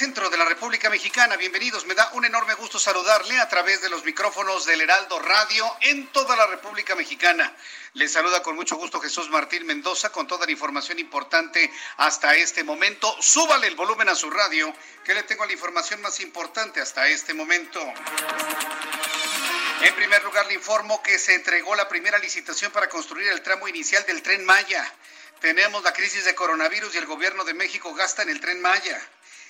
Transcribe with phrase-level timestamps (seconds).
[0.00, 1.36] Centro de la República Mexicana.
[1.36, 1.84] Bienvenidos.
[1.84, 6.06] Me da un enorme gusto saludarle a través de los micrófonos del Heraldo Radio en
[6.06, 7.54] toda la República Mexicana.
[7.92, 12.64] Les saluda con mucho gusto Jesús Martín Mendoza con toda la información importante hasta este
[12.64, 13.14] momento.
[13.20, 14.72] Súbale el volumen a su radio,
[15.04, 17.78] que le tengo la información más importante hasta este momento.
[19.82, 23.68] En primer lugar, le informo que se entregó la primera licitación para construir el tramo
[23.68, 24.90] inicial del tren Maya.
[25.40, 28.98] Tenemos la crisis de coronavirus y el gobierno de México gasta en el tren Maya.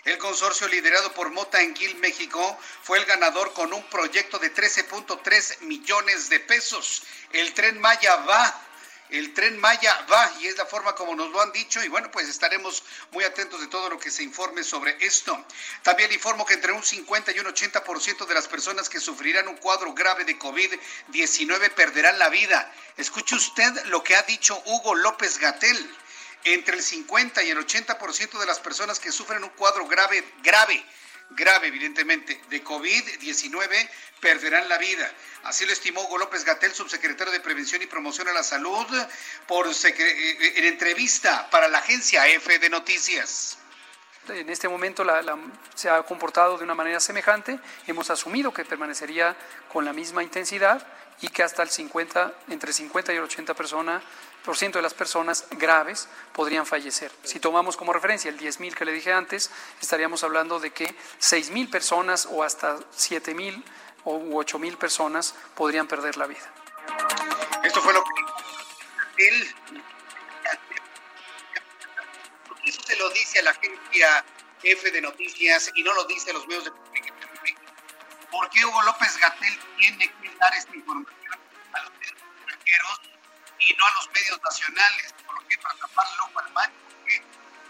[0.05, 5.61] El consorcio liderado por Mota Enguil México fue el ganador con un proyecto de 13.3
[5.61, 7.03] millones de pesos.
[7.33, 8.67] El tren Maya va
[9.11, 12.11] el tren Maya va y es la forma como nos lo han dicho y bueno,
[12.13, 15.45] pues estaremos muy atentos de todo lo que se informe sobre esto.
[15.83, 19.57] También informo que entre un 50 y un 80% de las personas que sufrirán un
[19.57, 22.73] cuadro grave de COVID-19 perderán la vida.
[22.97, 25.97] Escuche usted lo que ha dicho Hugo López Gatel.
[26.45, 30.83] Entre el 50 y el 80% de las personas que sufren un cuadro grave, grave,
[31.31, 33.91] grave evidentemente, de COVID-19
[34.21, 35.11] perderán la vida.
[35.45, 38.87] Así lo estimó Hugo López Gatel, subsecretario de Prevención y Promoción a la Salud,
[39.47, 43.59] por en entrevista para la agencia EFE de Noticias.
[44.29, 45.37] En este momento la, la,
[45.75, 47.59] se ha comportado de una manera semejante.
[47.87, 49.35] Hemos asumido que permanecería
[49.73, 50.87] con la misma intensidad
[51.23, 54.03] y que hasta el 50, entre 50 y el 80 personas
[54.55, 57.13] ciento de las personas graves podrían fallecer.
[57.23, 60.87] Si tomamos como referencia el 10.000 que le dije antes, estaríamos hablando de que
[61.21, 63.63] 6.000 personas o hasta 7.000
[64.05, 66.53] u 8.000 personas podrían perder la vida.
[67.63, 69.55] Esto fue lo que él
[72.65, 74.25] eso se lo dice a la agencia
[74.63, 77.31] F de Noticias y no lo dice a los medios de comunicación.
[78.31, 81.33] ¿Por qué Hugo López Gatel tiene que dar esta información
[81.73, 83.01] a los medios extranjeros
[83.61, 85.15] y no a los medios nacionales?
[85.27, 85.59] ¿Por qué?
[85.59, 86.73] Para taparlo al mal.
[86.89, 87.23] Porque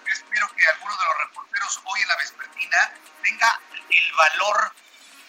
[0.06, 2.92] yo espero que alguno de los reporteros hoy en la vespertina
[3.22, 4.72] tenga el valor,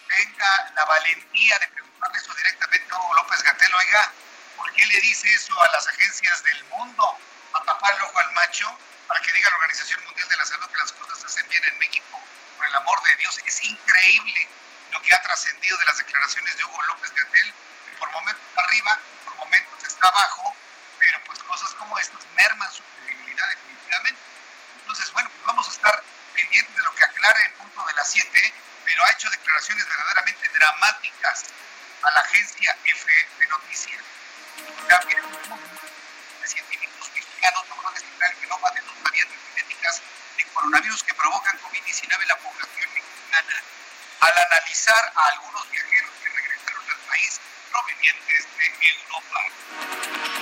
[0.07, 3.73] tenga la valentía de preguntarle eso directamente a Hugo López Gatel.
[3.73, 4.11] Oiga,
[4.57, 7.17] ¿por qué le dice eso a las agencias del mundo?
[7.53, 8.77] ¿A tapar el ojo al macho?
[9.11, 11.61] para que diga la Organización Mundial de la Salud que las cosas se hacen bien
[11.65, 12.21] en México.
[12.55, 14.47] Por el amor de Dios, es increíble
[14.91, 17.53] lo que ha trascendido de las declaraciones de Hugo López Gatel,
[17.85, 18.99] que por momentos arriba,
[20.01, 20.55] por momentos está abajo,
[20.99, 24.21] pero pues cosas como estas merman su credibilidad definitivamente.
[24.79, 26.03] Entonces, bueno, pues vamos a estar
[26.33, 28.53] pendientes de lo que aclara el punto de las 7,
[28.85, 31.45] pero ha hecho declaraciones verdaderamente dramáticas
[32.01, 34.03] a la agencia F de Noticias.
[34.89, 35.21] También
[36.45, 40.01] científicos mexicanos lograron descifrar el genoma de dos variantes genéticas
[40.37, 43.63] de coronavirus que provocan COVID-19 en la población mexicana.
[44.21, 47.39] Al analizar a algunos viajeros que regresaron al país
[47.71, 50.40] provenientes de Europa.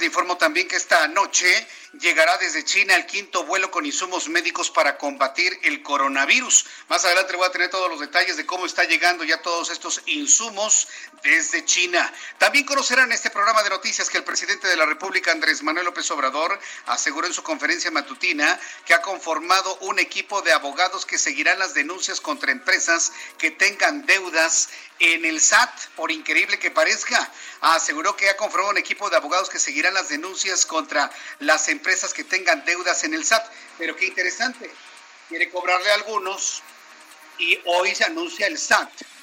[0.00, 1.66] Le informo también que esta noche
[2.00, 6.66] llegará desde China el quinto vuelo con insumos médicos para combatir el coronavirus.
[6.88, 10.02] Más adelante voy a tener todos los detalles de cómo está llegando ya todos estos
[10.06, 10.88] insumos
[11.26, 12.12] desde China.
[12.38, 16.08] También conocerán este programa de noticias que el presidente de la República, Andrés Manuel López
[16.12, 21.58] Obrador, aseguró en su conferencia matutina que ha conformado un equipo de abogados que seguirán
[21.58, 24.68] las denuncias contra empresas que tengan deudas
[25.00, 27.30] en el SAT, por increíble que parezca.
[27.60, 32.14] Aseguró que ha conformado un equipo de abogados que seguirán las denuncias contra las empresas
[32.14, 33.44] que tengan deudas en el SAT.
[33.78, 34.70] Pero qué interesante,
[35.28, 36.62] quiere cobrarle a algunos
[37.38, 39.15] y hoy se anuncia el SAT.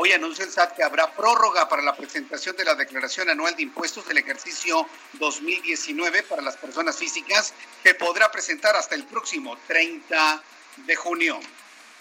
[0.00, 3.64] Hoy anuncia el SAT que habrá prórroga para la presentación de la declaración anual de
[3.64, 7.52] impuestos del ejercicio 2019 para las personas físicas
[7.82, 10.40] que podrá presentar hasta el próximo 30
[10.86, 11.40] de junio.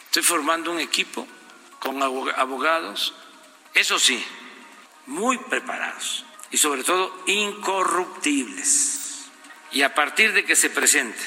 [0.06, 1.28] Estoy formando un equipo
[1.80, 3.16] con abogados,
[3.74, 4.24] eso sí,
[5.08, 9.26] muy preparados y sobre todo incorruptibles.
[9.72, 11.20] Y a partir de que se presente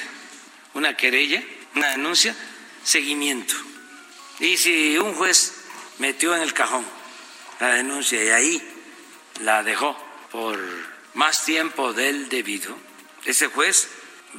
[0.73, 1.43] una querella,
[1.75, 2.33] una denuncia,
[2.81, 3.55] seguimiento.
[4.39, 5.60] Y si un juez
[6.01, 6.83] metió en el cajón
[7.59, 8.69] la denuncia y ahí
[9.41, 9.95] la dejó
[10.31, 10.59] por
[11.13, 12.75] más tiempo del debido,
[13.23, 13.87] ese juez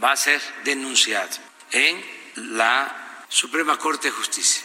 [0.03, 1.31] va a ser denunciado
[1.71, 2.05] en
[2.57, 4.65] la Suprema Corte de Justicia.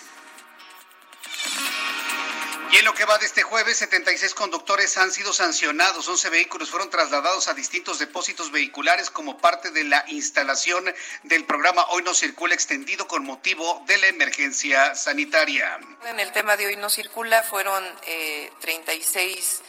[2.69, 6.69] Y en lo que va de este jueves, 76 conductores han sido sancionados, 11 vehículos
[6.69, 10.93] fueron trasladados a distintos depósitos vehiculares como parte de la instalación
[11.23, 15.79] del programa Hoy no circula extendido con motivo de la emergencia sanitaria.
[16.07, 17.85] En el tema de Hoy no circula fueron
[18.59, 19.61] 36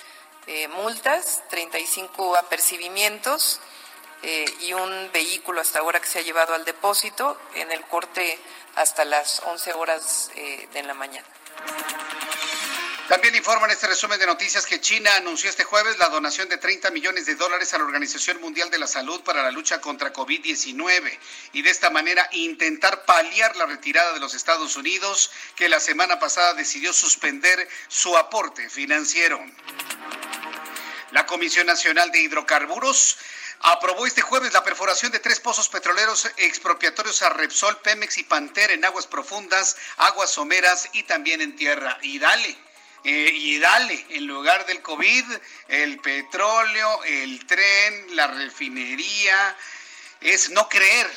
[0.49, 3.61] eh, eh, multas, 35 apercibimientos
[4.25, 8.41] eh, y un vehículo hasta ahora que se ha llevado al depósito en el corte
[8.75, 11.27] hasta las 11 horas de la mañana.
[13.09, 16.91] También informan este resumen de noticias que China anunció este jueves la donación de 30
[16.91, 21.19] millones de dólares a la Organización Mundial de la Salud para la lucha contra COVID-19
[21.55, 26.19] y de esta manera intentar paliar la retirada de los Estados Unidos que la semana
[26.19, 29.43] pasada decidió suspender su aporte financiero.
[31.13, 33.17] La Comisión Nacional de Hidrocarburos
[33.61, 38.75] aprobó este jueves la perforación de tres pozos petroleros expropiatorios a Repsol, Pemex y Pantera
[38.75, 41.99] en aguas profundas, aguas someras y también en tierra.
[42.03, 42.68] Y dale,
[43.09, 45.25] y dale, en lugar del COVID,
[45.69, 49.57] el petróleo, el tren, la refinería,
[50.21, 51.09] es no creer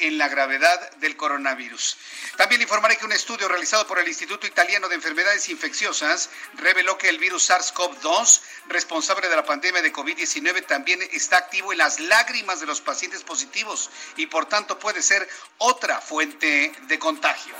[0.00, 1.96] en la gravedad del coronavirus.
[2.36, 7.08] También informaré que un estudio realizado por el Instituto Italiano de Enfermedades Infecciosas reveló que
[7.08, 12.60] el virus SARS-CoV-2, responsable de la pandemia de COVID-19, también está activo en las lágrimas
[12.60, 17.54] de los pacientes positivos y por tanto puede ser otra fuente de contagio.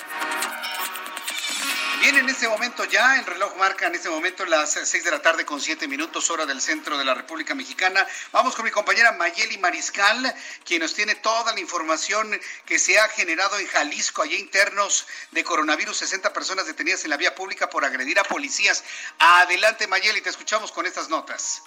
[2.01, 5.21] Bien, en este momento ya el reloj marca en este momento las 6 de la
[5.21, 8.07] tarde con 7 minutos hora del centro de la República Mexicana.
[8.33, 13.07] Vamos con mi compañera Mayeli Mariscal, quien nos tiene toda la información que se ha
[13.09, 17.85] generado en Jalisco, allá internos de coronavirus, 60 personas detenidas en la vía pública por
[17.85, 18.83] agredir a policías.
[19.19, 21.63] Adelante Mayeli, te escuchamos con estas notas.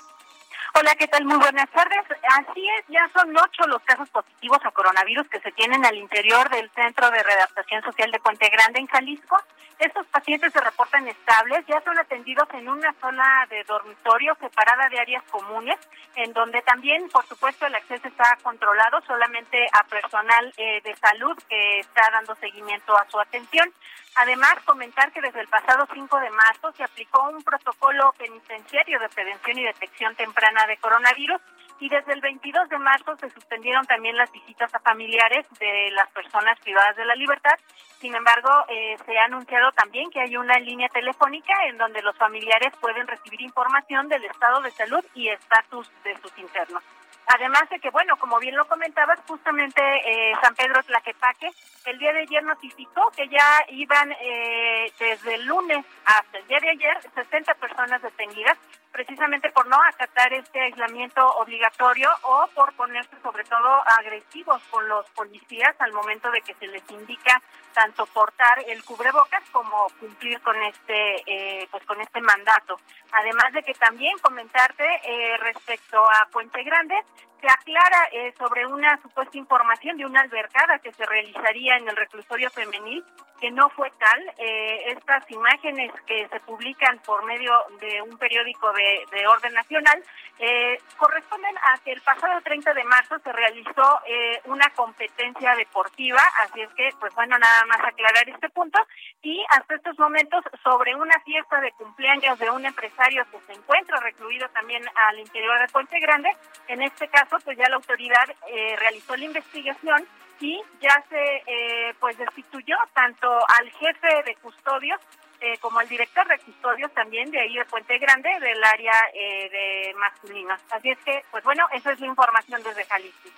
[0.75, 1.23] Hola, ¿qué tal?
[1.25, 2.03] Muy buenas tardes.
[2.35, 6.49] Así es, ya son ocho los casos positivos a coronavirus que se tienen al interior
[6.49, 9.37] del Centro de Readaptación Social de Puente Grande en Jalisco.
[9.77, 14.99] Estos pacientes se reportan estables, ya son atendidos en una zona de dormitorio separada de
[14.99, 15.77] áreas comunes,
[16.15, 21.37] en donde también, por supuesto, el acceso está controlado solamente a personal eh, de salud
[21.49, 23.71] que está dando seguimiento a su atención.
[24.15, 29.09] Además, comentar que desde el pasado 5 de marzo se aplicó un protocolo penitenciario de
[29.09, 31.41] prevención y detección temprana de coronavirus
[31.79, 36.09] y desde el 22 de marzo se suspendieron también las visitas a familiares de las
[36.11, 37.57] personas privadas de la libertad.
[37.99, 42.15] Sin embargo, eh, se ha anunciado también que hay una línea telefónica en donde los
[42.17, 46.83] familiares pueden recibir información del estado de salud y estatus de sus internos.
[47.27, 51.49] Además de que, bueno, como bien lo comentabas, justamente eh, San Pedro Tlaquepaque
[51.85, 56.59] el día de ayer notificó que ya iban eh, desde el lunes hasta el día
[56.61, 58.57] de ayer 60 personas detenidas
[58.93, 65.09] precisamente por no acatar este aislamiento obligatorio o por ponerse sobre todo agresivos con los
[65.09, 67.41] policías al momento de que se les indica
[67.73, 72.79] tanto portar el cubrebocas como cumplir con este eh, pues con este mandato.
[73.11, 76.95] Además de que también comentarte eh, respecto a Puente Grande
[77.43, 81.95] se aclara eh, sobre una supuesta información de una albercada que se realizaría en el
[81.97, 83.03] reclusorio femenil,
[83.41, 84.33] que no fue tal.
[84.37, 90.01] Eh, estas imágenes que se publican por medio de un periódico de, de orden nacional
[90.39, 93.99] eh, corresponden a que el pasado 30 de marzo se realizó
[94.45, 98.79] una competencia deportiva, así es que, pues bueno, nada más aclarar este punto.
[99.21, 103.99] Y hasta estos momentos, sobre una fiesta de cumpleaños de un empresario que se encuentra
[103.99, 106.29] recluido también al interior de Puente Grande,
[106.67, 110.07] en este caso, pues ya la autoridad eh, realizó la investigación
[110.39, 114.99] y ya se eh, pues destituyó tanto al jefe de custodios
[115.39, 119.93] eh, como al director de custodios también de ahí de Puente Grande del área de
[119.97, 120.59] masculinos.
[120.69, 123.29] Así es que, pues bueno, esa es la información desde Jalisco.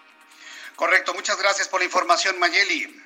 [0.75, 3.04] Correcto, muchas gracias por la información, Mayeli.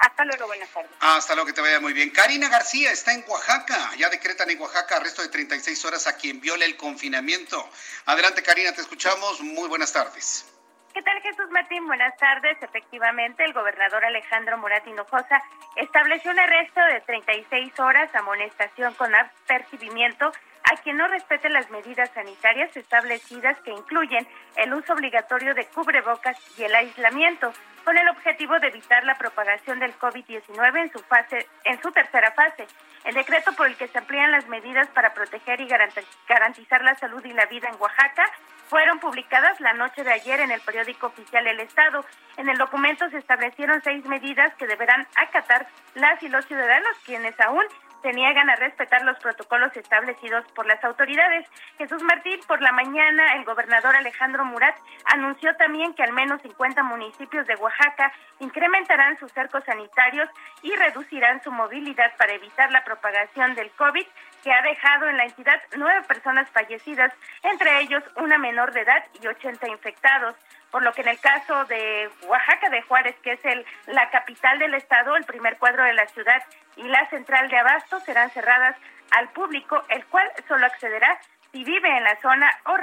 [0.00, 0.90] Hasta luego, buenas tardes.
[1.00, 2.10] Hasta luego, que te vaya muy bien.
[2.10, 3.90] Karina García está en Oaxaca.
[3.96, 7.68] Ya decretan en Oaxaca arresto de 36 horas a quien viole el confinamiento.
[8.06, 9.40] Adelante, Karina, te escuchamos.
[9.40, 10.46] Muy buenas tardes.
[10.94, 11.86] ¿Qué tal Jesús Martín?
[11.86, 12.56] Buenas tardes.
[12.60, 15.40] Efectivamente, el gobernador Alejandro Murat Hinojosa
[15.76, 20.32] estableció un arresto de 36 horas, amonestación con apercibimiento
[20.70, 26.36] a quien no respete las medidas sanitarias establecidas que incluyen el uso obligatorio de cubrebocas
[26.58, 27.52] y el aislamiento
[27.84, 32.32] con el objetivo de evitar la propagación del COVID-19 en su fase, en su tercera
[32.32, 32.66] fase.
[33.04, 37.24] El decreto por el que se amplían las medidas para proteger y garantizar la salud
[37.24, 38.30] y la vida en Oaxaca
[38.68, 42.04] fueron publicadas la noche de ayer en el periódico oficial El Estado.
[42.36, 47.40] En el documento se establecieron seis medidas que deberán acatar las y los ciudadanos, quienes
[47.40, 47.64] aún
[48.02, 51.46] se niegan a respetar los protocolos establecidos por las autoridades.
[51.78, 56.82] Jesús Martín, por la mañana, el gobernador Alejandro Murat anunció también que al menos 50
[56.84, 60.28] municipios de Oaxaca incrementarán sus cercos sanitarios
[60.62, 64.06] y reducirán su movilidad para evitar la propagación del COVID,
[64.48, 67.12] que ha dejado en la entidad nueve personas fallecidas,
[67.42, 70.36] entre ellos una menor de edad y 80 infectados
[70.70, 74.58] por lo que en el caso de Oaxaca de Juárez, que es el, la capital
[74.58, 76.42] del estado, el primer cuadro de la ciudad
[76.76, 78.74] y la central de abasto serán cerradas
[79.10, 81.20] al público, el cual solo accederá
[81.52, 82.76] si vive en la zona o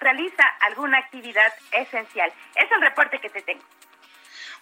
[0.00, 2.32] realiza alguna actividad esencial.
[2.56, 3.62] Es el reporte que te tengo.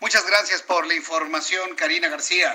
[0.00, 2.54] Muchas gracias por la información, Karina García.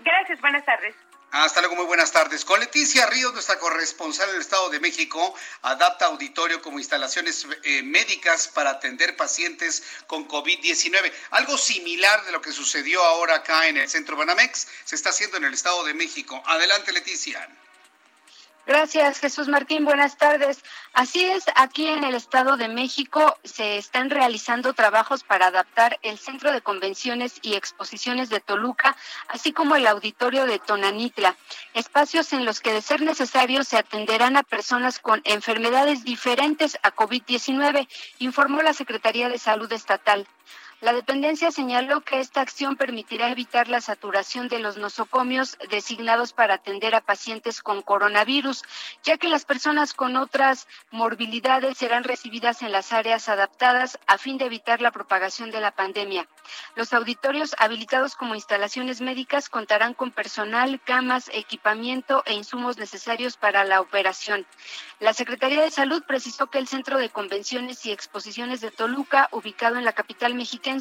[0.00, 0.96] Gracias, buenas tardes.
[1.32, 2.44] Hasta luego, muy buenas tardes.
[2.44, 7.82] Con Leticia Ríos, nuestra corresponsal en el Estado de México, adapta auditorio como instalaciones eh,
[7.82, 11.10] médicas para atender pacientes con COVID-19.
[11.30, 15.38] Algo similar de lo que sucedió ahora acá en el centro Banamex se está haciendo
[15.38, 16.42] en el Estado de México.
[16.44, 17.48] Adelante, Leticia.
[18.64, 19.84] Gracias, Jesús Martín.
[19.84, 20.62] Buenas tardes.
[20.92, 26.16] Así es, aquí en el Estado de México se están realizando trabajos para adaptar el
[26.16, 31.34] Centro de Convenciones y Exposiciones de Toluca, así como el Auditorio de Tonanitla,
[31.74, 36.94] espacios en los que, de ser necesario, se atenderán a personas con enfermedades diferentes a
[36.94, 37.88] COVID-19,
[38.20, 40.28] informó la Secretaría de Salud Estatal.
[40.82, 46.54] La dependencia señaló que esta acción permitirá evitar la saturación de los nosocomios designados para
[46.54, 48.64] atender a pacientes con coronavirus,
[49.04, 54.38] ya que las personas con otras morbilidades serán recibidas en las áreas adaptadas a fin
[54.38, 56.26] de evitar la propagación de la pandemia.
[56.74, 63.62] Los auditorios habilitados como instalaciones médicas contarán con personal, camas, equipamiento e insumos necesarios para
[63.62, 64.44] la operación.
[64.98, 69.76] La Secretaría de Salud precisó que el Centro de Convenciones y Exposiciones de Toluca, ubicado
[69.76, 70.71] en la capital mexicana,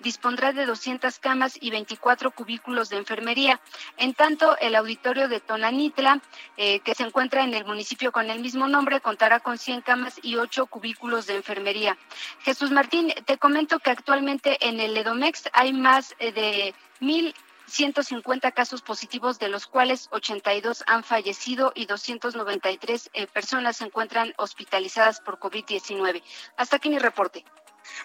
[0.00, 3.60] dispondrá de 200 camas y 24 cubículos de enfermería.
[3.96, 6.20] En tanto, el auditorio de Tonanitla,
[6.56, 10.18] eh, que se encuentra en el municipio con el mismo nombre, contará con 100 camas
[10.22, 11.96] y 8 cubículos de enfermería.
[12.40, 17.34] Jesús Martín, te comento que actualmente en el Edomex hay más eh, de mil
[17.68, 24.32] 150 casos positivos, de los cuales 82 han fallecido y 293 eh, personas se encuentran
[24.38, 26.22] hospitalizadas por COVID-19.
[26.56, 27.44] Hasta aquí mi reporte.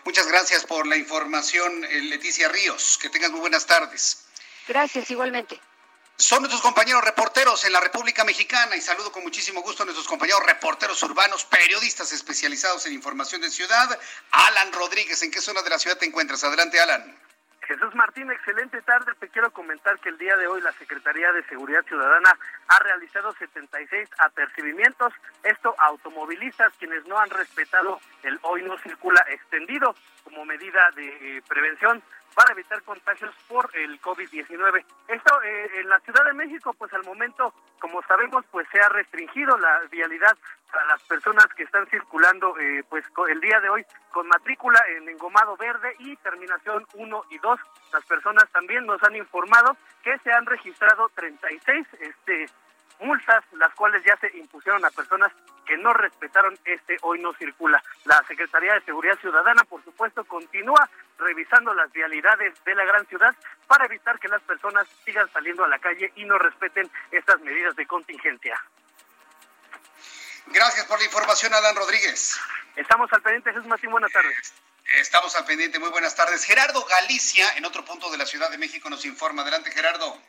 [0.05, 2.97] Muchas gracias por la información, eh, Leticia Ríos.
[3.01, 4.25] Que tengas muy buenas tardes.
[4.67, 5.59] Gracias, igualmente.
[6.17, 10.07] Son nuestros compañeros reporteros en la República Mexicana y saludo con muchísimo gusto a nuestros
[10.07, 13.99] compañeros reporteros urbanos, periodistas especializados en información de ciudad.
[14.31, 16.43] Alan Rodríguez, ¿en qué zona de la ciudad te encuentras?
[16.43, 17.17] Adelante, Alan.
[17.73, 19.13] Jesús Martín, excelente tarde.
[19.19, 22.37] Te quiero comentar que el día de hoy la Secretaría de Seguridad Ciudadana
[22.67, 25.11] ha realizado 76 apercibimientos,
[25.41, 31.41] esto automovilistas quienes no han respetado el hoy no circula extendido como medida de eh,
[31.49, 32.03] prevención
[32.33, 34.85] para evitar contagios por el COVID-19.
[35.07, 38.89] Esto eh, en la Ciudad de México, pues al momento, como sabemos, pues se ha
[38.89, 40.37] restringido la vialidad
[40.71, 45.07] para las personas que están circulando, eh, pues el día de hoy con matrícula en
[45.07, 47.59] engomado verde y terminación 1 y 2.
[47.93, 52.47] Las personas también nos han informado que se han registrado 36 este
[53.03, 55.31] multas, las cuales ya se impusieron a personas
[55.65, 57.83] que no respetaron este hoy no circula.
[58.05, 63.35] La Secretaría de Seguridad Ciudadana, por supuesto, continúa revisando las vialidades de la gran ciudad
[63.67, 67.75] para evitar que las personas sigan saliendo a la calle y no respeten estas medidas
[67.75, 68.61] de contingencia.
[70.47, 72.39] Gracias por la información, Alan Rodríguez.
[72.75, 74.53] Estamos al pendiente, Jesús Martín, buenas tardes.
[74.95, 76.43] Estamos al pendiente, muy buenas tardes.
[76.43, 79.41] Gerardo Galicia, en otro punto de la Ciudad de México, nos informa.
[79.41, 80.19] Adelante, Gerardo.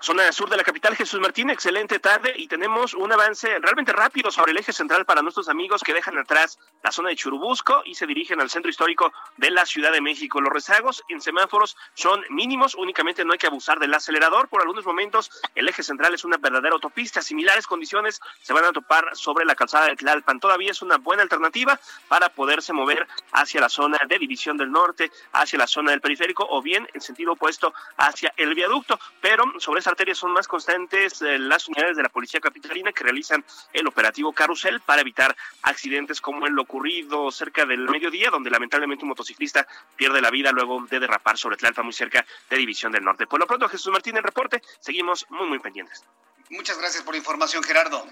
[0.00, 4.30] Zona sur de la capital, Jesús Martín, excelente tarde y tenemos un avance realmente rápido
[4.30, 7.96] sobre el eje central para nuestros amigos que dejan atrás la zona de Churubusco y
[7.96, 10.40] se dirigen al centro histórico de la Ciudad de México.
[10.40, 14.48] Los rezagos en semáforos son mínimos, únicamente no hay que abusar del acelerador.
[14.48, 17.20] Por algunos momentos el eje central es una verdadera autopista.
[17.20, 20.38] Similares condiciones se van a topar sobre la calzada de Tlalpan.
[20.38, 25.10] Todavía es una buena alternativa para poderse mover hacia la zona de División del Norte,
[25.32, 29.00] hacia la zona del periférico o bien en sentido opuesto hacia el viaducto.
[29.20, 33.44] Pero sobre arterias son más constantes eh, las unidades de la Policía Capitalina que realizan
[33.72, 39.10] el operativo Carusel para evitar accidentes como el ocurrido cerca del mediodía, donde lamentablemente un
[39.10, 39.66] motociclista
[39.96, 43.26] pierde la vida luego de derrapar sobre Tlalpa, muy cerca de División del Norte.
[43.26, 46.04] Por lo pronto, Jesús Martín en reporte, seguimos muy, muy pendientes.
[46.50, 48.06] Muchas gracias por la información, Gerardo.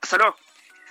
[0.00, 0.36] Hasta luego.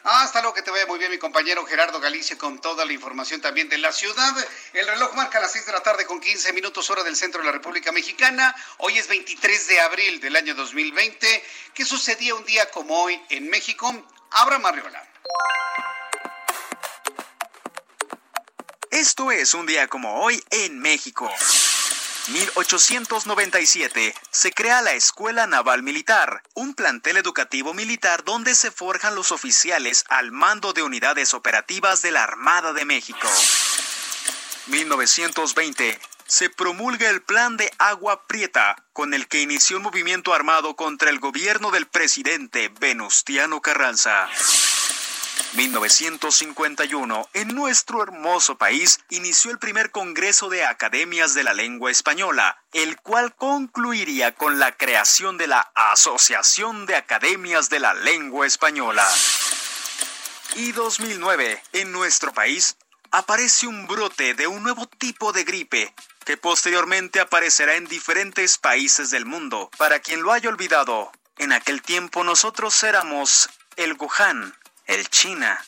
[0.03, 3.39] Hasta luego, que te vaya muy bien mi compañero Gerardo Galicia con toda la información
[3.39, 4.36] también de la ciudad.
[4.74, 7.46] El reloj marca las 6 de la tarde con 15 minutos hora del centro de
[7.46, 8.55] la República Mexicana.
[8.79, 11.43] Hoy es 23 de abril del año 2020.
[11.75, 13.93] ¿Qué sucedía un día como hoy en México?
[14.31, 15.08] Abra Marriola.
[18.89, 21.31] Esto es un día como hoy en México.
[22.28, 29.32] 1897 se crea la Escuela Naval Militar, un plantel educativo militar donde se forjan los
[29.32, 33.28] oficiales al mando de unidades operativas de la Armada de México.
[34.68, 40.75] 1920 se promulga el Plan de Agua Prieta, con el que inició un movimiento armado
[40.75, 44.30] contra el gobierno del presidente Venustiano Carranza.
[45.53, 52.63] 1951, en nuestro hermoso país, inició el primer Congreso de Academias de la Lengua Española,
[52.72, 59.05] el cual concluiría con la creación de la Asociación de Academias de la Lengua Española.
[60.55, 62.77] Y 2009, en nuestro país,
[63.12, 65.93] aparece un brote de un nuevo tipo de gripe
[66.24, 69.70] que posteriormente aparecerá en diferentes países del mundo.
[69.77, 75.59] Para quien lo haya olvidado, en aquel tiempo nosotros éramos el Wuhan, el China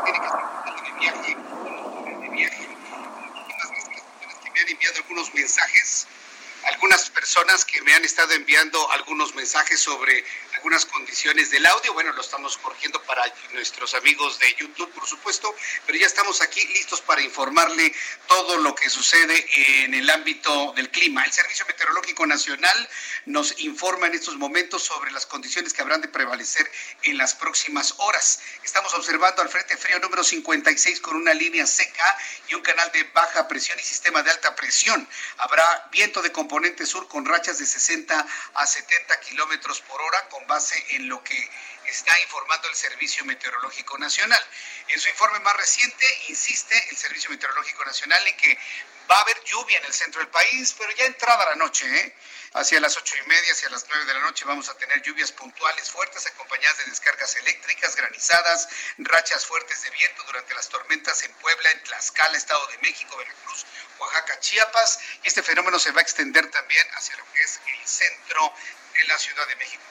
[0.03, 0.43] tiene que hacer
[0.83, 1.35] de viaje
[2.35, 2.49] que
[4.53, 6.07] me han enviado algunos mensajes,
[6.63, 10.23] algunas personas que me han estado enviando algunos mensajes sobre
[10.65, 11.93] algunas condiciones del audio.
[11.93, 13.21] Bueno, lo estamos corrigiendo para
[13.54, 15.54] nuestros amigos de YouTube, por supuesto,
[15.86, 17.93] pero ya estamos aquí listos para informarle
[18.28, 19.45] todo lo que sucede
[19.84, 21.23] en el ámbito del clima.
[21.23, 22.89] El Servicio Meteorológico Nacional
[23.28, 26.67] nos informa en estos momentos sobre las condiciones que habrán de prevalecer
[27.04, 28.39] en las próximas horas.
[28.63, 33.04] Estamos observando al Frente Frío número 56 con una línea seca y un canal de
[33.13, 35.08] baja presión y sistema de alta presión.
[35.38, 38.25] Habrá viento de componente sur con rachas de 60
[38.56, 40.54] a 70 kilómetros por hora con
[40.91, 41.49] en lo que
[41.85, 44.41] está informando el Servicio Meteorológico Nacional.
[44.87, 48.57] En su informe más reciente, insiste el Servicio Meteorológico Nacional en que
[49.11, 52.15] va a haber lluvia en el centro del país, pero ya entrada la noche, ¿eh?
[52.53, 55.33] hacia las ocho y media, hacia las nueve de la noche vamos a tener lluvias
[55.33, 61.33] puntuales fuertes acompañadas de descargas eléctricas, granizadas, rachas fuertes de viento durante las tormentas en
[61.33, 63.65] Puebla, en Tlaxcala, Estado de México, Veracruz,
[63.99, 64.99] Oaxaca, Chiapas.
[65.23, 68.53] Este fenómeno se va a extender también hacia lo que es el centro
[68.93, 69.83] de la Ciudad de México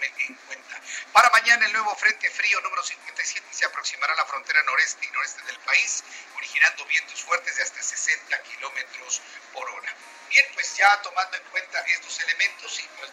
[0.00, 0.80] que en cuenta.
[1.12, 5.10] Para mañana el nuevo Frente Frío número 57 se aproximará a la frontera noreste y
[5.10, 6.04] noreste del país,
[6.36, 9.20] originando vientos fuertes de hasta 60 kilómetros
[9.52, 9.94] por hora.
[10.28, 13.10] Bien, pues ya tomando en cuenta estos elementos y pues,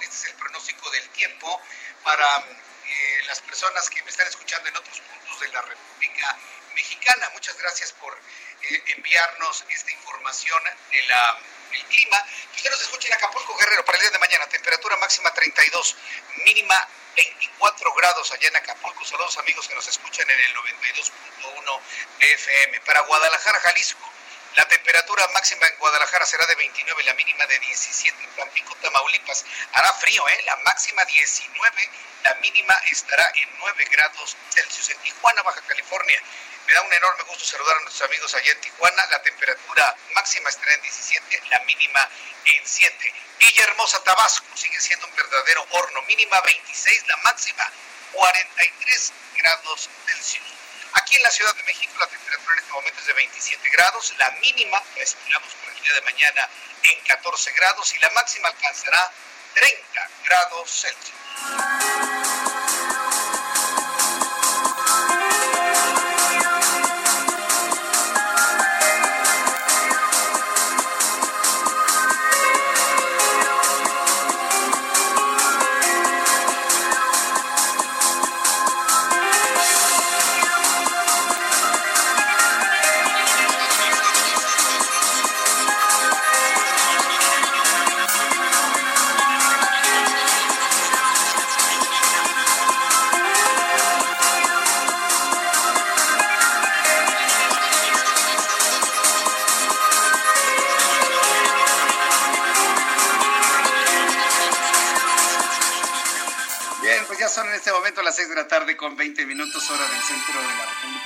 [0.00, 1.60] este es el pronóstico del tiempo
[2.02, 6.36] para eh, las personas que me están escuchando en otros puntos de la República
[6.74, 7.28] Mexicana.
[7.34, 11.38] Muchas gracias por eh, enviarnos esta información de la
[11.72, 12.24] el clima.
[12.54, 14.46] Usted nos escucha en Acapulco, Guerrero, para el día de mañana.
[14.46, 15.96] Temperatura máxima 32,
[16.44, 19.04] mínima 24 grados allá en Acapulco.
[19.04, 21.80] Saludos amigos que nos escuchan en el 92.1
[22.20, 22.80] FM.
[22.80, 24.15] Para Guadalajara, Jalisco.
[24.56, 28.24] La temperatura máxima en Guadalajara será de 29, la mínima de 17.
[28.24, 30.42] En Tampico, Tamaulipas hará frío, ¿eh?
[30.46, 31.90] La máxima 19,
[32.24, 34.88] la mínima estará en 9 grados Celsius.
[34.88, 36.22] En Tijuana, Baja California,
[36.66, 39.06] me da un enorme gusto saludar a nuestros amigos allá en Tijuana.
[39.10, 42.08] La temperatura máxima estará en 17, la mínima
[42.46, 43.14] en 7.
[43.38, 46.00] Villahermosa, Tabasco, sigue siendo un verdadero horno.
[46.02, 47.70] Mínima 26, la máxima
[48.12, 50.55] 43 grados Celsius.
[50.94, 54.14] Aquí en la Ciudad de México la temperatura en este momento es de 27 grados,
[54.18, 56.48] la mínima la esperamos para el día de mañana
[56.82, 59.12] en 14 grados y la máxima alcanzará
[59.54, 62.15] 30 grados Celsius.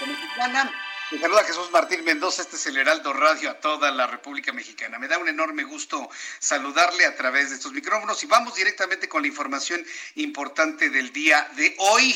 [0.07, 0.73] Mexicana.
[1.11, 4.99] Me saluda Jesús Martín Mendoza, este es el Heraldo Radio a toda la República Mexicana.
[4.99, 6.09] Me da un enorme gusto
[6.39, 9.85] saludarle a través de estos micrófonos y vamos directamente con la información
[10.15, 12.15] importante del día de hoy.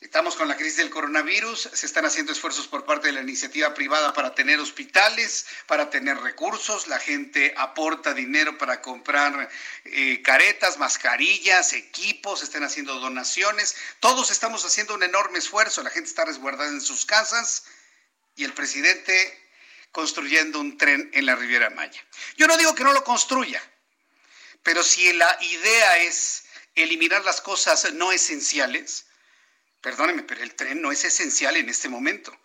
[0.00, 3.74] Estamos con la crisis del coronavirus, se están haciendo esfuerzos por parte de la iniciativa
[3.74, 9.50] privada para tener hospitales, para tener recursos, la gente aporta dinero para comprar
[9.84, 16.08] eh, caretas, mascarillas, equipos, están haciendo donaciones, todos estamos haciendo un enorme esfuerzo, la gente
[16.08, 17.64] está resguardada en sus casas
[18.36, 19.12] y el presidente
[19.90, 22.00] construyendo un tren en la Riviera Maya.
[22.36, 23.60] Yo no digo que no lo construya,
[24.62, 26.44] pero si la idea es
[26.76, 29.07] eliminar las cosas no esenciales,
[29.80, 32.36] Perdóneme, pero el tren no es esencial en este momento.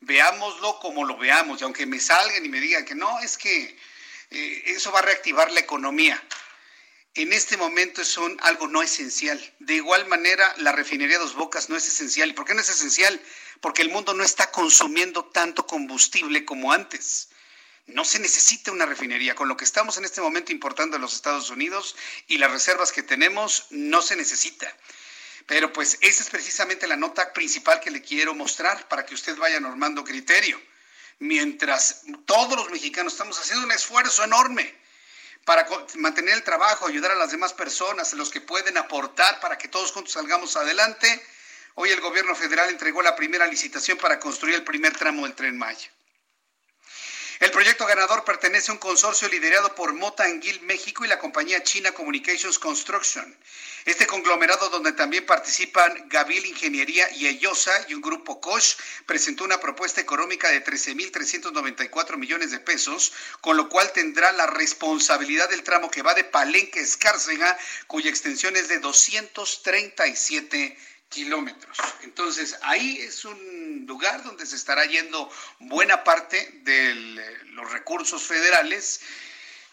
[0.00, 3.78] Veámoslo como lo veamos, y aunque me salgan y me digan que no, es que
[4.30, 6.20] eh, eso va a reactivar la economía.
[7.14, 9.38] En este momento es algo no esencial.
[9.58, 12.30] De igual manera, la refinería Dos Bocas no es esencial.
[12.30, 13.20] ¿Y por qué no es esencial?
[13.60, 17.28] Porque el mundo no está consumiendo tanto combustible como antes.
[17.86, 19.34] No se necesita una refinería.
[19.34, 21.96] Con lo que estamos en este momento importando en los Estados Unidos
[22.28, 24.74] y las reservas que tenemos, no se necesita.
[25.52, 29.36] Pero pues esa es precisamente la nota principal que le quiero mostrar para que usted
[29.36, 30.58] vaya normando criterio.
[31.18, 34.74] Mientras todos los mexicanos estamos haciendo un esfuerzo enorme
[35.44, 39.68] para mantener el trabajo, ayudar a las demás personas, los que pueden aportar para que
[39.68, 41.22] todos juntos salgamos adelante,
[41.74, 45.58] hoy el gobierno federal entregó la primera licitación para construir el primer tramo del tren
[45.58, 45.90] Maya.
[47.42, 51.64] El proyecto ganador pertenece a un consorcio liderado por Mota Anguil México y la compañía
[51.64, 53.36] China Communications Construction.
[53.84, 58.76] Este conglomerado, donde también participan Gabil Ingeniería y Ellosa y un grupo Koch,
[59.06, 65.50] presentó una propuesta económica de 13.394 millones de pesos, con lo cual tendrá la responsabilidad
[65.50, 70.78] del tramo que va de Palenque a Escárcega, cuya extensión es de 237
[71.08, 71.76] kilómetros.
[72.04, 76.94] Entonces, ahí es un lugar donde se estará yendo buena parte de
[77.46, 79.00] los recursos federales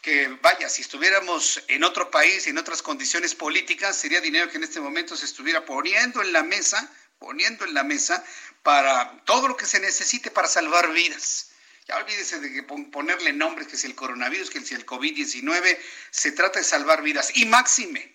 [0.02, 4.64] que vaya, si estuviéramos en otro país, en otras condiciones políticas, sería dinero que en
[4.64, 8.24] este momento se estuviera poniendo en la mesa, poniendo en la mesa
[8.64, 11.52] para todo lo que se necesite para salvar vidas.
[11.88, 15.78] Ya olvídese de que ponerle nombres, que si el coronavirus, que si el COVID-19,
[16.12, 17.32] se trata de salvar vidas.
[17.36, 18.14] Y máxime,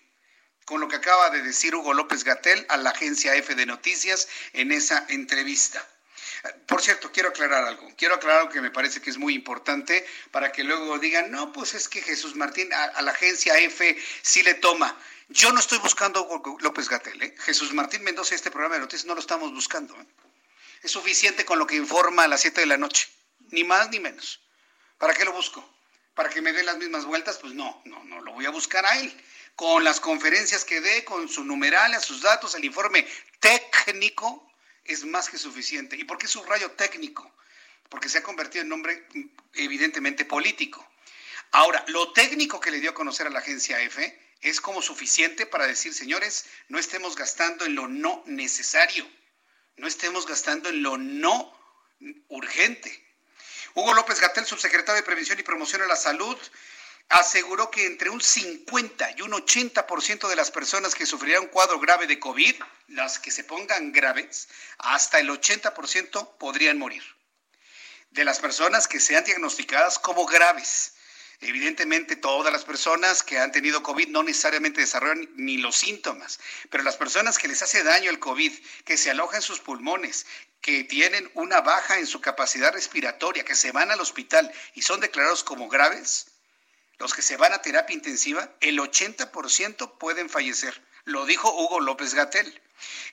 [0.65, 4.27] con lo que acaba de decir Hugo López Gatel a la agencia F de Noticias
[4.53, 5.87] en esa entrevista.
[6.65, 7.87] Por cierto, quiero aclarar algo.
[7.95, 11.53] Quiero aclarar algo que me parece que es muy importante para que luego digan, no,
[11.53, 14.97] pues es que Jesús Martín a, la agencia F sí le toma.
[15.29, 17.21] Yo no estoy buscando Hugo López Gatel.
[17.21, 17.35] ¿eh?
[17.39, 19.95] Jesús Martín Mendoza, este programa de noticias, no lo estamos buscando.
[19.99, 20.05] ¿eh?
[20.83, 23.07] Es suficiente con lo que informa a las 7 de la noche.
[23.51, 24.41] Ni más ni menos.
[24.97, 25.67] ¿Para qué lo busco?
[26.13, 27.37] ¿Para que me dé las mismas vueltas?
[27.37, 29.15] Pues no, no, no, lo voy a buscar a él
[29.55, 33.07] con las conferencias que dé, con su numeral, a sus datos, el informe
[33.39, 34.51] técnico
[34.83, 35.95] es más que suficiente.
[35.95, 37.31] ¿Y por qué subrayo técnico?
[37.89, 39.07] Porque se ha convertido en nombre
[39.53, 40.85] evidentemente político.
[41.51, 45.45] Ahora, lo técnico que le dio a conocer a la agencia F es como suficiente
[45.45, 49.07] para decir, señores, no estemos gastando en lo no necesario,
[49.77, 51.57] no estemos gastando en lo no
[52.27, 53.03] urgente.
[53.73, 56.37] Hugo López Gatel, subsecretario de Prevención y Promoción a la Salud,
[57.09, 61.79] aseguró que entre un 50 y un 80% de las personas que sufrirán un cuadro
[61.79, 62.55] grave de COVID,
[62.87, 64.47] las que se pongan graves,
[64.79, 67.03] hasta el 80% podrían morir.
[68.09, 70.93] De las personas que sean diagnosticadas como graves.
[71.41, 76.39] Evidentemente, todas las personas que han tenido COVID no necesariamente desarrollan ni los síntomas,
[76.69, 78.53] pero las personas que les hace daño el COVID,
[78.85, 80.25] que se alojan en sus pulmones,
[80.61, 85.01] que tienen una baja en su capacidad respiratoria, que se van al hospital y son
[85.01, 86.27] declarados como graves,
[86.97, 90.81] los que se van a terapia intensiva, el 80% pueden fallecer.
[91.03, 92.61] Lo dijo Hugo López Gatel.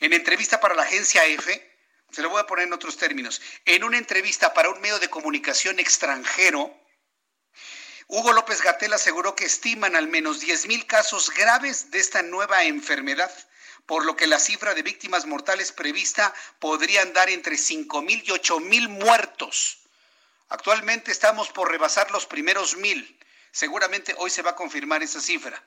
[0.01, 1.71] En entrevista para la agencia EFE,
[2.11, 5.09] se lo voy a poner en otros términos, en una entrevista para un medio de
[5.09, 6.75] comunicación extranjero,
[8.15, 13.33] Hugo López Gatel aseguró que estiman al menos 10.000 casos graves de esta nueva enfermedad,
[13.87, 18.89] por lo que la cifra de víctimas mortales prevista podría andar entre 5.000 y 8.000
[18.91, 19.79] muertos.
[20.51, 23.19] Actualmente estamos por rebasar los primeros mil.
[23.53, 25.63] Seguramente hoy se va a confirmar esa cifra.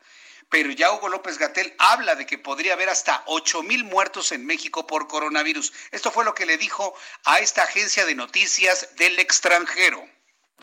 [0.50, 4.46] Pero ya Hugo López Gatel habla de que podría haber hasta 8 mil muertos en
[4.46, 5.72] México por coronavirus.
[5.92, 10.04] Esto fue lo que le dijo a esta agencia de noticias del extranjero.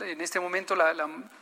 [0.00, 0.74] En este momento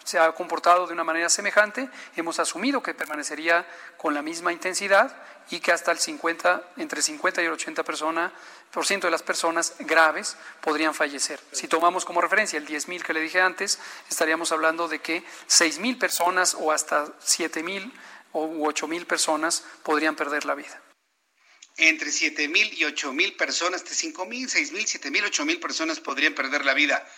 [0.04, 1.88] se ha comportado de una manera semejante.
[2.16, 3.66] Hemos asumido que permanecería
[3.96, 5.16] con la misma intensidad
[5.50, 8.32] y que hasta el 50, entre 50 y el 80 personas
[8.86, 11.40] ciento de las personas graves podrían fallecer.
[11.52, 13.78] Si tomamos como referencia el 10.000 que le dije antes,
[14.08, 17.92] estaríamos hablando de que 6.000 personas o hasta 7.000
[18.32, 20.80] o 8.000 personas podrían perder la vida.
[21.76, 25.44] entre 7 mil y 8 mil personas, de 5 mil, 6 mil, 7 mil, 8
[25.46, 27.08] mil personas podrían perder la vida.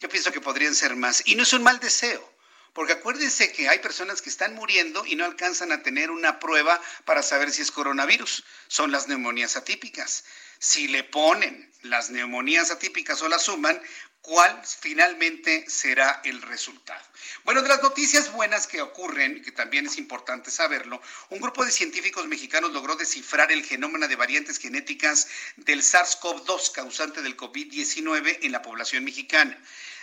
[0.00, 1.22] Yo pienso que podrían ser más.
[1.26, 2.31] Y no es un mal deseo.
[2.72, 6.80] Porque acuérdense que hay personas que están muriendo y no alcanzan a tener una prueba
[7.04, 8.44] para saber si es coronavirus.
[8.68, 10.24] Son las neumonías atípicas.
[10.58, 13.82] Si le ponen las neumonías atípicas o las suman,
[14.22, 17.04] ¿cuál finalmente será el resultado?
[17.44, 21.72] Bueno, de las noticias buenas que ocurren, que también es importante saberlo, un grupo de
[21.72, 28.52] científicos mexicanos logró descifrar el genoma de variantes genéticas del SARS-CoV-2 causante del COVID-19 en
[28.52, 29.60] la población mexicana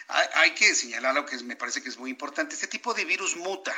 [0.10, 2.56] hay que señalar algo que me parece que es muy importante.
[2.56, 3.74] Este tipo de virus muta.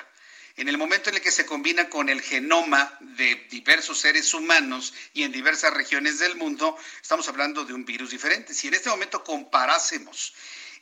[0.58, 4.94] En el momento en el que se combina con el genoma de diversos seres humanos
[5.14, 8.54] y en diversas regiones del mundo, estamos hablando de un virus diferente.
[8.54, 10.34] Si en este momento comparásemos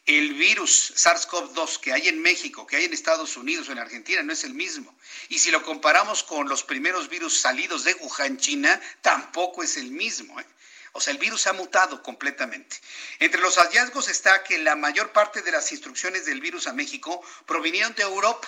[0.05, 4.23] el virus SARS-CoV-2 que hay en México, que hay en Estados Unidos o en Argentina,
[4.23, 4.95] no es el mismo.
[5.29, 9.91] Y si lo comparamos con los primeros virus salidos de Wuhan, China, tampoco es el
[9.91, 10.39] mismo.
[10.39, 10.45] ¿eh?
[10.93, 12.77] O sea, el virus ha mutado completamente.
[13.19, 17.21] Entre los hallazgos está que la mayor parte de las instrucciones del virus a México
[17.45, 18.47] provinieron de Europa.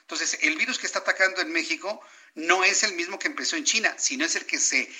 [0.00, 2.00] Entonces, el virus que está atacando en México
[2.34, 4.90] no es el mismo que empezó en China, sino es el que se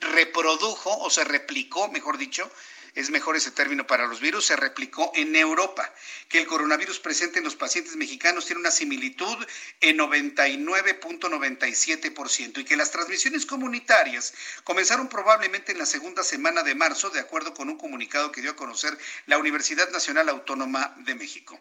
[0.00, 2.50] reprodujo o se replicó, mejor dicho,
[2.94, 5.92] es mejor ese término para los virus, se replicó en Europa.
[6.28, 9.36] Que el coronavirus presente en los pacientes mexicanos tiene una similitud
[9.80, 17.08] en 99.97% y que las transmisiones comunitarias comenzaron probablemente en la segunda semana de marzo,
[17.10, 21.58] de acuerdo con un comunicado que dio a conocer la Universidad Nacional Autónoma de México.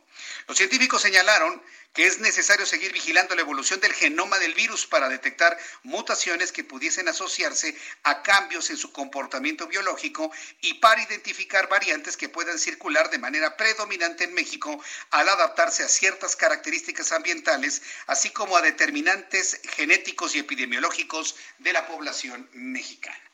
[0.48, 1.62] Los científicos señalaron
[1.94, 6.64] que es necesario seguir vigilando la evolución del genoma del virus para detectar mutaciones que
[6.64, 13.10] pudiesen asociarse a cambios en su comportamiento biológico y para identificar variantes que puedan circular
[13.10, 19.60] de manera predominante en México al adaptarse a ciertas características ambientales, así como a determinantes
[19.76, 23.29] genéticos y epidemiológicos de la población mexicana.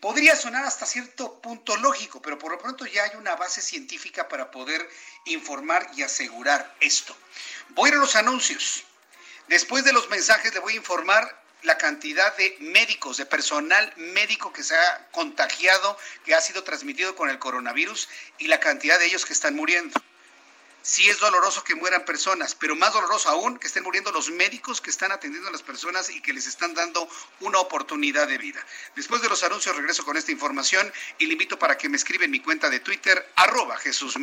[0.00, 4.28] Podría sonar hasta cierto punto lógico, pero por lo pronto ya hay una base científica
[4.28, 4.88] para poder
[5.26, 7.14] informar y asegurar esto.
[7.70, 8.84] Voy a los anuncios.
[9.48, 14.52] Después de los mensajes le voy a informar la cantidad de médicos, de personal médico
[14.52, 18.08] que se ha contagiado, que ha sido transmitido con el coronavirus
[18.38, 20.00] y la cantidad de ellos que están muriendo
[20.82, 24.80] sí es doloroso que mueran personas, pero más doloroso aún que estén muriendo los médicos
[24.80, 27.08] que están atendiendo a las personas y que les están dando
[27.40, 28.64] una oportunidad de vida.
[28.96, 32.24] Después de los anuncios regreso con esta información y le invito para que me escriba
[32.24, 34.16] en mi cuenta de Twitter, arroba Jesús.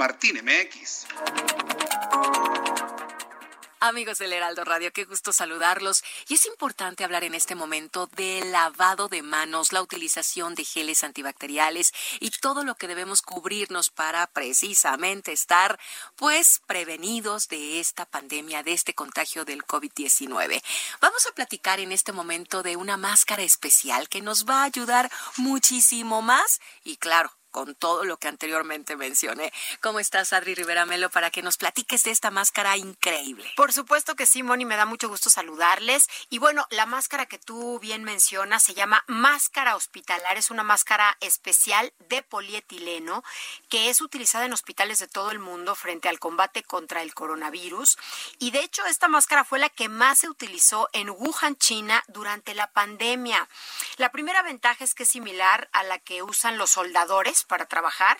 [3.79, 6.03] Amigos del Heraldo Radio, qué gusto saludarlos.
[6.27, 11.03] Y es importante hablar en este momento del lavado de manos, la utilización de geles
[11.03, 15.79] antibacteriales y todo lo que debemos cubrirnos para precisamente estar
[16.15, 20.63] pues prevenidos de esta pandemia, de este contagio del COVID-19.
[20.99, 25.11] Vamos a platicar en este momento de una máscara especial que nos va a ayudar
[25.35, 29.51] muchísimo más y claro, con todo lo que anteriormente mencioné.
[29.81, 33.51] ¿Cómo estás, Adri Rivera Melo, para que nos platiques de esta máscara increíble?
[33.55, 36.07] Por supuesto que sí, Moni, me da mucho gusto saludarles.
[36.29, 40.37] Y bueno, la máscara que tú bien mencionas se llama máscara hospitalar.
[40.37, 43.23] Es una máscara especial de polietileno
[43.69, 47.97] que es utilizada en hospitales de todo el mundo frente al combate contra el coronavirus.
[48.37, 52.53] Y de hecho, esta máscara fue la que más se utilizó en Wuhan, China, durante
[52.53, 53.49] la pandemia.
[53.95, 58.19] La primera ventaja es que es similar a la que usan los soldadores para trabajar,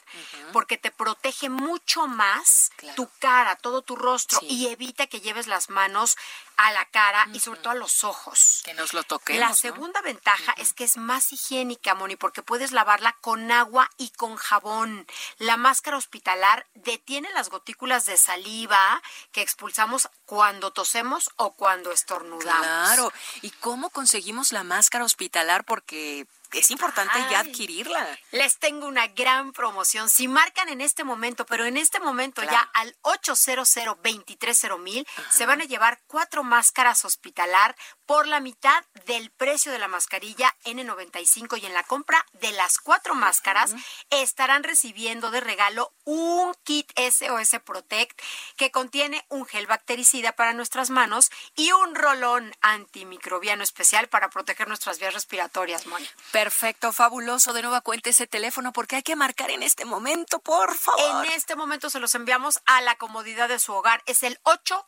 [0.54, 5.70] porque te protege mucho más tu cara, todo tu rostro y evita que lleves las
[5.70, 6.18] manos
[6.58, 8.62] a la cara y sobre todo a los ojos.
[8.66, 9.40] Que nos lo toquemos.
[9.40, 14.10] La segunda ventaja es que es más higiénica, Moni, porque puedes lavarla con agua y
[14.10, 15.06] con jabón.
[15.38, 22.66] La máscara hospitalar detiene las gotículas de saliva que expulsamos cuando tosemos o cuando estornudamos.
[22.66, 23.14] Claro.
[23.42, 25.64] ¿Y cómo conseguimos la máscara hospitalar?
[25.64, 28.20] Porque es importante ya adquirirla.
[28.32, 30.10] Les tengo una gran promoción.
[30.10, 33.78] Si marcan en este momento, pero en este momento ya al 800
[34.80, 37.76] mil, se van a llevar cuatro máscaras hospitalar
[38.08, 42.80] por la mitad del precio de la mascarilla N95 y en la compra de las
[42.80, 43.76] cuatro máscaras
[44.10, 48.20] estarán recibiendo de regalo un kit SOS Protect
[48.56, 54.68] que contiene un gel bactericida para nuestras manos y un rolón antimicrobiano especial para proteger
[54.68, 56.08] nuestras vías respiratorias, Moni.
[56.32, 57.54] Perfecto, fabuloso.
[57.54, 61.26] De nuevo cuente ese teléfono porque hay que marcar en este momento, por favor.
[61.26, 64.02] En este momento se los enviamos a la comodidad de su hogar.
[64.06, 64.88] Es el 800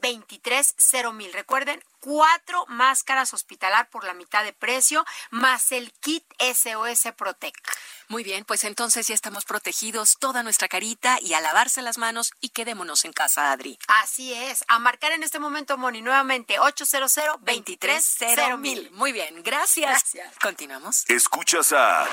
[0.00, 1.32] 230 mil.
[1.32, 1.82] Recuerden,
[2.20, 7.66] cuatro máscaras hospitalar por la mitad de precio, más el kit SOS Protect.
[8.08, 12.34] Muy bien, pues entonces ya estamos protegidos toda nuestra carita y a lavarse las manos
[12.42, 13.78] y quedémonos en casa, Adri.
[13.88, 14.66] Así es.
[14.68, 18.90] A marcar en este momento, Moni, nuevamente 800 230 mil.
[18.90, 19.88] Muy bien, gracias.
[19.88, 20.34] gracias.
[20.42, 21.08] Continuamos.
[21.08, 22.06] Escuchas a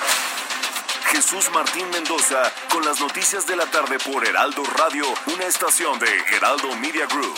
[1.11, 6.15] Jesús Martín Mendoza con las noticias de la tarde por Heraldo Radio, una estación de
[6.33, 7.37] Heraldo Media Group.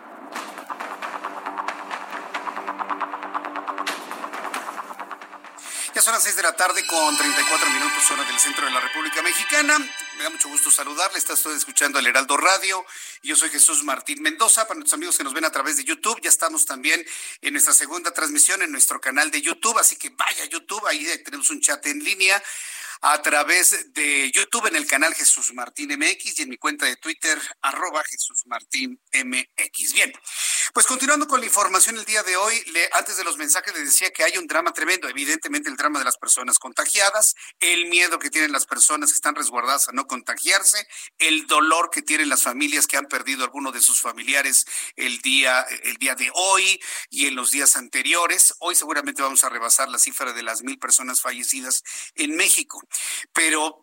[5.93, 8.79] Ya son las 6 de la tarde con 34 minutos hora del centro de la
[8.79, 9.77] República Mexicana.
[10.17, 11.17] Me da mucho gusto saludarle.
[11.17, 12.85] Está usted escuchando el Heraldo Radio.
[13.23, 14.65] Yo soy Jesús Martín Mendoza.
[14.69, 17.05] Para nuestros amigos que nos ven a través de YouTube, ya estamos también
[17.41, 19.77] en nuestra segunda transmisión en nuestro canal de YouTube.
[19.79, 22.41] Así que vaya a YouTube, ahí tenemos un chat en línea
[23.01, 26.95] a través de YouTube en el canal Jesús Martín MX y en mi cuenta de
[26.97, 29.93] Twitter, arroba Jesús Martín MX.
[29.93, 30.13] Bien,
[30.71, 33.83] pues continuando con la información el día de hoy, le, antes de los mensajes le
[33.83, 38.19] decía que hay un drama tremendo, evidentemente el drama de las personas contagiadas, el miedo
[38.19, 40.87] que tienen las personas que están resguardadas a no contagiarse,
[41.17, 45.19] el dolor que tienen las familias que han perdido a alguno de sus familiares el
[45.21, 48.53] día, el día de hoy y en los días anteriores.
[48.59, 51.83] Hoy seguramente vamos a rebasar la cifra de las mil personas fallecidas
[52.13, 52.87] en México
[53.33, 53.81] pero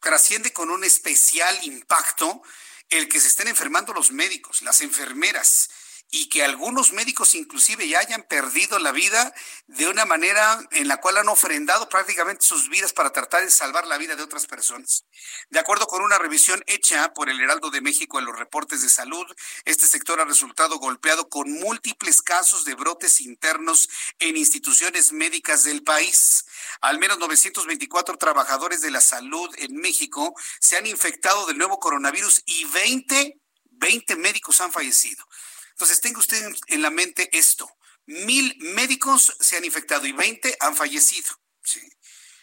[0.00, 2.42] trasciende con un especial impacto
[2.90, 5.68] el que se estén enfermando los médicos, las enfermeras,
[6.10, 9.34] y que algunos médicos inclusive ya hayan perdido la vida
[9.66, 13.86] de una manera en la cual han ofrendado prácticamente sus vidas para tratar de salvar
[13.86, 15.04] la vida de otras personas.
[15.50, 18.88] De acuerdo con una revisión hecha por el Heraldo de México en los reportes de
[18.88, 19.26] salud,
[19.66, 25.82] este sector ha resultado golpeado con múltiples casos de brotes internos en instituciones médicas del
[25.82, 26.46] país.
[26.80, 32.42] Al menos 924 trabajadores de la salud en México se han infectado del nuevo coronavirus
[32.46, 35.24] y 20, 20 médicos han fallecido.
[35.70, 37.68] Entonces, tenga usted en la mente esto.
[38.06, 41.28] Mil médicos se han infectado y 20 han fallecido.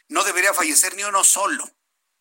[0.08, 1.65] No debería fallecer ni uno solo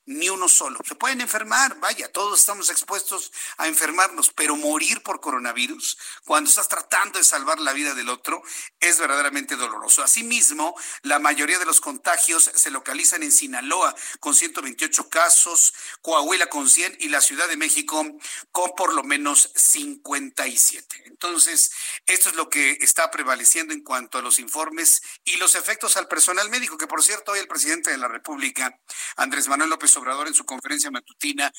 [0.07, 0.79] ni uno solo.
[0.87, 6.69] Se pueden enfermar, vaya, todos estamos expuestos a enfermarnos, pero morir por coronavirus, cuando estás
[6.69, 8.43] tratando de salvar la vida del otro,
[8.81, 10.03] es verdaderamente doloroso.
[10.03, 16.69] Asimismo, la mayoría de los contagios se localizan en Sinaloa, con 128 casos, Coahuila con
[16.69, 18.05] 100 y la Ciudad de México
[18.53, 21.05] con por lo menos 57.
[21.07, 21.73] Entonces,
[22.07, 26.09] esto es lo que está prevaleciendo en cuanto a los informes y los efectos al
[26.09, 28.79] personal médico, que por cierto, hoy el presidente de la República,
[29.17, 31.53] Andrés Manuel López Obrador en su conferencia matutina,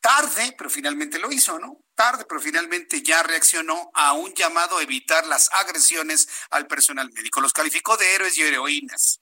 [0.00, 1.84] tarde, pero finalmente lo hizo, ¿no?
[1.94, 7.40] Tarde, pero finalmente ya reaccionó a un llamado a evitar las agresiones al personal médico.
[7.40, 9.20] Los calificó de héroes y heroínas.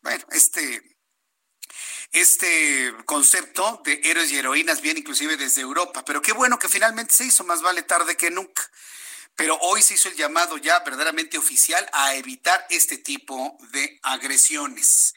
[0.00, 0.82] Bueno, este,
[2.12, 7.14] este concepto de héroes y heroínas viene inclusive desde Europa, pero qué bueno que finalmente
[7.14, 8.62] se hizo, más vale tarde que nunca.
[9.34, 15.14] Pero hoy se hizo el llamado ya verdaderamente oficial a evitar este tipo de agresiones.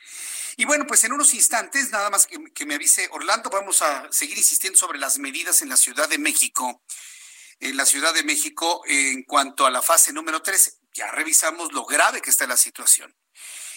[0.58, 4.38] Y bueno, pues en unos instantes, nada más que, me avise Orlando, vamos a seguir
[4.38, 6.84] insistiendo sobre las medidas en la Ciudad de México.
[7.60, 11.86] En la Ciudad de México, en cuanto a la fase número 3, ya revisamos lo
[11.86, 13.15] grave que está la situación.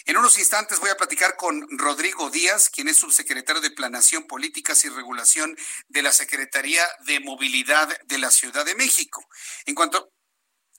[0.05, 4.83] En unos instantes voy a platicar con Rodrigo Díaz, quien es subsecretario de Planación, Políticas
[4.85, 5.57] y Regulación
[5.89, 9.27] de la Secretaría de Movilidad de la Ciudad de México.
[9.65, 10.11] En cuanto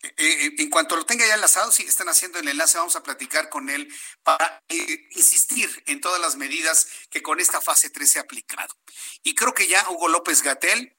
[0.03, 3.69] en cuanto lo tenga ya enlazado, si están haciendo el enlace, vamos a platicar con
[3.69, 8.23] él para eh, insistir en todas las medidas que con esta fase 3 se ha
[8.23, 8.75] aplicado.
[9.23, 10.97] Y creo que ya Hugo López Gatel,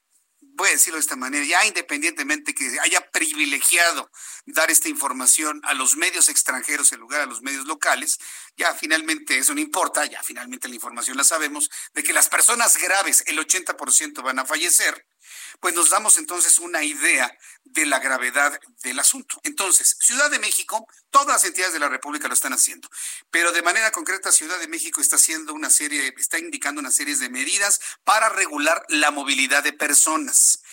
[0.54, 4.10] voy a decirlo de esta manera, ya independientemente que haya privilegiado
[4.46, 8.18] dar esta información a los medios extranjeros en lugar a los medios locales,
[8.56, 12.76] ya finalmente eso no importa, ya finalmente la información la sabemos, de que las personas
[12.76, 15.06] graves, el 80% van a fallecer,
[15.62, 19.40] pues nos damos entonces una idea de la gravedad del asunto.
[19.44, 22.90] Entonces, Ciudad de México, todas las entidades de la República lo están haciendo,
[23.30, 27.14] pero de manera concreta Ciudad de México está haciendo una serie, está indicando una serie
[27.14, 30.64] de medidas para regular la movilidad de personas.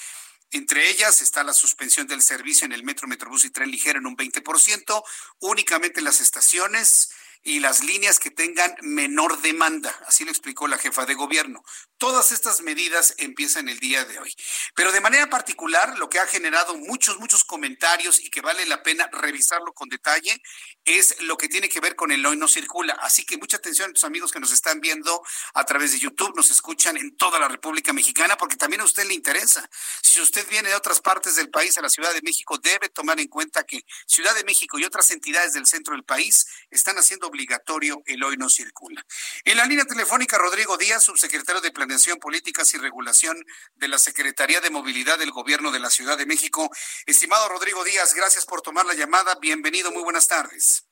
[0.49, 4.07] Entre ellas está la suspensión del servicio en el metro, metrobús y tren ligero en
[4.07, 5.03] un 20%,
[5.37, 7.11] únicamente en las estaciones
[7.43, 9.95] y las líneas que tengan menor demanda.
[10.07, 11.63] Así lo explicó la jefa de gobierno.
[11.99, 14.33] Todas estas medidas empiezan el día de hoy.
[14.73, 18.83] Pero de manera particular, lo que ha generado muchos, muchos comentarios y que vale la
[18.83, 20.41] pena revisarlo con detalle
[20.85, 22.93] es lo que tiene que ver con el hoy no circula.
[23.01, 25.21] Así que mucha atención a tus amigos que nos están viendo
[25.53, 29.05] a través de YouTube, nos escuchan en toda la República Mexicana, porque también a usted
[29.05, 29.69] le interesa.
[30.01, 33.19] Si usted viene de otras partes del país a la Ciudad de México, debe tomar
[33.19, 37.27] en cuenta que Ciudad de México y otras entidades del centro del país están haciendo
[37.27, 39.05] obligatorio el hoy no circula.
[39.43, 43.35] En la línea telefónica, Rodrigo Díaz, subsecretario de Planeación Políticas y Regulación
[43.73, 46.69] de la Secretaría de Movilidad del Gobierno de la Ciudad de México.
[47.07, 49.33] Estimado Rodrigo Díaz, gracias por tomar la llamada.
[49.41, 50.87] Bienvenido, muy buenas tardes.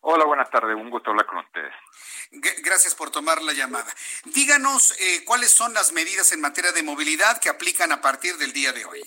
[0.00, 1.74] Hola, buenas tardes, un gusto hablar con ustedes.
[2.64, 3.92] Gracias por tomar la llamada.
[4.24, 8.54] Díganos eh, cuáles son las medidas en materia de movilidad que aplican a partir del
[8.54, 9.02] día de hoy.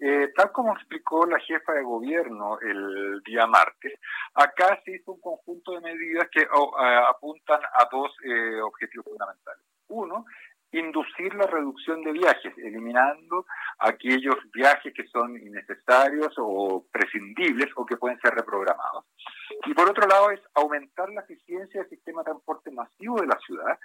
[0.00, 4.00] Eh, tal como explicó la jefa de gobierno el día martes,
[4.34, 6.76] acá se hizo un conjunto de medidas que oh,
[7.08, 9.62] apuntan a dos eh, objetivos fundamentales.
[9.88, 10.24] Uno,
[10.72, 13.46] inducir la reducción de viajes, eliminando
[13.78, 19.06] aquellos viajes que son innecesarios o prescindibles o que pueden ser reprogramados.
[19.66, 23.38] Y por otro lado es aumentar la eficiencia del sistema de transporte masivo de la
[23.38, 23.78] ciudad,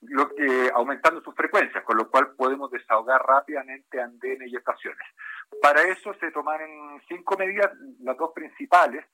[0.00, 5.06] lo que, aumentando sus frecuencias, con lo cual podemos desahogar rápidamente andenes y estaciones.
[5.62, 7.70] Para eso se tomaron cinco medidas,
[8.00, 9.04] las dos principales,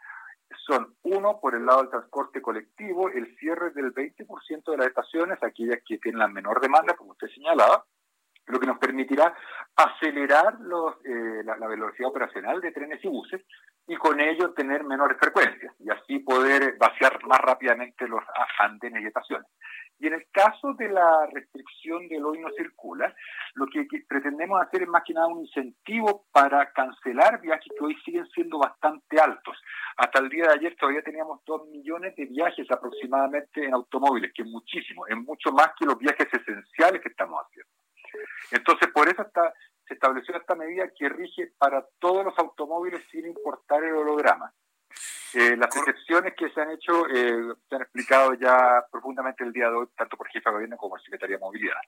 [0.66, 5.42] son, uno, por el lado del transporte colectivo, el cierre del 20% de las estaciones,
[5.42, 7.84] aquellas que tienen la menor demanda, como usted señalaba,
[8.47, 9.34] lo que nos permitirá
[9.76, 10.59] acelerar
[11.05, 13.43] eh, la, velocidad operacional de trenes y buses
[13.86, 18.22] y con ello tener menores frecuencias y así poder vaciar más rápidamente los
[18.61, 19.47] andenes y estaciones.
[19.99, 23.14] Y en el caso de la restricción del hoy no circula,
[23.55, 27.95] lo que, pretendemos hacer es más que nada un incentivo para cancelar viajes que hoy
[28.05, 29.57] siguen siendo bastante altos.
[29.97, 34.43] Hasta el día de ayer todavía teníamos dos millones de viajes aproximadamente en automóviles, que
[34.43, 37.82] es muchísimo, es mucho más que los viajes esenciales que estamos haciendo.
[38.50, 39.52] Entonces, por eso está,
[39.86, 44.52] se estableció esta medida que rige para todos los automóviles sin importar el holograma.
[45.34, 49.70] Eh, las excepciones que se han hecho eh, se han explicado ya profundamente el día
[49.70, 51.80] de hoy, tanto por jefa de gobierno como por Secretaría de Movilidad.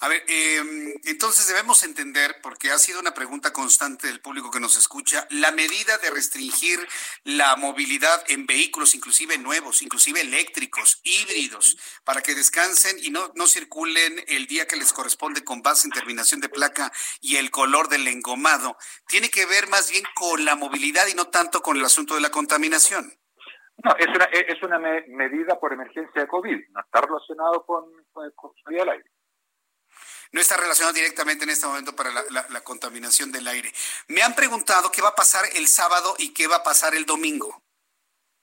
[0.00, 4.60] A ver, em, entonces debemos entender, porque ha sido una pregunta constante del público que
[4.60, 6.78] nos escucha, la medida de restringir
[7.24, 13.48] la movilidad en vehículos, inclusive nuevos, inclusive eléctricos, híbridos, para que descansen y no, no
[13.48, 17.88] circulen el día que les corresponde con base en terminación de placa y el color
[17.88, 18.76] del engomado,
[19.08, 22.20] tiene que ver más bien con la movilidad y no tanto con el asunto de
[22.20, 23.12] la contaminación.
[23.82, 28.30] No, es una, es una medida por emergencia de COVID, no está relacionado con, con,
[28.36, 29.17] con el aire
[30.32, 33.72] no está relacionado directamente en este momento para la, contaminación del aire.
[34.08, 37.06] Me han preguntado qué va a pasar el sábado y qué va a pasar el
[37.06, 37.62] domingo.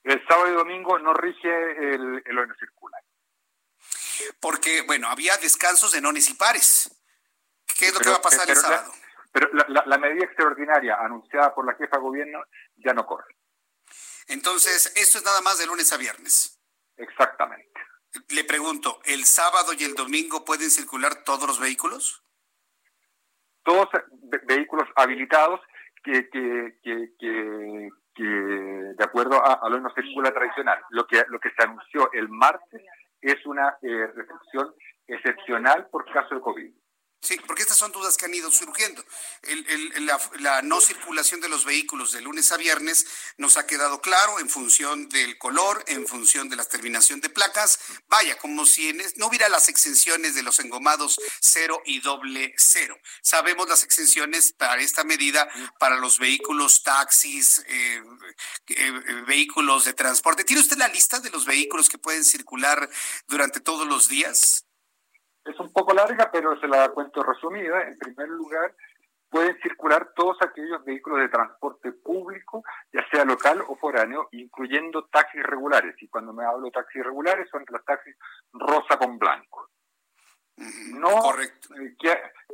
[0.02, 2.98] El sábado y domingo no rige el, el hoy no circula.
[4.40, 6.90] Porque, bueno, había descansos de nones y pares.
[7.78, 8.92] ¿Qué es lo que va a pasar el sábado?
[9.36, 12.42] pero la, la medida extraordinaria anunciada por la jefa de gobierno
[12.76, 13.36] ya no corre.
[14.28, 16.58] Entonces, esto es nada más de lunes a viernes.
[16.96, 17.75] Exactamente.
[18.30, 22.22] Le pregunto, ¿el sábado y el domingo pueden circular todos los vehículos?
[23.62, 23.88] Todos
[24.46, 25.60] vehículos habilitados
[26.02, 30.78] que, que, que, que, de acuerdo a, lo que no circula tradicional.
[30.90, 32.82] Lo que, lo que se anunció el martes
[33.20, 34.74] es una eh, restricción
[35.06, 36.72] excepcional por caso de COVID.
[37.22, 39.04] Sí, porque estas son dudas que han ido surgiendo.
[40.38, 43.06] la, no circulación de los vehículos de lunes a viernes
[43.36, 47.80] nos ha quedado claro en función del color, en función de la terminación de placas.
[48.08, 52.96] Vaya, como si no hubiera las exenciones de los engomados cero y doble cero.
[53.22, 55.48] Sabemos las exenciones para esta medida
[55.80, 58.02] para los vehículos, taxis, eh,
[58.68, 58.90] eh,
[59.26, 60.44] vehículos de transporte.
[60.44, 62.88] ¿Tiene usted la lista de los vehículos que pueden circular
[63.26, 64.65] durante todos los días?
[65.46, 67.82] Es un poco larga, pero se la cuento resumida.
[67.82, 68.74] En primer lugar,
[69.30, 75.42] pueden circular todos aquellos vehículos de transporte público, ya sea local o foráneo, incluyendo taxis
[75.42, 75.94] regulares.
[76.02, 78.16] Y cuando me hablo de taxis regulares, son los taxis
[78.52, 79.70] rosa con blanco.
[80.94, 81.94] No eh,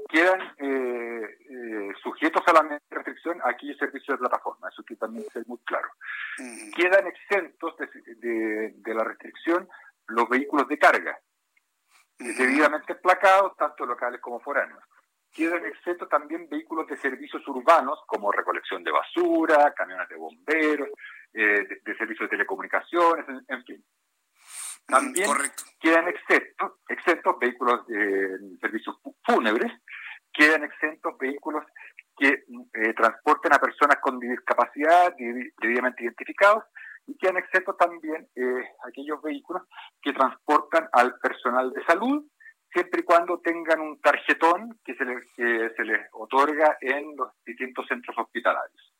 [0.08, 5.46] quedan eh, eh, sujetos a la restricción aquellos servicios de plataforma, eso que también es
[5.46, 5.88] muy claro.
[6.74, 9.68] Quedan exentos de, de la restricción
[10.08, 11.16] los vehículos de carga,
[12.18, 14.82] debidamente placados, tanto locales como foráneos.
[15.32, 20.88] Quedan excepto también vehículos de servicios urbanos, como recolección de basura, camiones de bomberos,
[21.32, 23.84] eh, de, servicios de telecomunicaciones, en, fin.
[24.86, 25.30] También
[25.80, 29.72] quedan exentos, exentos vehículos de servicios fúnebres,
[30.32, 31.64] quedan exentos vehículos
[32.16, 32.44] que
[32.74, 36.64] eh, transporten a personas con discapacidad debidamente identificados
[37.06, 39.62] y que han excepto también eh, aquellos vehículos
[40.00, 42.24] que transportan al personal de salud,
[42.72, 45.04] siempre y cuando tengan un tarjetón que se,
[45.36, 48.92] que se les otorga en los distintos centros hospitalarios.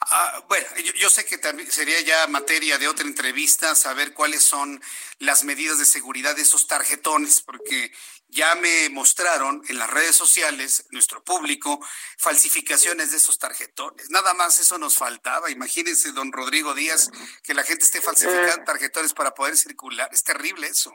[0.00, 4.80] Ah, bueno, yo, sé que también sería ya materia de otra entrevista saber cuáles son
[5.18, 7.90] las medidas de seguridad de esos tarjetones, porque
[8.34, 11.78] ya me mostraron en las redes sociales, nuestro público,
[12.18, 14.10] falsificaciones de esos tarjetones.
[14.10, 15.50] Nada más eso nos faltaba.
[15.50, 17.10] Imagínense, don Rodrigo Díaz,
[17.42, 18.64] que la gente esté falsificando eh.
[18.66, 20.08] tarjetones para poder circular.
[20.12, 20.92] Es terrible eso.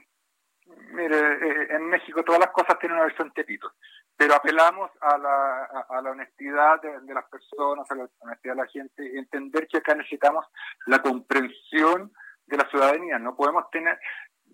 [0.91, 3.73] Mire, eh, en México todas las cosas tienen una versión tepito
[4.19, 8.67] pero apelamos a la, a, la honestidad de, las personas, a la honestidad de la
[8.67, 10.45] gente, entender que acá necesitamos
[10.87, 12.11] la comprensión
[12.45, 13.17] de la ciudadanía.
[13.17, 13.97] No podemos tener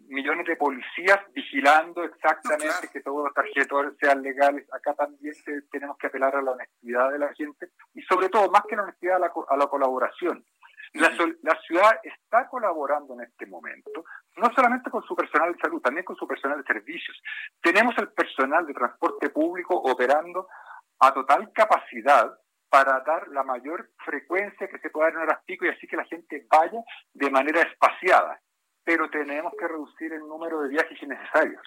[0.08, 4.68] millones de policías vigilando exactamente que todos los tarjetos sean legales.
[4.74, 5.34] Acá también
[5.72, 8.84] tenemos que apelar a la honestidad de la gente y sobre todo, más que la
[8.84, 10.46] honestidad, a la colaboración.
[10.94, 11.10] La,
[11.42, 14.06] la, ciudad está colaborando en este momento,
[14.38, 17.22] no solamente con su personal de salud, también con su personal de servicios.
[17.62, 20.48] Tenemos el personal de transporte público operando
[21.00, 22.32] a total capacidad
[22.70, 25.98] para dar la mayor frecuencia que se pueda dar en horas pico y así que
[25.98, 26.82] la gente vaya
[27.14, 28.40] de manera espaciada.
[28.86, 31.62] Pero tenemos que reducir el número de viajes innecesarios.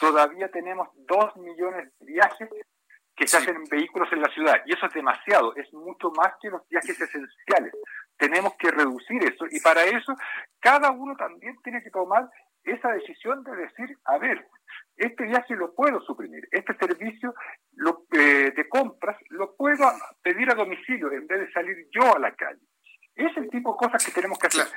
[0.00, 2.48] Todavía tenemos dos millones de viajes
[3.14, 6.32] que se hacen en vehículos en la ciudad y eso es demasiado, es mucho más
[6.40, 7.74] que los viajes esenciales
[8.22, 10.14] tenemos que reducir eso y para eso
[10.60, 12.30] cada uno también tiene que tomar
[12.62, 14.46] esa decisión de decir, a ver,
[14.96, 17.34] este viaje lo puedo suprimir, este servicio
[17.72, 19.84] lo, eh, de compras lo puedo
[20.22, 22.60] pedir a domicilio en vez de salir yo a la calle.
[23.16, 24.68] Es el tipo de cosas que tenemos que hacer.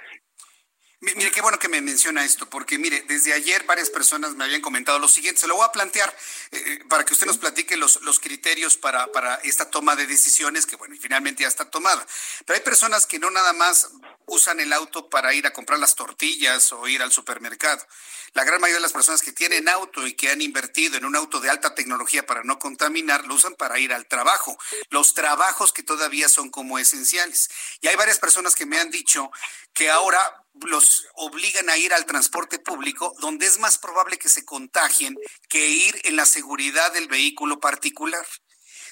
[1.13, 4.61] Mire, qué bueno que me menciona esto, porque mire, desde ayer varias personas me habían
[4.61, 6.09] comentado lo siguiente, se lo voy a plantear
[6.51, 10.07] eh, eh, para que usted nos platique los, los criterios para, para esta toma de
[10.07, 12.05] decisiones, que bueno, finalmente ya está tomada.
[12.45, 13.91] Pero hay personas que no nada más
[14.25, 17.85] usan el auto para ir a comprar las tortillas o ir al supermercado.
[18.33, 21.15] La gran mayoría de las personas que tienen auto y que han invertido en un
[21.15, 24.57] auto de alta tecnología para no contaminar, lo usan para ir al trabajo.
[24.89, 27.49] Los trabajos que todavía son como esenciales.
[27.81, 29.31] Y hay varias personas que me han dicho
[29.73, 34.45] que ahora los obligan a ir al transporte público, donde es más probable que se
[34.45, 35.15] contagien
[35.49, 38.25] que ir en la seguridad del vehículo particular.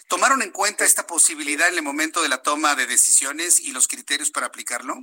[0.07, 3.87] ¿Tomaron en cuenta esta posibilidad en el momento de la toma de decisiones y los
[3.87, 4.95] criterios para aplicarlo?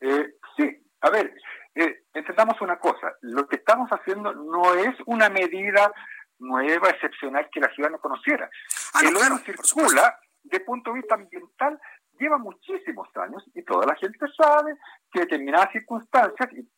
[0.00, 0.68] Eh, sí,
[1.00, 1.34] a ver,
[1.74, 5.92] eh, entendamos una cosa, lo que estamos haciendo no es una medida
[6.38, 8.50] nueva, excepcional que la ciudad no conociera.
[8.92, 11.80] Ah, el no, circula, de punto de vista ambiental,
[12.18, 14.76] lleva muchísimos años y toda la gente sabe
[15.10, 16.68] que determinadas circunstancias, y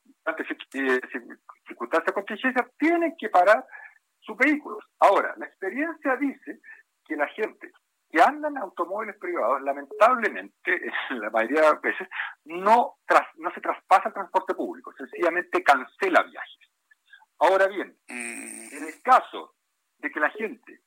[1.66, 3.64] circunstancias contingencias, tienen que parar
[4.20, 4.84] sus vehículos.
[5.00, 6.60] Ahora, la experiencia dice
[7.04, 7.70] que la gente
[8.10, 12.08] que anda en automóviles privados, lamentablemente, la mayoría de las veces,
[12.44, 12.96] no,
[13.36, 16.70] no se traspasa el transporte público, sencillamente cancela viajes.
[17.38, 18.76] Ahora bien, mm.
[18.76, 19.54] en el caso
[19.98, 20.80] de que la gente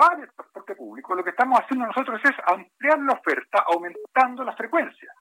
[0.00, 4.56] va el transporte público, lo que estamos haciendo nosotros es ampliar la oferta aumentando la
[4.56, 5.12] frecuencia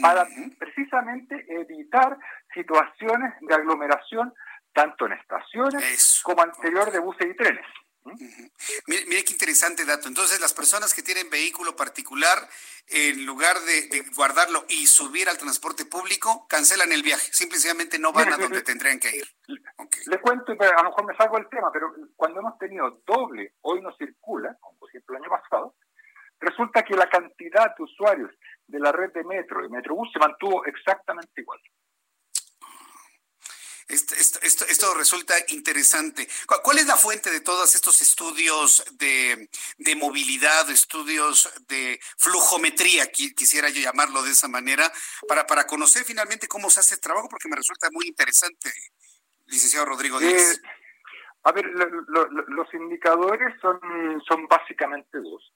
[0.00, 0.26] para
[0.58, 2.18] precisamente evitar
[2.52, 4.32] situaciones de aglomeración
[4.72, 7.66] tanto en estaciones como anterior de buses y trenes.
[8.86, 10.08] Mire, qué interesante dato.
[10.08, 12.38] Entonces, las personas que tienen vehículo particular,
[12.88, 17.32] en lugar de, guardarlo y subir al transporte público, cancelan el viaje.
[17.32, 19.24] Simplemente no van a donde tendrían que ir.
[20.06, 23.80] Le cuento, a lo mejor me salgo del tema, pero cuando hemos tenido doble, hoy
[23.80, 25.74] no circula, como por ejemplo el año pasado,
[26.40, 28.30] resulta que la cantidad de usuarios
[28.66, 31.60] de la red de metro y metrobús se mantuvo exactamente igual.
[33.88, 36.26] Esto, esto, esto, resulta interesante.
[36.62, 43.68] ¿Cuál es la fuente de todos estos estudios de, de movilidad, estudios de flujometría, quisiera
[43.68, 44.90] yo llamarlo de esa manera,
[45.28, 47.28] para, para conocer finalmente cómo se hace el trabajo?
[47.28, 48.72] Porque me resulta muy interesante,
[49.46, 50.56] licenciado Rodrigo Díaz.
[50.56, 50.60] Eh,
[51.44, 53.78] a ver, los indicadores son,
[54.26, 55.52] son básicamente dos.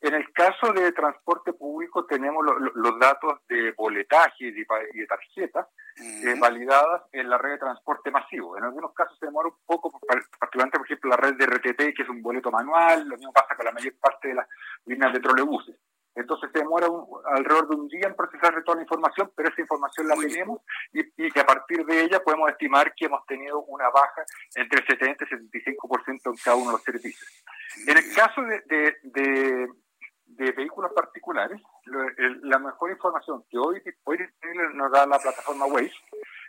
[0.00, 2.44] En el caso de transporte público tenemos
[2.74, 5.66] los datos de boletaje y de, tarjetas
[5.96, 8.58] eh, validadas en la red de transporte masivo.
[8.58, 9.98] En algunos casos se demora un poco,
[10.38, 13.56] particularmente por ejemplo la red de RTT, que es un boleto manual, lo mismo pasa
[13.56, 14.46] con la mayor parte de las
[14.84, 15.76] líneas de trolebuses.
[16.14, 16.86] Entonces se demora
[17.34, 20.60] alrededor de un día en procesar toda la información, pero esa información la tenemos
[20.92, 24.24] y, y, a partir de ella podemos estimar que hemos tenido una baja
[24.54, 27.44] entre 70 y 75% en cada uno de los servicios.
[27.86, 29.68] En el caso de de
[30.26, 31.60] vehículos particulares,
[32.42, 34.18] la mejor información que hoy, hoy
[34.74, 35.94] nos da la plataforma Waze,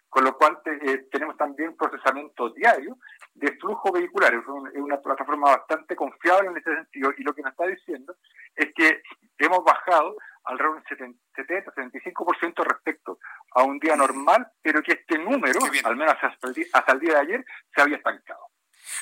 [0.09, 2.97] con lo cual eh, tenemos también procesamiento diario
[3.36, 4.34] de flujo vehicular.
[4.34, 8.15] Es, una plataforma bastante confiable en ese sentido y lo que nos está diciendo
[8.55, 9.01] es que
[9.38, 10.15] hemos bajado
[10.45, 13.19] alrededor del 70-75% respecto
[13.51, 16.99] a un día normal, pero que este número, al menos hasta el, día, hasta el
[16.99, 18.47] día de ayer, se había estancado.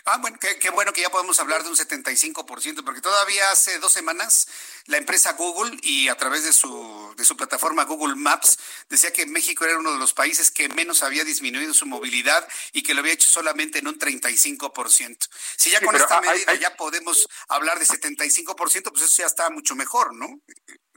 [0.05, 3.91] Ah, bueno, qué, bueno que ya podemos hablar de un 75%, porque todavía hace dos
[3.91, 4.47] semanas
[4.85, 8.57] la empresa Google y a través de su, de su plataforma Google Maps
[8.89, 12.83] decía que México era uno de los países que menos había disminuido su movilidad y
[12.83, 15.27] que lo había hecho solamente en un 35%.
[15.57, 18.55] Si ya con esta medida ya podemos hablar de 75%,
[18.91, 20.27] pues eso ya está mucho mejor, ¿no?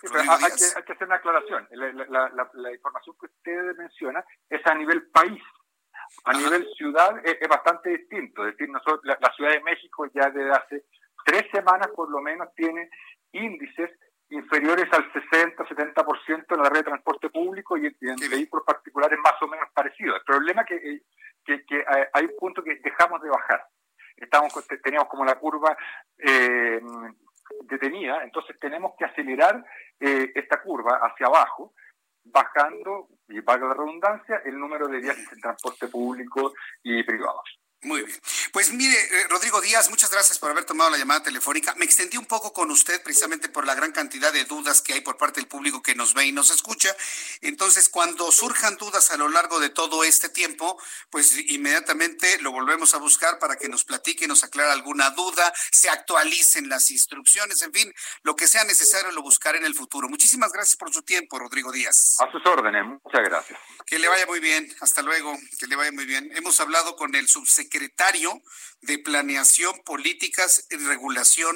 [0.02, 1.66] hay, que, hay, que, hacer una aclaración.
[1.70, 5.42] La, la, información que usted menciona es a nivel país.
[6.28, 8.46] A nivel ciudad es, bastante distinto.
[8.46, 10.84] Es decir, nosotros, la, Ciudad de México ya desde hace
[11.24, 12.90] tres semanas por lo menos tiene
[13.32, 13.90] índices
[14.30, 19.48] inferiores al 60-70% en la red de transporte público y, en vehículos particulares más o
[19.48, 20.18] menos parecidos.
[20.18, 21.00] El problema es que,
[21.44, 23.64] que, que, hay un punto que dejamos de bajar.
[24.16, 24.52] Estamos,
[24.82, 25.74] teníamos como la curva
[26.18, 26.80] eh,
[27.62, 29.64] detenida, entonces tenemos que acelerar
[29.98, 31.72] eh, esta curva hacia abajo
[32.32, 36.52] bajando, y valga la redundancia, el número de viajes en transporte público
[36.82, 37.57] y privados.
[37.82, 38.20] Muy bien.
[38.52, 41.76] Pues mire, eh, Rodrigo Díaz, muchas gracias por haber tomado la llamada telefónica.
[41.76, 45.00] Me extendí un poco con usted precisamente por la gran cantidad de dudas que hay
[45.00, 46.96] por parte del público que nos ve y nos escucha.
[47.40, 50.76] Entonces, cuando surjan dudas a lo largo de todo este tiempo,
[51.08, 55.88] pues inmediatamente lo volvemos a buscar para que nos platique, nos aclare alguna duda, se
[55.88, 60.08] actualicen las instrucciones, en fin, lo que sea necesario lo buscaré en el futuro.
[60.08, 62.16] Muchísimas gracias por su tiempo, Rodrigo Díaz.
[62.18, 63.60] A sus órdenes, muchas gracias.
[63.86, 64.68] Que le vaya muy bien.
[64.80, 65.38] Hasta luego.
[65.58, 66.30] Que le vaya muy bien.
[66.34, 68.42] Hemos hablado con el subsecretario secretario
[68.80, 71.54] de Planeación, Políticas y Regulación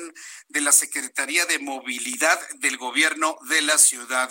[0.49, 4.31] de la Secretaría de Movilidad del Gobierno de la Ciudad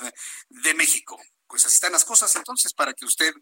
[0.49, 1.19] de México.
[1.51, 3.33] Pues así están las cosas entonces para que usted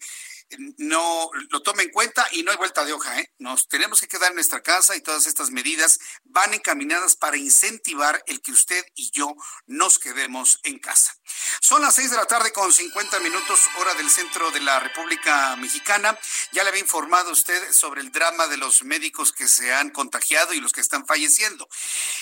[0.77, 3.19] no lo tome en cuenta y no hay vuelta de hoja.
[3.19, 3.31] ¿eh?
[3.37, 8.23] Nos tenemos que quedar en nuestra casa y todas estas medidas van encaminadas para incentivar
[8.25, 9.35] el que usted y yo
[9.67, 11.15] nos quedemos en casa.
[11.61, 15.55] Son las seis de la tarde con 50 minutos hora del centro de la República
[15.57, 16.17] Mexicana.
[16.51, 20.55] Ya le había informado usted sobre el drama de los médicos que se han contagiado
[20.55, 21.69] y los que están falleciendo.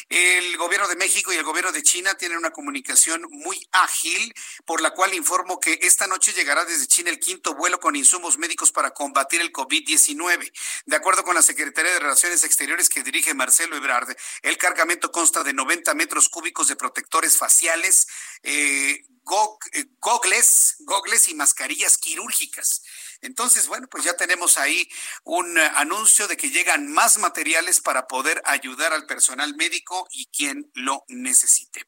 [0.10, 4.34] El gobierno de México y el gobierno de China tienen una comunicación muy ágil
[4.66, 8.38] por la cual informo que esta noche llegará desde China el quinto vuelo con insumos
[8.38, 10.52] médicos para combatir el COVID-19.
[10.86, 15.44] De acuerdo con la Secretaría de Relaciones Exteriores que dirige Marcelo Ebrard, el cargamento consta
[15.44, 18.08] de 90 metros cúbicos de protectores faciales,
[18.44, 19.04] eh,
[19.74, 22.84] eh, gogles, gogles y mascarillas quirúrgicas.
[23.22, 24.90] Entonces, bueno, pues ya tenemos ahí
[25.24, 30.28] un eh, anuncio de que llegan más materiales para poder ayudar al personal médico y
[30.28, 31.88] quien lo necesite.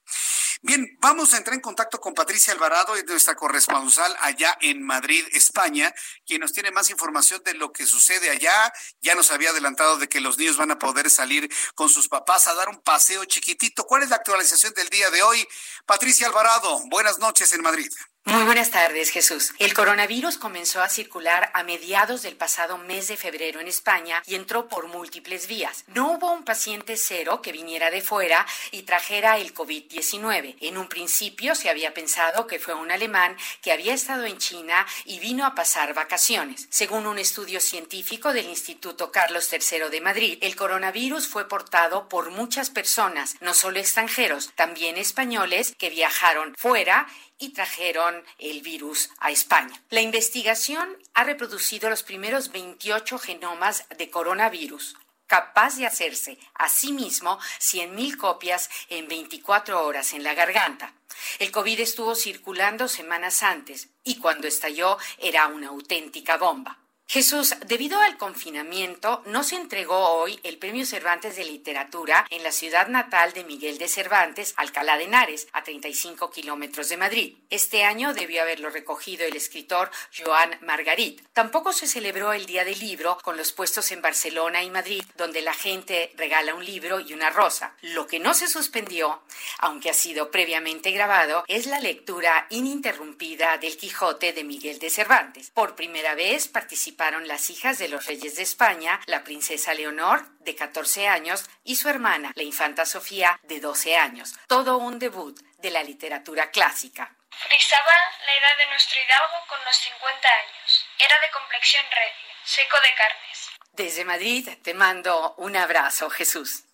[0.61, 5.93] Bien, vamos a entrar en contacto con Patricia Alvarado, nuestra corresponsal allá en Madrid, España,
[6.25, 8.73] quien nos tiene más información de lo que sucede allá.
[8.99, 12.47] Ya nos había adelantado de que los niños van a poder salir con sus papás
[12.47, 13.85] a dar un paseo chiquitito.
[13.85, 15.47] ¿Cuál es la actualización del día de hoy?
[15.85, 17.89] Patricia Alvarado, buenas noches en Madrid.
[18.25, 19.53] Muy buenas tardes, Jesús.
[19.57, 24.35] El coronavirus comenzó a circular a mediados del pasado mes de febrero en España y
[24.35, 25.83] entró por múltiples vías.
[25.87, 30.57] No hubo un paciente cero que viniera de fuera y trajera el COVID-19.
[30.61, 34.85] En un principio se había pensado que fue un alemán que había estado en China
[35.05, 36.67] y vino a pasar vacaciones.
[36.69, 42.29] Según un estudio científico del Instituto Carlos III de Madrid, el coronavirus fue portado por
[42.29, 47.07] muchas personas, no solo extranjeros, también españoles que viajaron fuera
[47.39, 49.81] y trajeron el virus a España.
[49.89, 54.95] La investigación ha reproducido los primeros 28 genomas de coronavirus
[55.29, 60.93] capaz de hacerse a sí mismo 100.000 copias en 24 horas en la garganta.
[61.37, 66.78] El COVID estuvo circulando semanas antes y cuando estalló era una auténtica bomba.
[67.11, 72.51] Jesús, debido al confinamiento, no se entregó hoy el Premio Cervantes de Literatura en la
[72.51, 77.35] ciudad natal de Miguel de Cervantes, Alcalá de Henares, a 35 kilómetros de Madrid.
[77.49, 81.23] Este año debió haberlo recogido el escritor Joan Margarit.
[81.33, 85.41] Tampoco se celebró el Día del Libro con los puestos en Barcelona y Madrid, donde
[85.41, 87.73] la gente regala un libro y una rosa.
[87.81, 89.23] Lo que no se suspendió,
[89.57, 95.49] aunque ha sido previamente grabado, es la lectura ininterrumpida del Quijote de Miguel de Cervantes.
[95.49, 100.21] Por primera vez participó participaron las hijas de los reyes de España, la princesa Leonor,
[100.39, 104.33] de 14 años, y su hermana, la infanta Sofía, de 12 años.
[104.47, 107.15] Todo un debut de la literatura clásica.
[107.31, 107.95] Frisaba
[108.25, 110.85] la edad de nuestro hidalgo con los 50 años.
[110.99, 113.49] Era de complexión recia, seco de carnes.
[113.71, 116.65] Desde Madrid te mando un abrazo, Jesús.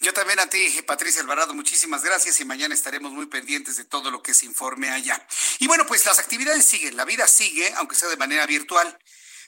[0.00, 4.10] Yo también a ti, Patricia Alvarado, muchísimas gracias y mañana estaremos muy pendientes de todo
[4.10, 5.26] lo que se informe allá.
[5.58, 8.98] Y bueno, pues las actividades siguen, la vida sigue, aunque sea de manera virtual.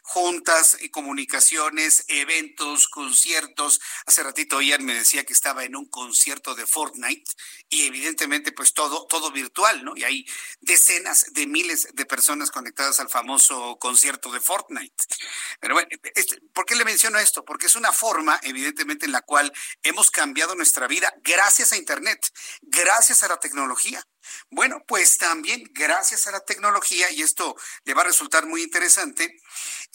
[0.09, 3.81] Juntas, comunicaciones, eventos, conciertos.
[4.07, 7.29] Hace ratito Ian me decía que estaba en un concierto de Fortnite
[7.69, 9.97] y evidentemente pues todo, todo virtual, ¿no?
[9.97, 10.27] Y hay
[10.61, 15.05] decenas de miles de personas conectadas al famoso concierto de Fortnite.
[15.61, 17.45] Pero bueno, este, ¿por qué le menciono esto?
[17.45, 19.53] Porque es una forma, evidentemente, en la cual
[19.83, 22.33] hemos cambiado nuestra vida gracias a Internet,
[22.63, 24.07] gracias a la tecnología.
[24.51, 29.37] Bueno, pues también gracias a la tecnología, y esto le va a resultar muy interesante,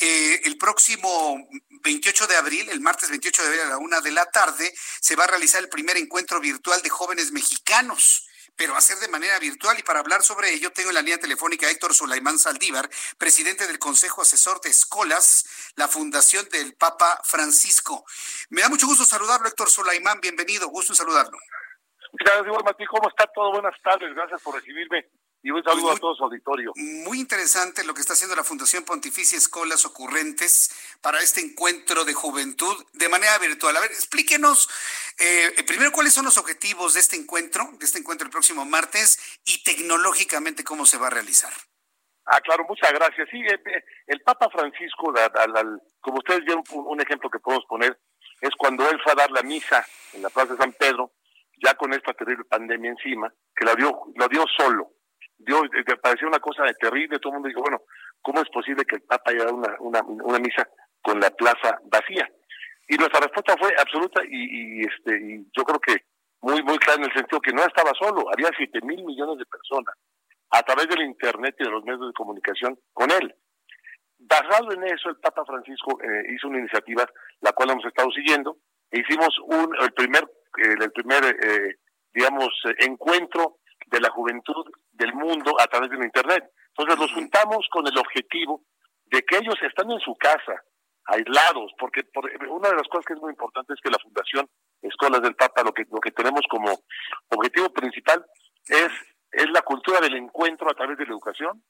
[0.02, 1.48] eh, el próximo
[1.84, 5.16] 28 de abril, el martes 28 de abril a la una de la tarde, se
[5.16, 8.28] va a realizar el primer encuentro virtual de jóvenes mexicanos
[8.62, 9.80] pero va a ser de manera virtual.
[9.80, 12.88] Y para hablar sobre ello, tengo en la línea telefónica a Héctor Sulaimán Saldívar,
[13.18, 18.06] presidente del Consejo Asesor de Escolas, la Fundación del Papa Francisco.
[18.50, 20.22] Me da mucho gusto saludarlo, Héctor Sulaimán.
[20.22, 21.40] Bienvenido, gusto en saludarlo.
[22.14, 22.86] Gracias, Mati.
[22.86, 23.52] ¿Cómo está todo?
[23.52, 24.14] Buenas tardes.
[24.14, 25.08] Gracias por recibirme.
[25.44, 26.72] Y un saludo pues a todo su auditorio.
[26.76, 30.70] Muy interesante lo que está haciendo la Fundación Pontificia Escolas Ocurrentes
[31.02, 33.76] para este encuentro de juventud de manera virtual.
[33.76, 34.70] A ver, explíquenos
[35.20, 39.40] eh, primero cuáles son los objetivos de este encuentro, de este encuentro el próximo martes
[39.44, 41.52] y tecnológicamente cómo se va a realizar.
[42.26, 43.28] Ah, claro, muchas gracias.
[43.32, 45.12] Sí, eh, eh, el, Papa Francisco,
[46.02, 48.00] como ustedes vieron, un ejemplo que podemos poner
[48.42, 51.14] es cuando él fue a dar la misa en la Plaza de San Pedro
[51.64, 54.92] ya con esta terrible pandemia encima, que la dio, lo dio solo.
[55.46, 57.82] Dio, eh, parecía una cosa terrible, todo el mundo dijo, bueno,
[58.22, 60.68] ¿cómo es posible que el Papa haya dado una, una, una misa
[61.02, 62.30] con la plaza vacía?
[62.88, 66.06] Y nuestra respuesta fue absoluta y, y, este, y yo creo que
[66.42, 69.46] muy, muy clara en el sentido que no estaba solo, había siete mil millones de
[69.46, 69.96] personas
[70.50, 73.34] a través del Internet y de los medios de comunicación con él.
[74.20, 77.06] Basado en eso, el Papa Francisco eh, hizo una iniciativa,
[77.42, 78.58] la cual hemos estado siguiendo,
[78.92, 80.28] e hicimos un, el primer
[80.58, 81.76] el primer, eh,
[82.14, 84.66] digamos, encuentro de la juventud
[85.02, 86.44] del mundo a través de Internet.
[86.70, 88.62] Entonces nos juntamos con el objetivo
[89.06, 90.62] de que ellos están en su casa,
[91.06, 92.02] aislados, porque
[92.50, 94.48] una de las cosas que es muy importante es que la Fundación
[94.82, 96.72] Escuelas del Papa lo que, lo que tenemos como
[97.30, 98.24] objetivo principal
[98.68, 98.92] es,
[99.32, 101.64] es la cultura del encuentro a través de la educación,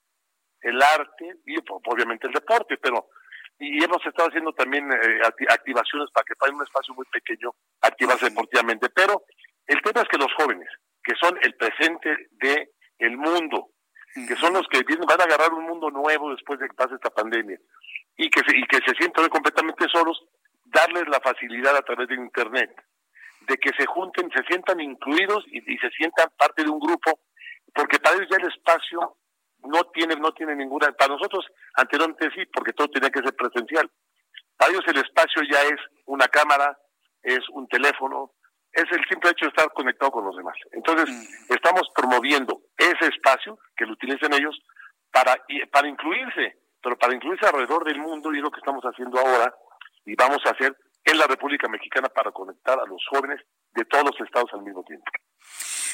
[0.62, 3.08] el arte y obviamente el deporte, pero
[3.62, 7.52] y hemos estado haciendo también eh, activaciones para que para un espacio muy pequeño
[7.82, 8.90] activarse deportivamente.
[8.90, 9.24] Pero
[9.68, 10.68] el tema es que los jóvenes,
[11.04, 12.72] que son el presente de
[13.02, 13.70] el mundo,
[14.14, 17.10] que son los que van a agarrar un mundo nuevo después de que pase esta
[17.10, 17.60] pandemia
[18.18, 20.22] y que se, y que se sientan completamente solos,
[20.66, 22.72] darles la facilidad a través de internet
[23.48, 27.20] de que se junten, se sientan incluidos y, y se sientan parte de un grupo,
[27.74, 29.18] porque para ellos ya el espacio
[29.64, 31.46] no tiene, no tiene ninguna, para nosotros
[31.76, 33.90] anteriormente sí, porque todo tenía que ser presencial.
[34.58, 36.78] Para ellos el espacio ya es una cámara,
[37.24, 38.34] es un teléfono,
[38.74, 40.56] es el simple hecho de estar conectado con los demás.
[40.72, 41.10] Entonces,
[41.50, 44.60] estamos promoviendo ese espacio que lo utilicen ellos
[45.12, 45.36] para,
[45.72, 49.54] para incluirse, pero para incluirse alrededor del mundo y es lo que estamos haciendo ahora
[50.06, 53.42] y vamos a hacer en la República Mexicana para conectar a los jóvenes
[53.76, 55.12] de todos los estados al mismo tiempo.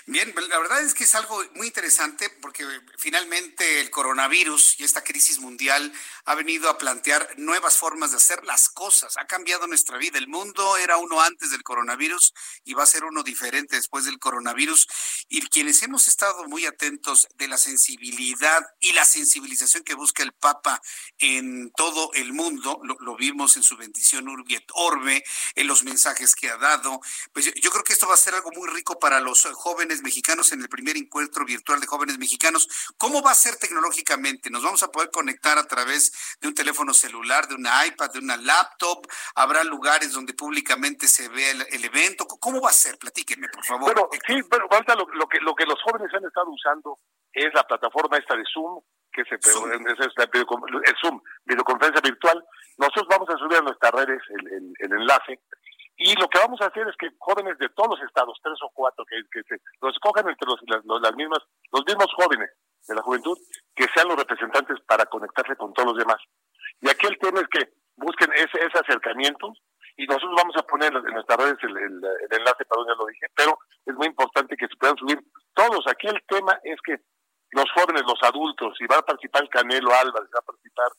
[0.10, 2.64] Bien, pues, la verdad es que es algo muy interesante porque
[2.98, 5.92] finalmente el coronavirus y esta crisis mundial
[6.24, 10.18] ha venido a plantear nuevas formas de hacer las cosas, ha cambiado nuestra vida.
[10.18, 14.18] El mundo era uno antes del coronavirus y va a ser uno diferente después del
[14.18, 14.88] coronavirus.
[15.28, 20.32] Y quienes hemos estado muy atentos de la sensibilidad y la sensibilización que busca el
[20.32, 20.82] Papa
[21.20, 25.22] en todo el mundo, lo, vimos en su bendición Urbi Orbe,
[25.56, 27.02] en los mensajes que ha dado,
[27.34, 30.52] pues yo creo que esto va a ser algo muy rico para los jóvenes mexicanos
[30.52, 32.68] en el primer encuentro virtual de jóvenes mexicanos.
[32.98, 34.50] ¿Cómo va a ser tecnológicamente?
[34.50, 38.20] ¿Nos vamos a poder conectar a través de un teléfono celular, de una iPad, de
[38.20, 39.08] una laptop?
[39.36, 42.26] ¿Habrá lugares donde públicamente se ve el, evento?
[42.26, 42.98] ¿Cómo va a ser?
[42.98, 43.94] Platíquenme, por favor.
[43.94, 47.00] Bueno, sí, pero falta lo, que, lo que los jóvenes han estado usando
[47.34, 49.72] es la plataforma esta de Zoom, que se Zoom.
[49.72, 52.44] Es, el Zoom, videoconferencia virtual.
[52.78, 55.40] Nosotros vamos a subir a nuestras redes el, el enlace
[55.98, 58.70] y lo que vamos a hacer es que jóvenes de todos los estados, tres o
[58.70, 60.60] cuatro, que, se, los escojan entre los,
[61.02, 61.40] las, mismas,
[61.72, 62.52] los mismos jóvenes
[62.88, 63.36] de la juventud,
[63.76, 66.22] que sean los representantes para conectarse con todos los demás.
[66.82, 69.52] Y aquí el tema es que busquen ese, ese acercamiento
[69.98, 73.58] y nosotros vamos a poner en nuestras redes el, enlace para donde lo dije, pero
[73.84, 75.20] es muy importante que se puedan subir
[75.56, 75.82] todos.
[75.88, 76.98] Aquí el tema es que
[77.52, 80.92] los jóvenes, los adultos, y va a participar el Canelo Álvarez, va a participar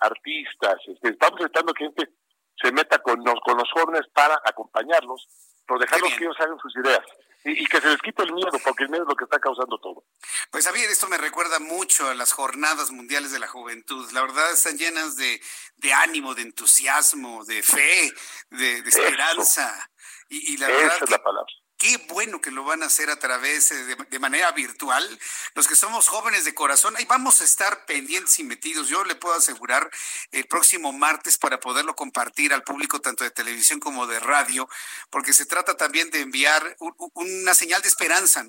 [0.00, 2.12] artistas, este, estamos estando gente
[2.60, 5.28] se meta con los, con los jóvenes para acompañarlos,
[5.66, 7.04] pero dejarlos que ellos hagan sus ideas.
[7.46, 9.78] Y, que se les quite el miedo, porque el miedo es lo que está causando
[9.78, 10.04] todo.
[10.50, 14.10] Pues Javier, esto me recuerda mucho a las jornadas mundiales de la juventud.
[14.12, 15.42] La verdad están llenas de,
[15.76, 18.10] de ánimo, de entusiasmo, de fe,
[18.48, 19.90] de, esperanza.
[20.30, 21.52] Y, y, la verdad, Esa es la palabra
[21.84, 25.06] qué bueno que lo van a hacer a través de, de manera virtual.
[25.54, 28.88] Los que somos jóvenes de corazón, ahí vamos a estar pendientes y metidos.
[28.88, 29.90] Yo le puedo asegurar
[30.32, 34.66] el próximo martes para poderlo compartir al público tanto de televisión como de radio,
[35.10, 36.74] porque se trata también de enviar
[37.12, 38.46] una señal de esperanza.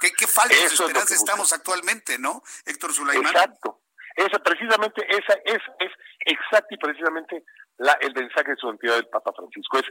[0.00, 3.36] ¿Qué, qué falta de esperanza estamos actualmente, no, Héctor Sulaimán?
[3.36, 3.82] Exacto.
[4.16, 7.44] Esa, precisamente, esa es, es exacto y precisamente
[7.76, 9.78] la, el mensaje de su entidad del Papa Francisco.
[9.78, 9.86] Es,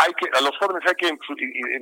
[0.00, 1.12] hay que, a los jóvenes hay que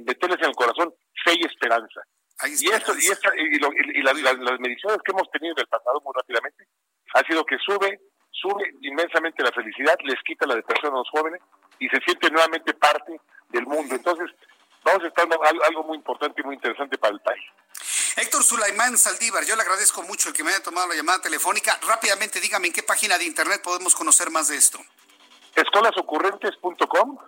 [0.04, 0.92] meterles en el corazón
[1.24, 2.00] fe y esperanza.
[2.46, 3.58] Y, esto, y, esta, y,
[4.02, 6.66] las mediciones que hemos tenido en el pasado muy rápidamente
[7.14, 8.00] ha sido que sube,
[8.30, 11.40] sube inmensamente la felicidad, les quita la depresión a los jóvenes
[11.80, 13.94] y se siente nuevamente parte del mundo.
[13.94, 14.30] Entonces,
[14.84, 15.26] vamos a estar
[15.66, 17.44] algo muy importante y muy interesante para el país.
[18.16, 21.78] Héctor Sulaimán Saldívar, yo le agradezco mucho el que me haya tomado la llamada telefónica.
[21.86, 24.78] Rápidamente, dígame en qué página de internet podemos conocer más de esto.
[25.54, 27.18] Escolasocurrentes.com.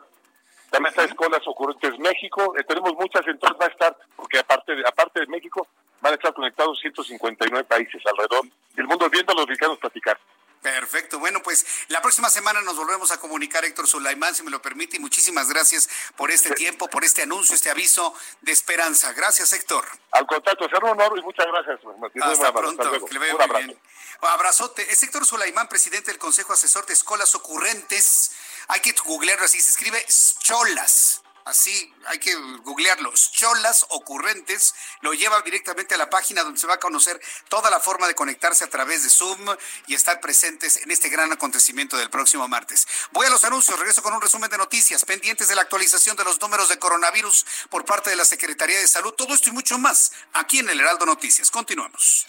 [0.71, 2.55] También está Escolas Ocurrentes México.
[2.59, 5.66] Eh, tenemos muchas, entonces va a estar, porque aparte de, aparte de México,
[6.01, 10.18] van a estar conectados 159 países alrededor del mundo viendo a los mexicanos platicar.
[10.62, 11.18] Perfecto.
[11.18, 14.99] Bueno, pues la próxima semana nos volvemos a comunicar, Héctor Sulaimán, si me lo permite.
[14.99, 19.12] Y muchísimas gracias por este tiempo, por este anuncio, este aviso de esperanza.
[19.14, 19.87] Gracias, Héctor.
[20.12, 21.81] Al contacto, será un honor y muchas gracias.
[22.23, 23.79] Hasta pronto, que le vaya muy bien.
[24.21, 24.83] Abrazote.
[24.93, 28.33] Es Héctor Sulaimán, presidente del Consejo Asesor de Escolas Ocurrentes.
[28.71, 30.05] Hay que googlearlo así, se escribe
[30.43, 36.66] Cholas así hay que googlearlos, cholas ocurrentes, lo lleva directamente a la página donde se
[36.66, 39.39] va a conocer toda la forma de conectarse a través de Zoom
[39.87, 42.87] y estar presentes en este gran acontecimiento del próximo martes.
[43.12, 46.25] Voy a los anuncios, regreso con un resumen de noticias pendientes de la actualización de
[46.25, 49.79] los números de coronavirus por parte de la Secretaría de Salud, todo esto y mucho
[49.79, 51.51] más aquí en el Heraldo Noticias.
[51.51, 52.27] Continuamos.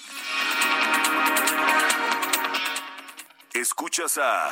[3.54, 4.52] Escuchas a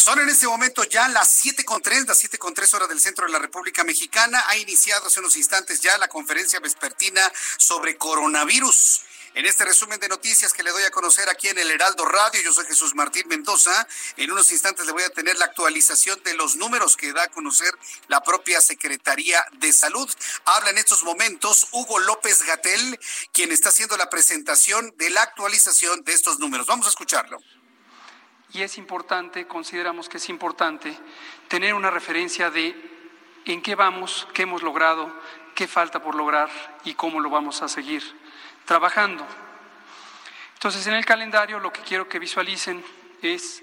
[0.00, 2.98] Son en este momento ya las siete con tres, las siete con tres horas del
[2.98, 4.42] centro de la República Mexicana.
[4.46, 9.02] Ha iniciado hace unos instantes ya la conferencia vespertina sobre coronavirus.
[9.34, 12.40] En este resumen de noticias que le doy a conocer aquí en el Heraldo Radio,
[12.40, 13.86] yo soy Jesús Martín Mendoza.
[14.16, 17.28] En unos instantes le voy a tener la actualización de los números que da a
[17.28, 17.74] conocer
[18.08, 20.10] la propia Secretaría de Salud.
[20.46, 22.98] Habla en estos momentos Hugo López Gatel,
[23.34, 26.66] quien está haciendo la presentación de la actualización de estos números.
[26.66, 27.38] Vamos a escucharlo
[28.52, 30.96] y es importante, consideramos que es importante,
[31.48, 32.74] tener una referencia de
[33.44, 35.12] en qué vamos, qué hemos logrado,
[35.54, 36.50] qué falta por lograr
[36.84, 38.02] y cómo lo vamos a seguir
[38.64, 39.26] trabajando.
[40.54, 42.84] Entonces, en el calendario lo que quiero que visualicen
[43.22, 43.62] es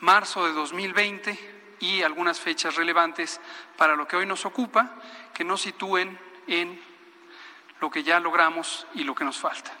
[0.00, 3.40] marzo de 2020 y algunas fechas relevantes
[3.76, 4.94] para lo que hoy nos ocupa,
[5.32, 6.80] que nos sitúen en
[7.80, 9.72] lo que ya logramos y lo que nos falta.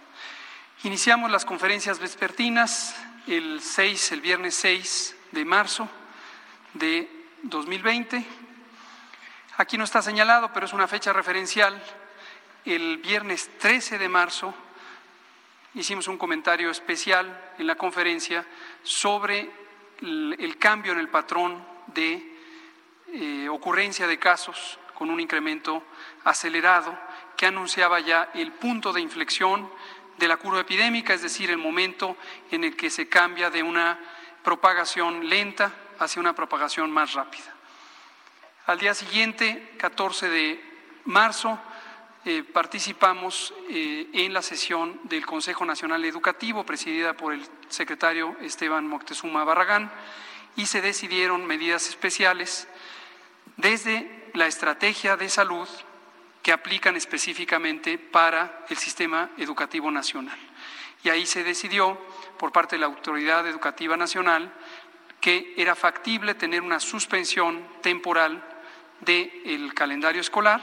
[0.84, 2.96] Iniciamos las conferencias vespertinas
[3.26, 5.88] el 6, el viernes 6 de marzo
[6.74, 7.08] de
[7.42, 8.24] 2020.
[9.56, 11.82] Aquí no está señalado, pero es una fecha referencial.
[12.64, 14.54] El viernes 13 de marzo
[15.74, 18.44] hicimos un comentario especial en la conferencia
[18.82, 19.50] sobre
[20.00, 22.36] el, cambio en el patrón de
[23.08, 25.82] eh, ocurrencia de casos con un incremento
[26.24, 26.96] acelerado
[27.36, 29.70] que anunciaba ya el punto de inflexión
[30.18, 32.16] de la curva epidémica, es decir, el momento
[32.50, 33.98] en el que se cambia de una
[34.42, 37.54] propagación lenta hacia una propagación más rápida.
[38.66, 40.64] Al día siguiente, 14 de
[41.04, 41.58] marzo,
[42.24, 48.86] eh, participamos eh, en la sesión del Consejo Nacional Educativo, presidida por el secretario Esteban
[48.86, 49.92] Moctezuma Barragán,
[50.56, 52.66] y se decidieron medidas especiales
[53.56, 55.68] desde la estrategia de salud
[56.44, 60.38] que aplican específicamente para el sistema educativo nacional.
[61.02, 61.98] Y ahí se decidió,
[62.38, 64.52] por parte de la Autoridad Educativa Nacional,
[65.22, 68.44] que era factible tener una suspensión temporal
[69.00, 70.60] del calendario escolar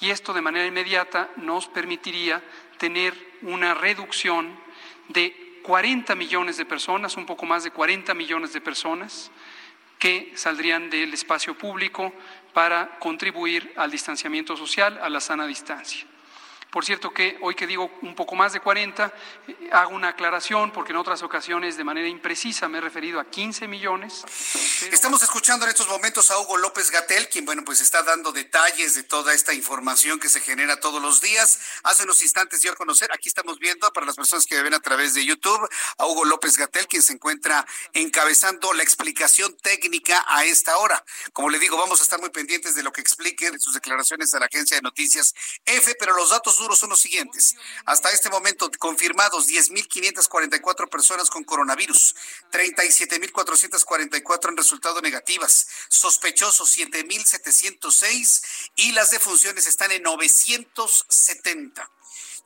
[0.00, 2.40] y esto de manera inmediata nos permitiría
[2.78, 4.56] tener una reducción
[5.08, 9.32] de 40 millones de personas, un poco más de 40 millones de personas
[9.98, 12.12] que saldrían del espacio público
[12.52, 16.06] para contribuir al distanciamiento social, a la sana distancia.
[16.72, 19.12] Por cierto que hoy que digo un poco más de 40,
[19.46, 23.26] eh, hago una aclaración porque en otras ocasiones de manera imprecisa me he referido a
[23.26, 24.24] 15 millones.
[24.90, 28.94] Estamos escuchando en estos momentos a Hugo López Gatel, quien bueno, pues está dando detalles
[28.94, 31.58] de toda esta información que se genera todos los días.
[31.82, 34.80] Hace unos instantes dio a conocer, aquí estamos viendo para las personas que ven a
[34.80, 35.68] través de YouTube,
[35.98, 41.04] a Hugo López Gatel, quien se encuentra encabezando la explicación técnica a esta hora.
[41.34, 44.32] Como le digo, vamos a estar muy pendientes de lo que explique de sus declaraciones
[44.32, 45.34] a la agencia de noticias
[45.66, 47.56] F, pero los datos son los siguientes.
[47.84, 52.14] Hasta este momento confirmados 10.544 personas con coronavirus,
[52.50, 58.42] 37.444 han resultado negativas, sospechosos 7.706
[58.76, 61.90] y las defunciones están en 970.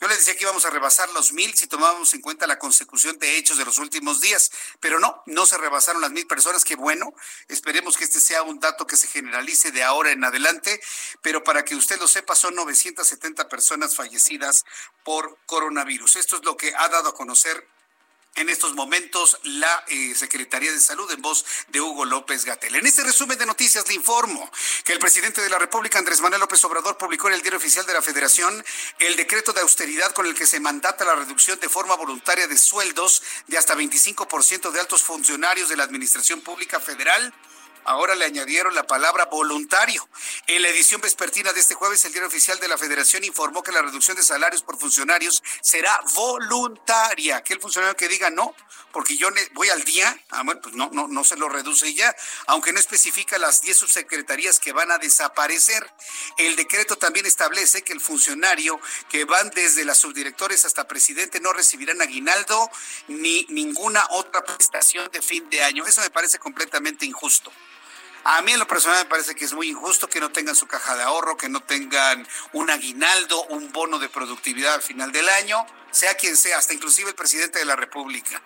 [0.01, 3.19] Yo les decía que íbamos a rebasar los mil si tomábamos en cuenta la consecución
[3.19, 6.77] de hechos de los últimos días, pero no, no se rebasaron las mil personas, que
[6.77, 7.15] bueno,
[7.49, 10.81] esperemos que este sea un dato que se generalice de ahora en adelante,
[11.23, 14.65] pero para que usted lo sepa, son 970 personas fallecidas
[15.03, 16.17] por coronavirus.
[16.17, 17.67] Esto es lo que ha dado a conocer
[18.37, 22.77] en estos momentos la eh, Secretaría de Salud en voz de Hugo López Gatel.
[22.77, 24.51] En este resumen de noticias le informo
[24.85, 27.87] que el presidente de la República, Andrés Manuel López Obrador, publicó en el Diario Oficial
[27.87, 28.65] de la Federación
[28.99, 32.59] el decreto de austeridad con el que se mandata la reducción de forma voluntaria de
[32.59, 37.33] sueldos de hasta 25% de altos funcionarios de la Administración Pública Federal
[37.87, 40.09] Ahora le añadieron la palabra voluntario.
[40.49, 43.71] En la edición vespertina de este jueves, el diario oficial de la Federación informó que
[43.71, 47.45] la reducción de salarios por funcionarios será voluntaria.
[47.45, 48.57] Que el funcionario que diga no,
[48.91, 52.13] porque yo voy al día, ah, bueno, pues no, no, no se lo reduce ya,
[52.47, 55.89] aunque no especifica las 10 subsecretarías que van a desaparecer.
[56.39, 61.53] El decreto también establece que el funcionario que van desde las subdirectores hasta presidente no
[61.53, 62.69] recibirán aguinaldo
[63.07, 65.87] ni ninguna otra prestación de fin de año.
[65.87, 67.53] Eso me parece completamente injusto.
[68.29, 70.67] A mí en lo personal me parece que es muy injusto que no tengan su
[70.67, 75.29] caja de ahorro, que no tengan un aguinaldo, un bono de productividad al final del
[75.29, 78.43] año, sea quien sea, hasta inclusive el presidente de la República.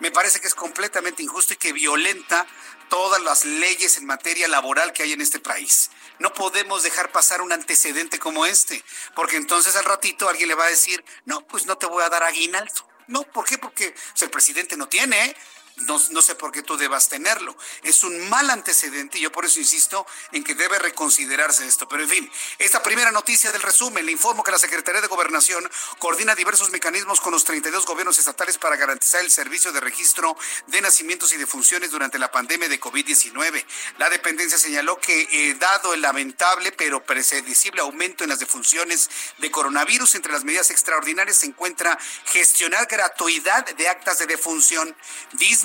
[0.00, 2.48] Me parece que es completamente injusto y que violenta
[2.88, 5.92] todas las leyes en materia laboral que hay en este país.
[6.18, 8.82] No podemos dejar pasar un antecedente como este,
[9.14, 12.08] porque entonces al ratito alguien le va a decir, no, pues no te voy a
[12.08, 12.88] dar aguinaldo.
[13.06, 13.56] No, ¿por qué?
[13.56, 15.36] Porque el presidente no tiene, ¿eh?
[15.76, 17.54] No, no, sé por qué tú debas tenerlo.
[17.82, 21.86] Es un mal antecedente y yo por eso insisto en que debe reconsiderarse esto.
[21.86, 25.70] Pero en fin, esta primera noticia del resumen, le informo que la Secretaría de Gobernación
[25.98, 30.36] coordina diversos mecanismos con los 32 gobiernos estatales para garantizar el servicio de registro
[30.68, 33.64] de nacimientos y de funciones durante la pandemia de COVID-19.
[33.98, 39.50] La dependencia señaló que eh, dado el lamentable pero predecible aumento en las defunciones de
[39.50, 44.96] coronavirus, entre las medidas extraordinarias se encuentra gestionar gratuidad de actas de defunción,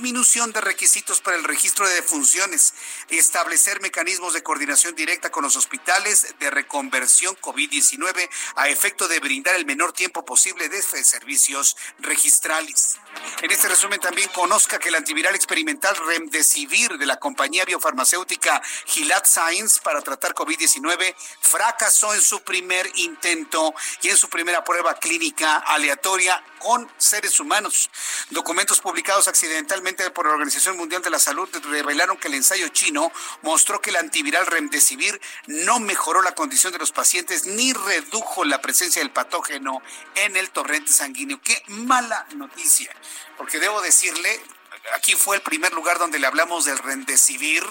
[0.01, 2.73] disminución de requisitos para el registro de defunciones,
[3.09, 9.55] establecer mecanismos de coordinación directa con los hospitales de reconversión COVID-19 a efecto de brindar
[9.55, 12.97] el menor tiempo posible de servicios registrales.
[13.43, 19.25] En este resumen también conozca que el antiviral experimental Remdesivir de la compañía biofarmacéutica Gilead
[19.25, 25.57] Science para tratar COVID-19 fracasó en su primer intento y en su primera prueba clínica
[25.57, 27.89] aleatoria con seres humanos.
[28.29, 33.11] Documentos publicados accidentalmente por la Organización Mundial de la Salud revelaron que el ensayo chino
[33.41, 38.61] mostró que el antiviral Remdesivir no mejoró la condición de los pacientes ni redujo la
[38.61, 39.81] presencia del patógeno
[40.15, 41.41] en el torrente sanguíneo.
[41.43, 42.89] Qué mala noticia,
[43.37, 44.39] porque debo decirle,
[44.95, 47.63] aquí fue el primer lugar donde le hablamos del Remdesivir.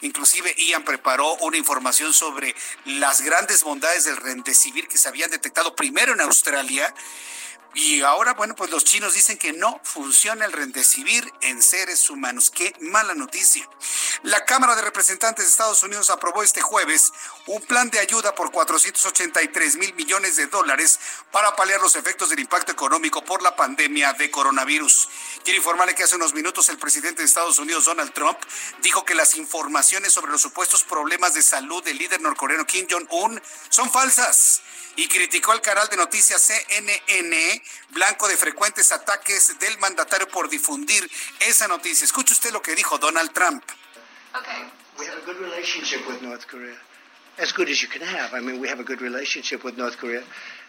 [0.00, 2.54] Inclusive Ian preparó una información sobre
[2.84, 6.92] las grandes bondades del Remdesivir que se habían detectado primero en Australia
[7.74, 12.50] y ahora, bueno, pues los chinos dicen que no funciona el rendecibir en seres humanos.
[12.50, 13.68] Qué mala noticia.
[14.24, 17.12] La Cámara de Representantes de Estados Unidos aprobó este jueves
[17.46, 20.98] un plan de ayuda por 483 mil millones de dólares
[21.30, 25.08] para paliar los efectos del impacto económico por la pandemia de coronavirus.
[25.44, 28.38] Quiero informarle que hace unos minutos el presidente de Estados Unidos, Donald Trump,
[28.82, 33.40] dijo que las informaciones sobre los supuestos problemas de salud del líder norcoreano Kim Jong-un
[33.68, 34.60] son falsas
[35.00, 41.10] y criticó al canal de noticias CNN, blanco de frecuentes ataques del mandatario por difundir
[41.40, 42.04] esa noticia.
[42.04, 43.64] Escuche usted lo que dijo Donald Trump.
[44.38, 44.68] Okay.
[44.98, 46.76] We have a good relationship with North Korea.
[47.38, 48.34] As good as you can have.
[48.34, 50.22] I mean, we have a good relationship with North Korea.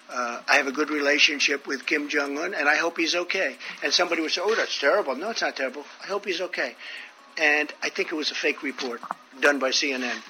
[0.09, 3.57] Uh, I have a good relationship with Kim Jong Un, and I hope he's okay.
[3.83, 5.85] And somebody would say, "Oh, that's terrible." No, it's not terrible.
[6.01, 6.77] I hope he's okay.
[7.37, 9.01] And I think it was a fake report
[9.41, 10.21] done by CNN.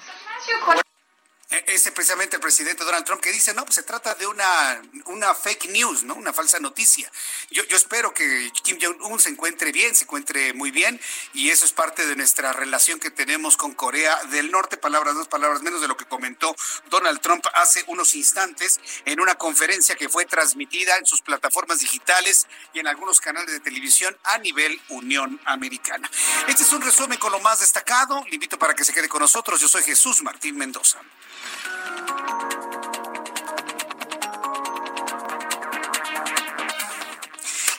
[1.66, 5.34] Ese precisamente el presidente Donald Trump que dice, no, pues se trata de una, una
[5.34, 6.14] fake news, ¿no?
[6.14, 7.10] Una falsa noticia.
[7.50, 11.00] Yo, yo espero que Kim Jong-un se encuentre bien, se encuentre muy bien,
[11.34, 15.28] y eso es parte de nuestra relación que tenemos con Corea del Norte, palabras dos
[15.28, 16.54] palabras menos de lo que comentó
[16.90, 22.46] Donald Trump hace unos instantes en una conferencia que fue transmitida en sus plataformas digitales
[22.72, 26.10] y en algunos canales de televisión a nivel Unión Americana.
[26.48, 28.24] Este es un resumen con lo más destacado.
[28.28, 29.60] Le invito para que se quede con nosotros.
[29.60, 31.00] Yo soy Jesús Martín Mendoza.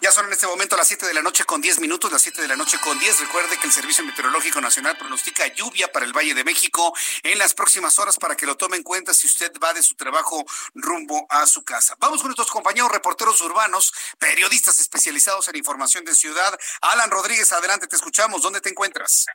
[0.04, 2.42] Ya son en este momento las 7 de la noche con 10 minutos, las 7
[2.42, 3.22] de la noche con 10.
[3.22, 7.54] Recuerde que el Servicio Meteorológico Nacional pronostica lluvia para el Valle de México en las
[7.54, 11.26] próximas horas para que lo tome en cuenta si usted va de su trabajo rumbo
[11.30, 11.96] a su casa.
[12.00, 16.60] Vamos con nuestros compañeros reporteros urbanos, periodistas especializados en información de ciudad.
[16.82, 18.42] Alan Rodríguez, adelante, te escuchamos.
[18.42, 19.28] ¿Dónde te encuentras?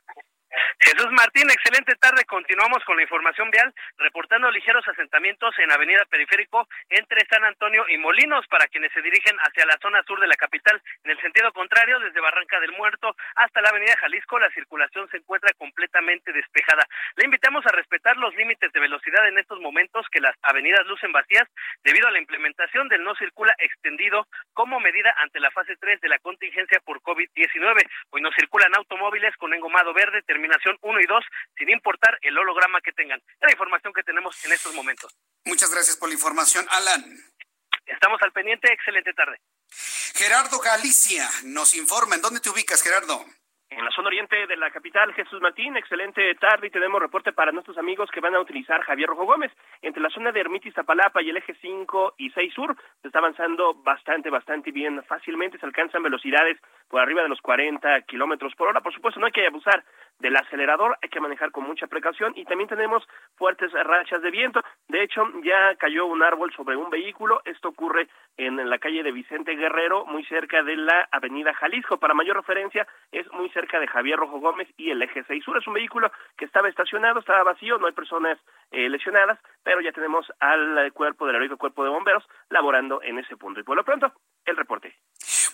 [0.79, 2.25] Jesús Martín, excelente tarde.
[2.25, 7.97] Continuamos con la información vial, reportando ligeros asentamientos en Avenida Periférico entre San Antonio y
[7.97, 10.81] Molinos para quienes se dirigen hacia la zona sur de la capital.
[11.03, 15.17] En el sentido contrario, desde Barranca del Muerto hasta la Avenida Jalisco, la circulación se
[15.17, 16.87] encuentra completamente despejada.
[17.15, 21.11] Le invitamos a respetar los límites de velocidad en estos momentos que las avenidas lucen
[21.11, 21.47] vacías
[21.83, 26.09] debido a la implementación del no circula extendido como medida ante la fase 3 de
[26.09, 27.89] la contingencia por COVID-19.
[28.11, 31.25] Hoy no circulan automóviles con engomado verde, terminación 1 y 2,
[31.57, 33.19] sin importar el holograma que tengan.
[33.19, 35.13] Es la información que tenemos en estos momentos.
[35.45, 37.03] Muchas gracias por la información, Alan.
[37.85, 39.37] Estamos al pendiente, excelente tarde.
[40.15, 42.15] Gerardo Galicia nos informa.
[42.15, 43.25] ¿En dónde te ubicas, Gerardo?
[43.71, 47.51] En la zona oriente de la capital, Jesús Martín, excelente tarde y tenemos reporte para
[47.51, 49.51] nuestros amigos que van a utilizar Javier Rojo Gómez.
[49.83, 53.19] Entre la zona de Ermitis, Zapalapa y el eje 5 y 6 sur, se está
[53.19, 55.03] avanzando bastante, bastante bien.
[55.03, 58.81] Fácilmente se alcanzan velocidades por arriba de los 40 kilómetros por hora.
[58.81, 59.85] Por supuesto, no hay que abusar
[60.19, 63.03] del acelerador, hay que manejar con mucha precaución y también tenemos
[63.35, 64.61] fuertes rachas de viento.
[64.87, 67.41] De hecho, ya cayó un árbol sobre un vehículo.
[67.45, 71.97] Esto ocurre en la calle de Vicente Guerrero, muy cerca de la avenida Jalisco.
[71.97, 75.57] Para mayor referencia, es muy cerca de Javier Rojo Gómez y el eje 6 sur.
[75.57, 78.37] Es un vehículo que estaba estacionado, estaba vacío, no hay personas
[78.71, 83.37] eh, lesionadas, pero ya tenemos al cuerpo del heroico cuerpo de bomberos laborando en ese
[83.37, 83.59] punto.
[83.59, 84.11] Y por lo pronto,
[84.45, 84.95] el reporte.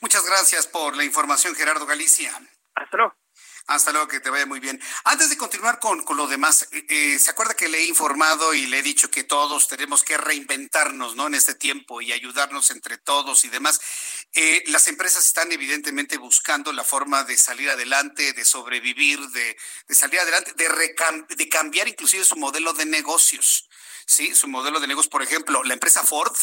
[0.02, 2.32] Muchas gracias por la información, Gerardo Galicia.
[2.76, 3.16] Hasta luego.
[3.68, 4.80] Hasta luego, que te vaya muy bien.
[5.06, 8.54] Antes de continuar con, con lo demás, eh, eh, ¿se acuerda que le he informado
[8.54, 11.26] y le he dicho que todos tenemos que reinventarnos ¿no?
[11.26, 13.82] en este tiempo y ayudarnos entre todos y demás?
[14.38, 19.58] Eh, las empresas están evidentemente buscando la forma de salir adelante, de sobrevivir, de,
[19.90, 20.68] salir adelante, de,
[21.36, 23.70] de cambiar inclusive su modelo de negocios.
[24.06, 26.36] Sí, su modelo de negocios, por ejemplo, la empresa Ford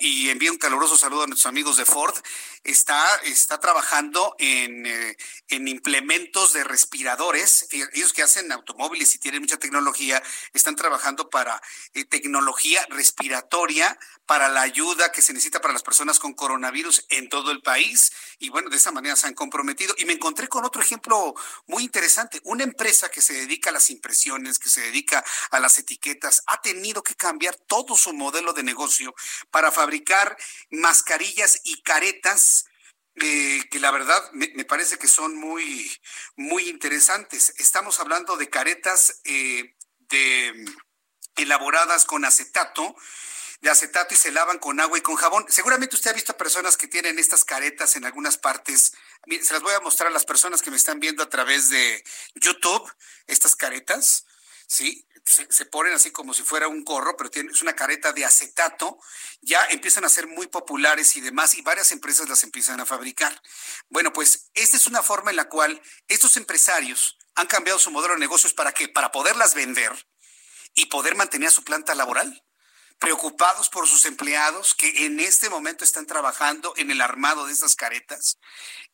[0.00, 2.14] y envío un caluroso saludo a nuestros amigos de Ford,
[2.62, 5.16] está, está trabajando en, eh,
[5.48, 7.66] en implementos de respiradores.
[7.70, 10.22] Ellos que hacen automóviles y tienen mucha tecnología,
[10.52, 11.62] están trabajando para
[11.94, 17.28] eh, tecnología respiratoria, para la ayuda que se necesita para las personas con coronavirus en
[17.28, 18.12] todo el país.
[18.38, 19.94] Y bueno, de esa manera se han comprometido.
[19.98, 21.34] Y me encontré con otro ejemplo
[21.66, 22.40] muy interesante.
[22.44, 26.60] Una empresa que se dedica a las impresiones, que se dedica a las etiquetas, ha
[26.60, 29.14] tenido que cambiar todo su modelo de negocio
[29.50, 30.36] para fabricar
[30.70, 32.66] mascarillas y caretas
[33.20, 35.90] eh, que la verdad me, parece que son muy,
[36.36, 37.52] muy interesantes.
[37.58, 39.74] Estamos hablando de caretas eh,
[40.08, 40.64] de,
[41.36, 42.94] elaboradas con acetato,
[43.60, 45.44] de acetato y se lavan con agua y con jabón.
[45.48, 48.92] Seguramente usted ha visto personas que tienen estas caretas en algunas partes.
[49.42, 52.04] Se las voy a mostrar a las personas que me están viendo a través de
[52.34, 52.90] YouTube,
[53.26, 54.24] estas caretas.
[54.66, 55.06] ¿sí?
[55.24, 58.98] Se, ponen así como si fuera un gorro, pero es una careta de acetato,
[59.42, 63.42] ya empiezan a ser muy populares y demás, y varias empresas las empiezan a fabricar.
[63.90, 68.14] Bueno, pues esta es una forma en la cual estos empresarios han cambiado su modelo
[68.14, 69.92] de negocios para que, para poderlas vender
[70.74, 72.42] y poder mantener su planta laboral
[72.98, 77.76] preocupados por sus empleados que en este momento están trabajando en el armado de estas
[77.76, 78.38] caretas,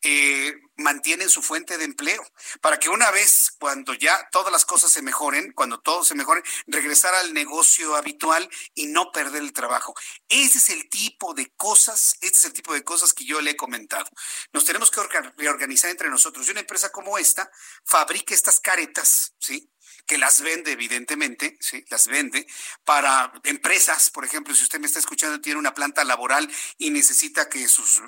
[0.02, 2.22] eh, mantienen su fuente de empleo,
[2.60, 6.42] para que una vez cuando ya todas las cosas se mejoren, cuando todo se mejore,
[6.66, 9.94] regresar al negocio habitual y no perder el trabajo.
[10.28, 13.52] Ese es el tipo de cosas, este es el tipo de cosas que yo le
[13.52, 14.10] he comentado.
[14.52, 15.00] Nos tenemos que
[15.36, 16.46] reorganizar entre nosotros.
[16.46, 17.50] Y una empresa como esta
[17.84, 19.70] fabrica estas caretas, ¿sí?
[20.06, 21.84] Que las vende, evidentemente, ¿sí?
[21.88, 22.46] las vende
[22.84, 27.48] para empresas, por ejemplo, si usted me está escuchando, tiene una planta laboral y necesita
[27.48, 28.02] que sus eh,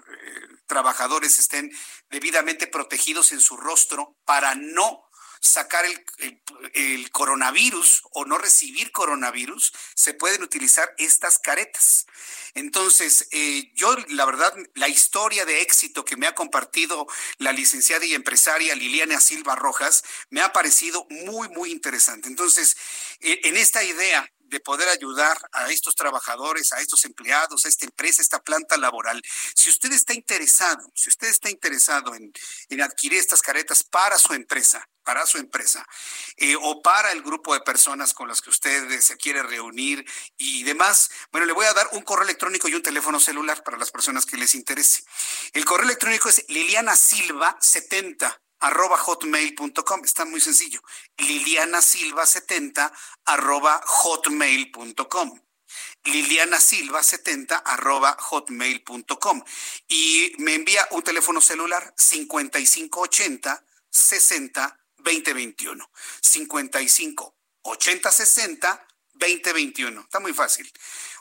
[0.66, 1.70] trabajadores estén
[2.10, 5.05] debidamente protegidos en su rostro para no
[5.40, 12.06] sacar el, coronavirus o no recibir coronavirus, se pueden utilizar estas caretas.
[12.54, 17.06] Entonces, eh, yo la verdad, la historia de éxito que me ha compartido
[17.38, 22.28] la licenciada y empresaria Liliana Silva Rojas me ha parecido muy, muy interesante.
[22.28, 22.76] Entonces,
[23.20, 27.84] eh, en esta idea de poder ayudar a estos trabajadores, a estos empleados, a esta
[27.84, 29.22] empresa, a esta planta laboral.
[29.54, 32.32] Si usted está interesado, si usted está interesado en,
[32.80, 35.86] adquirir estas caretas para su empresa, para su empresa,
[36.36, 40.04] eh, o para el grupo de personas con las que usted se quiere reunir
[40.36, 43.78] y demás, bueno, le voy a dar un correo electrónico y un teléfono celular para
[43.78, 45.04] las personas que les interese.
[45.52, 50.04] El correo electrónico es Liliana Silva 70 arroba hotmail.com.
[50.04, 50.80] Está muy sencillo.
[51.18, 52.92] Liliana Silva 70
[53.24, 55.40] arroba hotmail.com.
[56.04, 59.42] Liliana Silva 70 arroba hotmail.com.
[59.88, 65.90] Y me envía un teléfono celular 5580 60 2021.
[66.20, 68.85] 55 80 60
[69.18, 70.00] 2021.
[70.00, 70.72] Está muy fácil.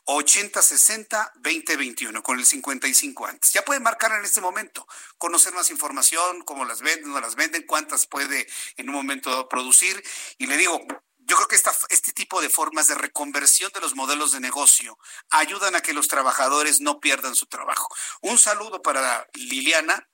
[0.05, 3.51] 8060-2021 con el 55 antes.
[3.53, 7.63] Ya puede marcar en este momento, conocer más información, cómo las venden, no las venden,
[7.63, 8.45] cuántas puede
[8.77, 10.03] en un momento producir.
[10.38, 10.85] Y le digo,
[11.27, 14.97] yo creo que esta, este tipo de formas de reconversión de los modelos de negocio
[15.31, 17.89] ayudan a que los trabajadores no pierdan su trabajo.
[18.22, 20.07] Un saludo para Liliana.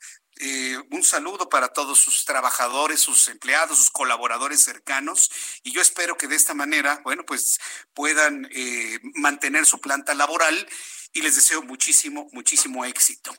[0.44, 5.30] Eh, un saludo para todos sus trabajadores, sus empleados, sus colaboradores cercanos
[5.62, 7.60] y yo espero que de esta manera, bueno, pues
[7.94, 10.68] puedan eh, mantener su planta laboral
[11.14, 13.36] y les deseo muchísimo, muchísimo éxito.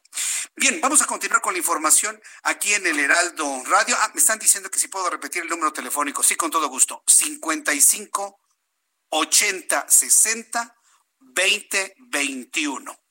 [0.55, 3.97] Bien, vamos a continuar con la información aquí en el Heraldo Radio.
[3.99, 6.23] Ah, me están diciendo que si puedo repetir el número telefónico.
[6.23, 7.03] Sí, con todo gusto.
[7.09, 8.39] 55
[9.09, 10.77] 80 60
[11.19, 13.02] 20 21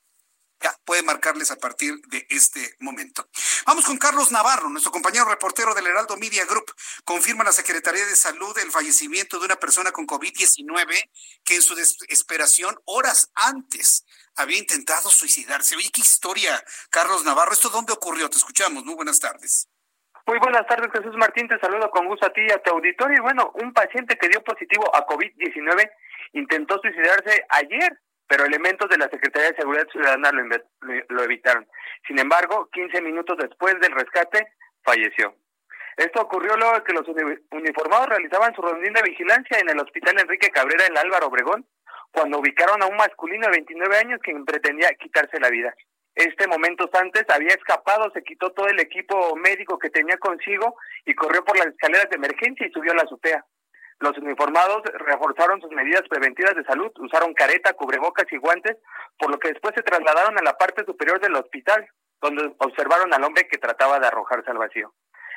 [0.84, 3.28] puede marcarles a partir de este momento.
[3.66, 6.72] Vamos con Carlos Navarro, nuestro compañero reportero del Heraldo Media Group.
[7.04, 11.10] Confirma la Secretaría de Salud el fallecimiento de una persona con COVID-19
[11.44, 14.04] que en su desesperación horas antes
[14.36, 15.76] había intentado suicidarse.
[15.76, 17.52] Oye, qué historia, Carlos Navarro.
[17.52, 18.28] ¿Esto dónde ocurrió?
[18.30, 18.84] Te escuchamos.
[18.84, 19.68] Muy buenas tardes.
[20.26, 21.48] Muy buenas tardes, Jesús Martín.
[21.48, 23.18] Te saludo con gusto a ti y a tu auditorio.
[23.18, 25.90] Y bueno, un paciente que dio positivo a COVID-19
[26.34, 31.66] intentó suicidarse ayer pero elementos de la Secretaría de Seguridad Ciudadana lo, evitaron.
[32.06, 34.48] Sin embargo, 15 minutos después del rescate,
[34.82, 35.34] falleció.
[35.96, 37.06] Esto ocurrió luego de que los
[37.50, 41.66] uniformados realizaban su rondín de vigilancia en el Hospital Enrique Cabrera en Álvaro Obregón,
[42.10, 45.74] cuando ubicaron a un masculino de 29 años que pretendía quitarse la vida.
[46.14, 50.76] Este momentos antes había escapado, se quitó todo el equipo médico que tenía consigo
[51.06, 53.44] y corrió por las escaleras de emergencia y subió a la azotea.
[54.02, 58.76] Los uniformados reforzaron sus medidas preventivas de salud, usaron careta, cubrebocas y guantes,
[59.16, 61.86] por lo que después se trasladaron a la parte superior del hospital,
[62.20, 64.92] donde observaron al hombre que trataba de arrojarse al vacío.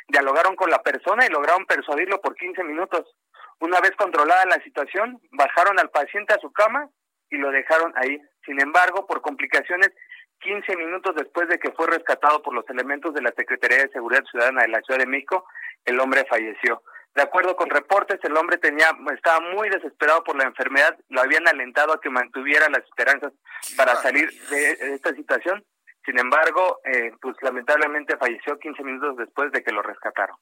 [0.08, 3.16] Dialogaron con la persona y lograron persuadirlo por 15 minutos.
[3.60, 6.90] Una vez controlada la situación, bajaron al paciente a su cama
[7.30, 8.20] y lo dejaron ahí.
[8.48, 9.92] Sin embargo, por complicaciones,
[10.40, 14.24] 15 minutos después de que fue rescatado por los elementos de la Secretaría de Seguridad
[14.24, 15.46] Ciudadana de la Ciudad de México,
[15.86, 16.82] el hombre falleció.
[17.16, 21.48] De acuerdo con reportes, el hombre tenía estaba muy desesperado por la enfermedad, lo habían
[21.48, 23.32] alentado a que mantuviera las esperanzas
[23.78, 25.66] para salir de, esta situación.
[26.06, 30.36] Sin embargo, eh, pues lamentablemente falleció 15 minutos después de que lo rescataron.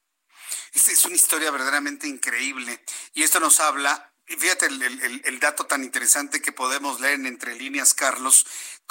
[0.74, 2.80] Esta es una historia verdaderamente increíble
[3.14, 7.94] y esto nos habla Fíjate el, dato tan interesante que podemos leer en entre líneas,
[7.94, 8.46] Carlos,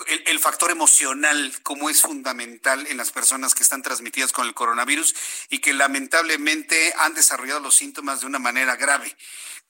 [0.06, 5.14] el, factor emocional, como es fundamental en las personas que están transmitidas con el coronavirus
[5.48, 9.16] y que lamentablemente han desarrollado los síntomas de una manera grave.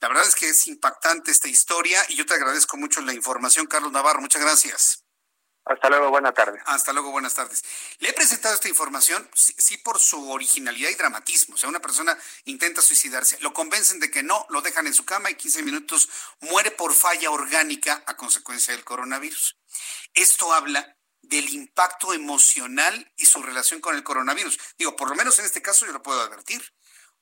[0.01, 3.65] La verdad es que es impactante esta historia y yo te agradezco mucho la información,
[3.65, 4.19] Carlos Navarro.
[4.19, 5.02] Muchas gracias.
[5.65, 6.61] Hasta luego, buenas tardes.
[6.65, 7.63] Hasta luego, buenas tardes.
[7.99, 11.55] Le he presentado esta información, sí, por su originalidad y dramatismo.
[11.55, 15.05] O sea, una persona intenta suicidarse, lo convencen de que no, lo dejan en su
[15.05, 16.09] cama y 15 minutos
[16.41, 19.57] muere por falla orgánica a consecuencia del coronavirus.
[20.13, 24.59] Esto habla del impacto emocional y su relación con el coronavirus.
[24.77, 26.61] Digo, por lo menos en este caso yo lo puedo advertir.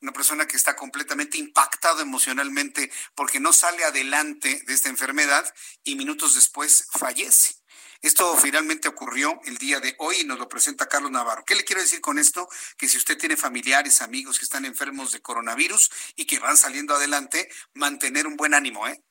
[0.01, 5.53] Una persona que está completamente impactado emocionalmente porque no sale adelante de esta enfermedad
[5.83, 7.60] y minutos después fallece.
[8.01, 11.45] Esto finalmente ocurrió el día de hoy y nos lo presenta Carlos Navarro.
[11.45, 12.49] ¿Qué le quiero decir con esto?
[12.75, 16.95] Que si usted tiene familiares, amigos que están enfermos de coronavirus y que van saliendo
[16.95, 19.03] adelante, mantener un buen ánimo, ¿eh?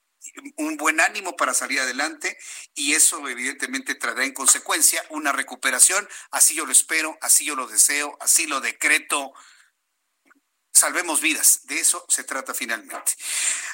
[0.57, 2.37] un buen ánimo para salir adelante
[2.75, 6.09] y eso evidentemente traerá en consecuencia una recuperación.
[6.33, 9.33] Así yo lo espero, así yo lo deseo, así lo decreto
[10.81, 11.61] salvemos vidas.
[11.65, 13.13] De eso se trata finalmente.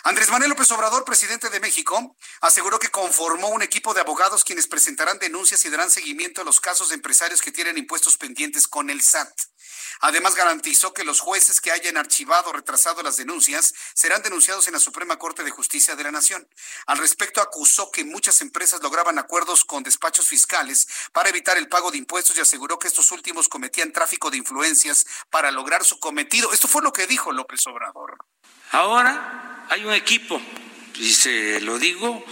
[0.02, 4.66] Andrés Manuel López Obrador, presidente de México, aseguró que conformó un equipo de abogados quienes
[4.66, 8.90] presentarán denuncias y darán seguimiento a los casos de empresarios que tienen impuestos pendientes con
[8.90, 9.30] el SAT.
[10.00, 14.74] Además, garantizó que los jueces que hayan archivado o retrasado las denuncias serán denunciados en
[14.74, 16.46] la Suprema Corte de Justicia de la Nación.
[16.86, 21.90] Al respecto, acusó que muchas empresas lograban acuerdos con despachos fiscales para evitar el pago
[21.90, 26.52] de impuestos y aseguró que estos últimos cometían tráfico de influencias para lograr su cometido.
[26.52, 28.16] Esto fue lo que dijo López Obrador.
[28.72, 30.40] Ahora hay un equipo
[30.94, 32.24] y se lo digo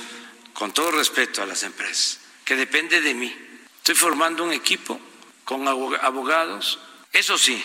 [0.54, 3.36] con todo respeto a las empresas, que depende de mí.
[3.76, 4.98] Estoy formando un equipo
[5.44, 6.80] con abogados,
[7.12, 7.62] eso sí,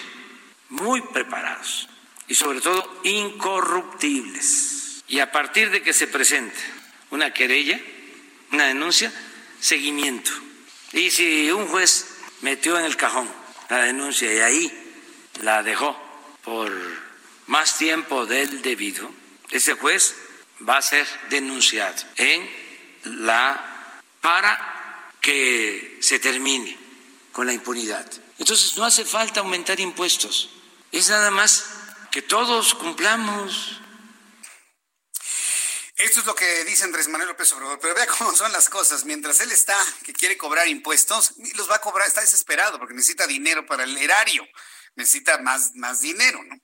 [0.68, 1.88] muy preparados
[2.28, 5.06] y sobre todo incorruptibles.
[5.08, 6.60] Y a partir de que se presente
[7.12, 7.80] una querella,
[8.52, 9.14] una denuncia,
[9.62, 10.32] seguimiento.
[10.92, 13.30] Y si un juez metió en el cajón
[13.70, 15.02] la denuncia y ahí
[15.42, 16.09] la dejó
[16.44, 16.72] por
[17.48, 19.10] más tiempo del debido,
[19.52, 20.16] ese juez
[20.68, 22.50] va a ser denunciado en
[23.04, 26.78] la para que se termine
[27.32, 28.06] con la impunidad.
[28.38, 30.50] Entonces no hace falta aumentar impuestos,
[30.92, 31.66] es nada más
[32.12, 33.80] que todos cumplamos.
[35.96, 39.04] Esto es lo que dice Andrés Manuel López Obrador, pero vea cómo son las cosas.
[39.04, 43.28] Mientras él está, que quiere cobrar impuestos, los va a cobrar, está desesperado porque necesita
[43.28, 44.48] dinero para el erario,
[45.00, 46.56] necesita más, más dinero, ¿no?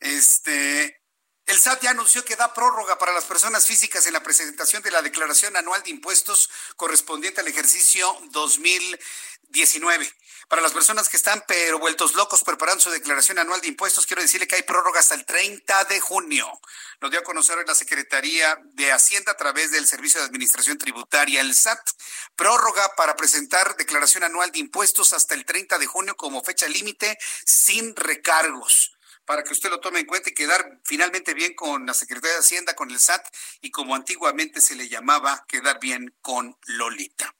[0.00, 1.00] Este,
[1.46, 4.90] el SAT ya anunció que da prórroga para las personas físicas en la presentación de
[4.90, 10.12] la declaración anual de impuestos correspondiente al ejercicio 2019.
[10.50, 14.20] Para las personas que están pero vueltos locos preparando su declaración anual de impuestos, quiero
[14.20, 16.50] decirle que hay prórroga hasta el 30 de junio.
[16.98, 21.40] Lo dio a conocer la Secretaría de Hacienda a través del Servicio de Administración Tributaria,
[21.40, 21.90] el SAT.
[22.34, 27.16] Prórroga para presentar declaración anual de impuestos hasta el 30 de junio como fecha límite
[27.46, 31.94] sin recargos para que usted lo tome en cuenta y quedar finalmente bien con la
[31.94, 33.24] Secretaría de Hacienda, con el SAT
[33.60, 37.32] y como antiguamente se le llamaba, quedar bien con Lolita.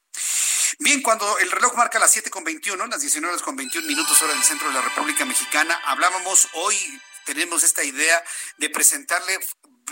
[0.83, 4.33] Bien, cuando el reloj marca las 7 con 21, las 19 con 21 minutos hora
[4.33, 6.75] del centro de la República Mexicana, hablábamos hoy,
[7.27, 8.25] tenemos esta idea
[8.57, 9.39] de presentarle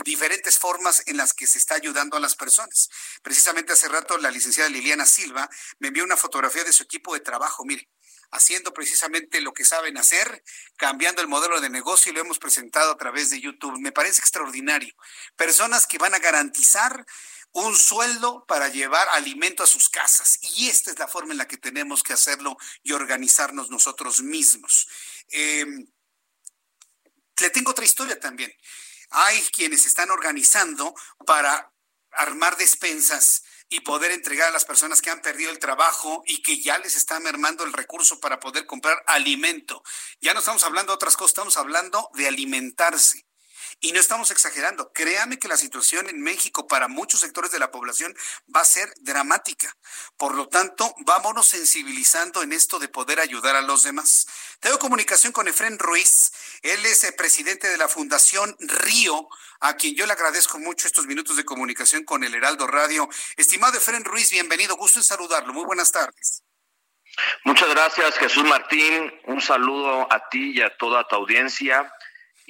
[0.03, 2.89] diferentes formas en las que se está ayudando a las personas.
[3.23, 7.21] Precisamente hace rato la licenciada Liliana Silva me envió una fotografía de su equipo de
[7.21, 7.91] trabajo, mire,
[8.31, 10.43] haciendo precisamente lo que saben hacer,
[10.77, 13.79] cambiando el modelo de negocio y lo hemos presentado a través de YouTube.
[13.79, 14.95] Me parece extraordinario.
[15.37, 17.05] Personas que van a garantizar
[17.67, 20.39] un sueldo para llevar alimento a sus casas.
[20.43, 24.89] Y esta es la forma en la que tenemos que hacerlo y organizarnos nosotros mismos.
[25.29, 25.87] Em,
[27.41, 28.53] le tengo otra historia también.
[29.11, 30.95] Hay quienes están organizando
[31.25, 31.73] para
[32.13, 36.61] armar despensas y poder entregar a las personas que han perdido el trabajo y que
[36.61, 39.83] ya les está mermando el recurso para poder comprar alimento.
[40.21, 43.28] Ya no estamos hablando de otras cosas, estamos hablando de alimentarse.
[43.81, 44.93] Y no estamos exagerando.
[44.93, 48.13] Créame que la situación en México para muchos sectores de la población
[48.55, 49.77] va a ser dramática.
[50.17, 54.27] Por lo tanto, vámonos sensibilizando en esto de poder ayudar a los demás.
[54.59, 56.33] Tengo comunicación con Efren Ruiz.
[56.63, 59.29] Él es el presidente de la Fundación Río,
[59.61, 63.09] a quien yo le agradezco mucho estos minutos de comunicación con el Heraldo Radio.
[63.37, 64.77] Estimado Efren Ruiz, bienvenido.
[64.77, 65.53] Gusto en saludarlo.
[65.53, 66.43] Muy buenas tardes.
[67.45, 69.13] Muchas gracias, Jesús Martín.
[69.27, 71.93] Un saludo a ti y a toda tu audiencia.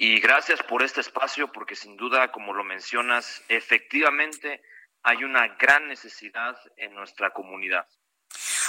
[0.01, 4.61] Y gracias por este espacio, porque sin duda, como lo mencionas, efectivamente
[5.03, 7.85] hay una gran necesidad en nuestra comunidad.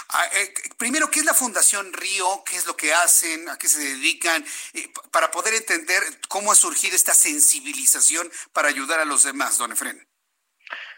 [0.08, 2.42] Ah, eh, primero, ¿qué es la Fundación Río?
[2.44, 3.48] ¿Qué es lo que hacen?
[3.48, 4.44] ¿A qué se dedican?
[4.74, 9.70] Eh, para poder entender cómo ha surgido esta sensibilización para ayudar a los demás, don
[9.70, 10.04] Efren.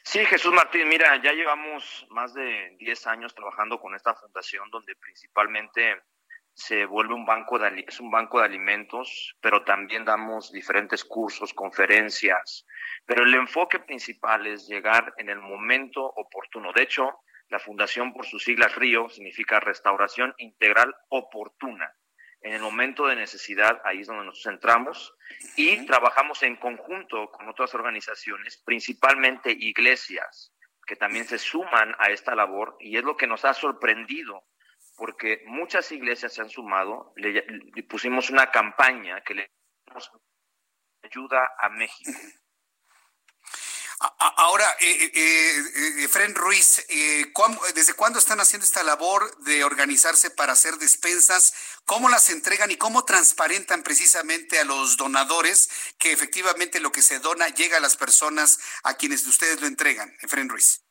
[0.02, 4.96] Sí, Jesús Martín, mira, ya llevamos más de 10 años trabajando con esta fundación donde
[4.96, 6.00] principalmente
[6.54, 11.54] se vuelve un banco de, es un banco de alimentos, pero también damos diferentes cursos,
[11.54, 12.66] conferencias,
[13.06, 16.72] pero el enfoque principal es llegar en el momento oportuno.
[16.72, 21.94] De hecho, la fundación por sus siglas RIO significa restauración integral oportuna.
[22.40, 25.14] En el momento de necesidad, ahí es donde nos centramos
[25.56, 30.52] y trabajamos en conjunto con otras organizaciones, principalmente iglesias,
[30.86, 34.44] que también se suman a esta labor y es lo que nos ha sorprendido
[35.02, 37.42] porque muchas iglesias se han sumado, le,
[37.90, 39.50] pusimos una campaña que le
[41.02, 42.12] ayuda a México.
[44.36, 47.32] Ahora, eh, eh, eh Ruiz, eh,
[47.74, 51.52] ¿desde cuándo están haciendo esta labor de organizarse para hacer despensas?
[51.84, 55.68] ¿Cómo las entregan y cómo transparentan precisamente a los donadores
[55.98, 60.16] que efectivamente lo que se dona llega a las personas a quienes ustedes lo entregan?
[60.22, 60.84] Efren Ruiz.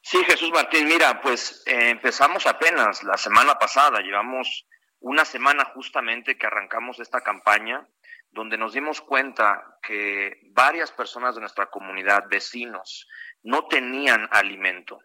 [0.00, 4.66] Sí, Jesús Martín, mira, pues eh, empezamos apenas la semana pasada, llevamos
[5.00, 7.86] una semana justamente que arrancamos esta campaña,
[8.30, 13.08] donde nos dimos cuenta que varias personas de nuestra comunidad, vecinos,
[13.42, 14.98] no tenían alimento.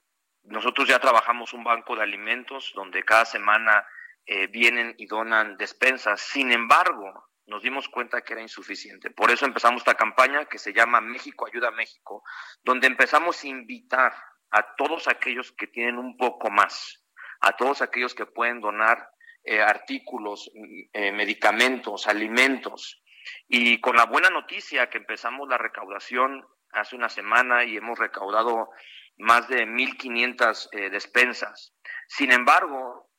[0.44, 3.86] Nosotros ya trabajamos un banco de alimentos donde cada semana
[4.26, 6.22] eh, vienen y donan despensas.
[6.22, 9.10] Sin embargo, nos dimos cuenta que era insuficiente.
[9.10, 12.24] Por eso empezamos esta campaña que se llama México Ayuda a México,
[12.64, 14.14] donde empezamos a invitar
[14.54, 17.04] a todos aquellos que tienen un poco más,
[17.42, 19.10] a todos aquellos que pueden donar
[19.44, 23.04] eh, artículos, mm, eh, medicamentos, alimentos.
[23.48, 28.70] Y con la buena noticia que empezamos la recaudación hace una semana y hemos recaudado
[29.18, 31.74] más de 1.500 eh, despensas.
[32.08, 33.10] Sin embargo...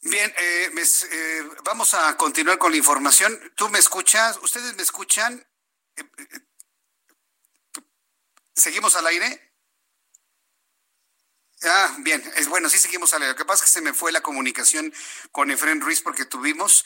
[0.00, 0.70] Bien, eh,
[1.12, 3.36] eh, vamos a continuar con la información.
[3.56, 4.38] ¿Tú me escuchas?
[4.40, 5.44] ¿Ustedes me escuchan?
[8.56, 9.52] ¿Seguimos al aire?
[11.62, 13.32] Ah, bien, es bueno, sí seguimos al aire.
[13.32, 14.92] Lo que pasa es que se me fue la comunicación
[15.30, 16.84] con Efren Ruiz porque tuvimos,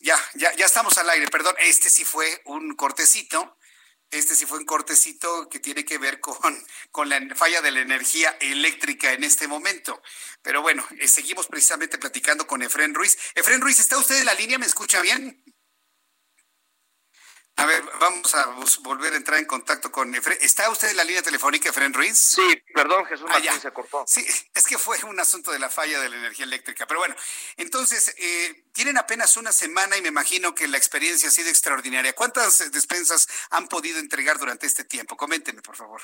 [0.00, 3.56] ya, ya, ya estamos al aire, perdón, este sí fue un cortecito
[4.14, 6.36] este sí fue un cortecito que tiene que ver con,
[6.92, 10.00] con la falla de la energía eléctrica en este momento.
[10.42, 13.18] Pero bueno, eh, seguimos precisamente platicando con Efren Ruiz.
[13.34, 14.58] Efren Ruiz, ¿está usted en la línea?
[14.58, 15.42] ¿Me escucha bien?
[17.56, 18.46] A ver, vamos a
[18.82, 20.36] volver a entrar en contacto con Efren.
[20.40, 22.18] ¿Está usted en la línea telefónica, Efren Ruiz?
[22.18, 24.04] Sí, perdón, Jesús ah, Martín se cortó.
[24.08, 26.86] Sí, es que fue un asunto de la falla de la energía eléctrica.
[26.86, 27.14] Pero bueno,
[27.56, 32.12] entonces, eh, tienen apenas una semana y me imagino que la experiencia ha sido extraordinaria.
[32.12, 35.16] ¿Cuántas despensas han podido entregar durante este tiempo?
[35.16, 36.02] Coméntenme, por favor.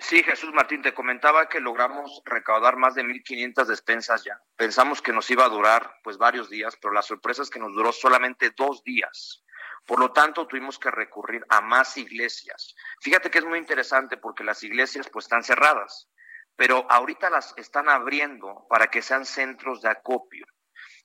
[0.00, 4.40] Sí, Jesús Martín, te comentaba que logramos recaudar más de 1.500 despensas ya.
[4.56, 7.74] Pensamos que nos iba a durar pues varios días, pero la sorpresa es que nos
[7.74, 9.42] duró solamente dos días.
[9.88, 12.74] Por lo tanto, tuvimos que recurrir a más iglesias.
[13.00, 16.10] Fíjate que es muy interesante porque las iglesias pues están cerradas,
[16.56, 20.44] pero ahorita las están abriendo para que sean centros de acopio.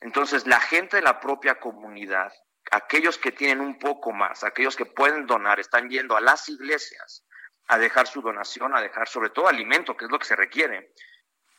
[0.02, 2.34] Entonces, la gente de la propia comunidad,
[2.72, 7.26] aquellos que tienen un poco más, aquellos que pueden donar, están yendo a las iglesias
[7.70, 10.92] a dejar su donación, a dejar sobre todo alimento, que es lo que se requiere.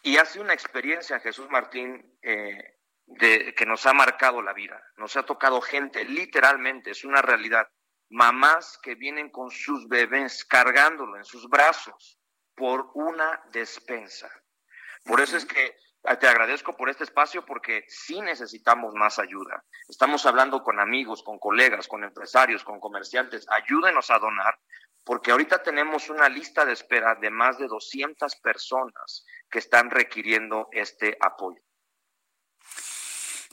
[0.03, 2.77] Y hace una experiencia, Jesús Martín, eh,
[3.07, 4.83] de, que nos ha marcado la vida.
[4.97, 7.69] Nos ha tocado gente, literalmente, es una realidad.
[8.11, 12.19] Mamás que vienen con sus bebés cargándolo en sus brazos
[12.55, 14.31] por una despensa.
[15.05, 19.65] Por eso es que ah, te agradezco por este espacio porque sí necesitamos más ayuda.
[19.89, 23.47] Estamos hablando con amigos, con colegas, con empresarios, con comerciantes.
[23.49, 24.59] Ayúdenos a donar
[25.05, 30.69] porque ahorita tenemos una lista de espera de más de 200 personas que están requiriendo
[30.73, 31.61] este apoyo.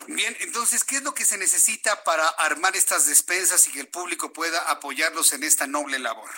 [0.07, 3.88] Bien, entonces, ¿qué es lo que se necesita para armar estas despensas y que el
[3.88, 6.30] público pueda apoyarlos en esta noble labor?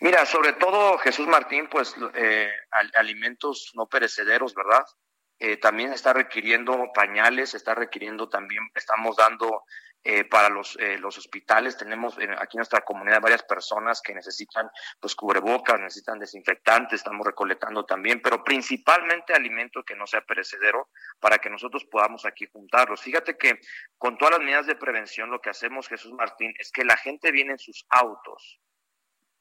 [0.00, 2.50] Mira, sobre todo Jesús Martín, pues eh,
[2.94, 4.84] alimentos no perecederos, ¿verdad?
[5.38, 9.64] Eh, también está requiriendo pañales, está requiriendo también, estamos dando
[10.04, 11.76] eh, para los, eh, los hospitales.
[11.76, 14.68] Tenemos aquí en nuestra comunidad varias personas que necesitan
[14.98, 20.88] pues cubrebocas, necesitan desinfectantes, estamos recolectando también, pero principalmente alimento que no sea perecedero
[21.20, 23.00] para que nosotros podamos aquí juntarlos.
[23.00, 23.60] Fíjate que
[23.96, 27.30] con todas las medidas de prevención lo que hacemos, Jesús Martín, es que la gente
[27.30, 28.60] viene en sus autos.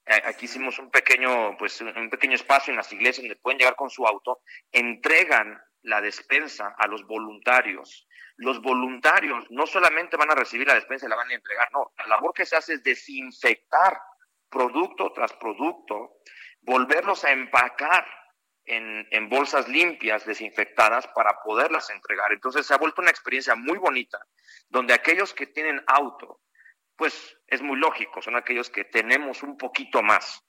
[0.05, 3.75] Eh, aquí hicimos un pequeño, pues, un pequeño espacio en las iglesias donde pueden llegar
[3.75, 8.07] con su auto, entregan la despensa a los voluntarios
[8.41, 11.91] los voluntarios no solamente van a recibir la despensa y la van a entregar, no,
[11.97, 13.99] la labor que se hace es desinfectar
[14.49, 16.17] producto tras producto,
[16.61, 18.05] volverlos a empacar
[18.65, 22.31] en, en, bolsas limpias, desinfectadas, para poderlas entregar.
[22.33, 24.19] Entonces se ha vuelto una experiencia muy bonita,
[24.69, 26.41] donde aquellos que tienen auto,
[26.95, 30.43] pues es muy lógico, son aquellos que tenemos un poquito más.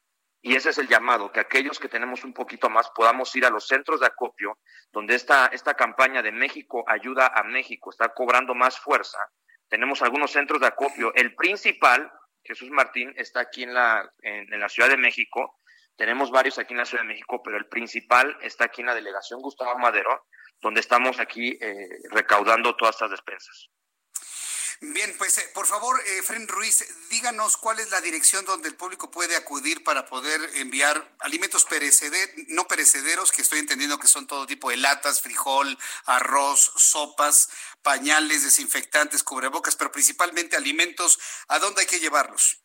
[0.45, 3.51] Y ese es el llamado, que aquellos que tenemos un poquito más podamos ir a
[3.51, 4.59] los centros de acopio,
[4.91, 9.19] donde esta, esta campaña de México ayuda a México está cobrando más fuerza.
[9.69, 11.15] Tenemos algunos centros de acopio.
[11.15, 12.11] El principal,
[12.43, 15.61] Jesús Martín, está aquí en la, en, la Ciudad de México.
[15.97, 18.97] Tenemos varios aquí en la Ciudad de México, pero el principal está aquí en la
[18.97, 20.27] delegación Gustavo Madero,
[20.61, 23.71] donde estamos aquí eh, recaudando todas estas despensas.
[24.85, 28.75] Bien, pues eh, por favor, eh, Fren Ruiz, díganos cuál es la dirección donde el
[28.75, 31.69] público puede acudir para poder enviar alimentos
[32.49, 37.49] no perecederos, que estoy entendiendo que son todo tipo de latas, frijol, arroz, sopas,
[37.83, 41.21] pañales, desinfectantes, cubrebocas, pero principalmente alimentos.
[41.47, 42.61] ¿A dónde hay que llevarlos?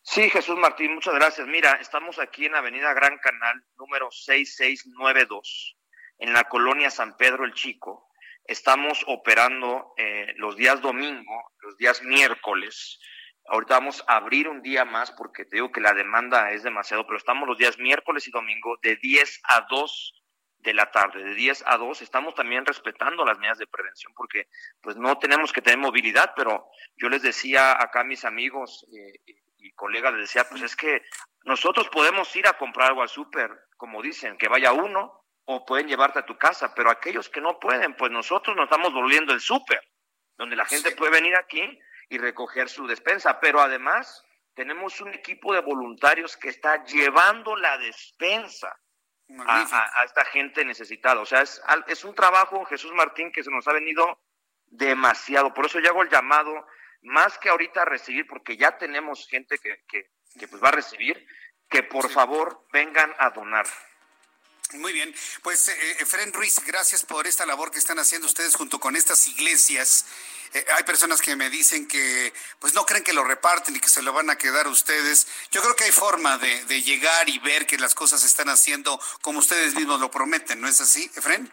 [0.00, 1.46] Sí, Jesús Martín, muchas gracias.
[1.46, 5.76] Mira, estamos aquí en Avenida Gran Canal, número 6692,
[6.16, 8.09] en la colonia San Pedro el Chico
[8.50, 12.98] Estamos operando eh, los días domingo, los días miércoles.
[13.46, 17.06] Ahorita vamos a abrir un día más porque te digo que la demanda es demasiado,
[17.06, 20.24] pero estamos los días miércoles y domingo de 10 a 2
[20.58, 22.02] de la tarde, de 10 a 2.
[22.02, 24.48] Estamos también respetando las medidas de prevención porque
[24.80, 26.66] pues no tenemos que tener movilidad, pero
[26.96, 29.12] yo les decía acá a mis amigos eh,
[29.58, 31.02] y colegas, les decía, pues es que
[31.44, 35.88] nosotros podemos ir a comprar algo al súper, como dicen, que vaya uno, o pueden
[35.88, 39.40] llevarte a tu casa, pero aquellos que no pueden, pues nosotros nos estamos volviendo el
[39.40, 39.82] súper,
[40.36, 45.52] donde la gente puede venir aquí y recoger su despensa, pero además tenemos un equipo
[45.54, 48.78] de voluntarios que está llevando la despensa
[49.46, 51.20] a, esta gente necesitada.
[51.20, 54.20] O sea, es, es un trabajo, Jesús Martín, que se nos ha venido
[54.66, 55.54] demasiado.
[55.54, 56.66] Por eso yo hago el llamado
[57.02, 61.26] más que ahorita recibir, porque ya tenemos gente que, que, que pues va a recibir,
[61.68, 63.66] que por favor vengan a donar.
[64.74, 68.78] Muy bien, pues eh, Efren Ruiz, gracias por esta labor que están haciendo ustedes junto
[68.78, 70.06] con estas iglesias.
[70.54, 73.88] Eh, hay personas que me dicen que pues no creen que lo reparten y que
[73.88, 75.26] se lo van a quedar ustedes.
[75.50, 78.48] Yo creo que hay forma de, de llegar y ver que las cosas se están
[78.48, 81.50] haciendo como ustedes mismos lo prometen, ¿no es así, Efren?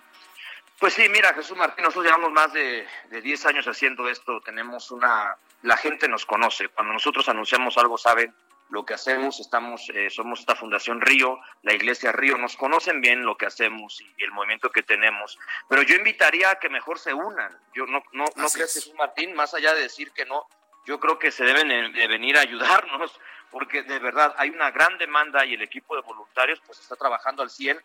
[0.79, 4.91] Pues sí, mira, Jesús Martín, nosotros llevamos más de, de 10 años haciendo esto, tenemos
[4.91, 8.31] una, la gente nos conoce, cuando nosotros anunciamos algo saben
[8.69, 13.23] lo que hacemos, estamos, eh, somos esta Fundación Río, la Iglesia Río, nos conocen bien
[13.23, 15.39] lo que hacemos y, el movimiento que tenemos,
[15.69, 17.57] pero yo invitaría a que mejor se unan.
[17.73, 20.47] Yo no, no, no creo que Jesús Martín, más allá de decir que no,
[20.85, 23.19] yo creo que se deben de venir a ayudarnos,
[23.51, 27.43] porque de verdad hay una gran demanda y el equipo de voluntarios pues está trabajando
[27.43, 27.79] al 100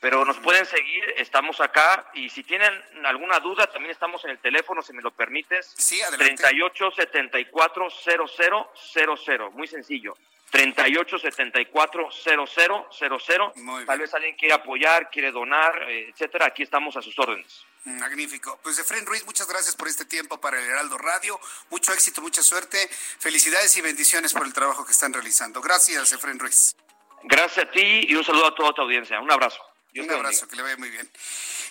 [0.00, 2.72] pero nos pueden seguir, estamos acá y si tienen
[3.04, 5.74] alguna duda también estamos en el teléfono, si me lo permites.
[5.76, 6.36] Sí, adelante.
[6.36, 10.16] 38 74 00 muy sencillo.
[10.50, 13.54] 38 74 00
[13.86, 16.46] Tal vez alguien quiere apoyar, quiere donar, eh, etcétera.
[16.46, 17.64] Aquí estamos a sus órdenes.
[17.84, 18.58] Magnífico.
[18.62, 21.38] Pues Efren Ruiz, muchas gracias por este tiempo para el Heraldo Radio.
[21.70, 22.88] Mucho éxito, mucha suerte.
[23.18, 25.60] Felicidades y bendiciones por el trabajo que están realizando.
[25.60, 26.76] Gracias, Efren Ruiz.
[27.24, 29.20] Gracias a ti y un saludo a toda tu audiencia.
[29.20, 29.67] Un abrazo.
[29.96, 31.10] Un abrazo, que le vaya muy bien.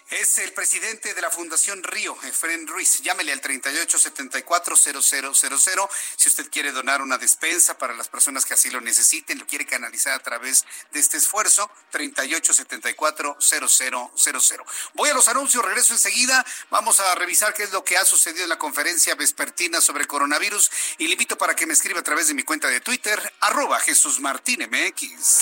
[0.09, 3.01] Es el presidente de la Fundación Río, Efren Ruiz.
[3.01, 8.79] Llámele al 38740000 si usted quiere donar una despensa para las personas que así lo
[8.81, 14.65] necesiten, lo quiere canalizar a través de este esfuerzo, 38740000.
[14.93, 16.45] Voy a los anuncios, regreso enseguida.
[16.69, 20.71] Vamos a revisar qué es lo que ha sucedido en la conferencia vespertina sobre coronavirus
[20.97, 23.77] y le invito para que me escriba a través de mi cuenta de Twitter, arroba
[23.79, 25.41] Jesús Martín MX.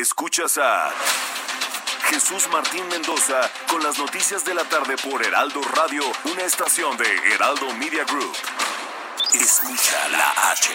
[0.00, 0.90] Escuchas a
[2.10, 7.06] Jesús Martín Mendoza con las noticias de la tarde por Heraldo Radio, una estación de
[7.34, 8.34] Heraldo Media Group.
[9.32, 10.70] Escucha la H,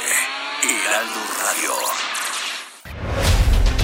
[0.64, 1.72] Heraldo Radio.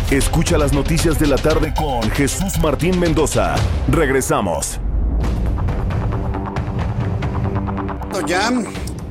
[0.09, 3.53] Escucha las noticias de la tarde con Jesús Martín Mendoza.
[3.91, 4.79] Regresamos.
[8.25, 8.51] Ya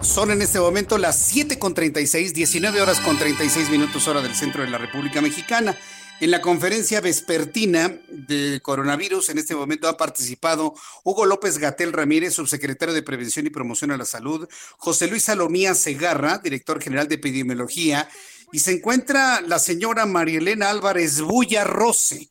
[0.01, 4.35] son en este momento las 7 con 36, 19 horas con 36 minutos hora del
[4.35, 5.77] centro de la República Mexicana.
[6.19, 10.75] En la conferencia vespertina de coronavirus, en este momento ha participado
[11.05, 14.49] Hugo López Gatel Ramírez, subsecretario de Prevención y Promoción a la Salud,
[14.79, 18.09] José Luis Salomía Segarra, director general de Epidemiología,
[18.51, 22.31] y se encuentra la señora Marielena Álvarez Bulla Rose.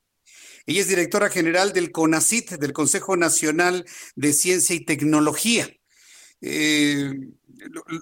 [0.66, 3.86] Ella es directora general del CONACIT, del Consejo Nacional
[4.16, 5.70] de Ciencia y Tecnología.
[6.42, 7.14] Eh,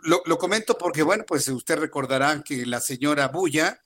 [0.06, 3.84] lo, lo, comento porque, bueno, pues usted recordará que la señora Bulla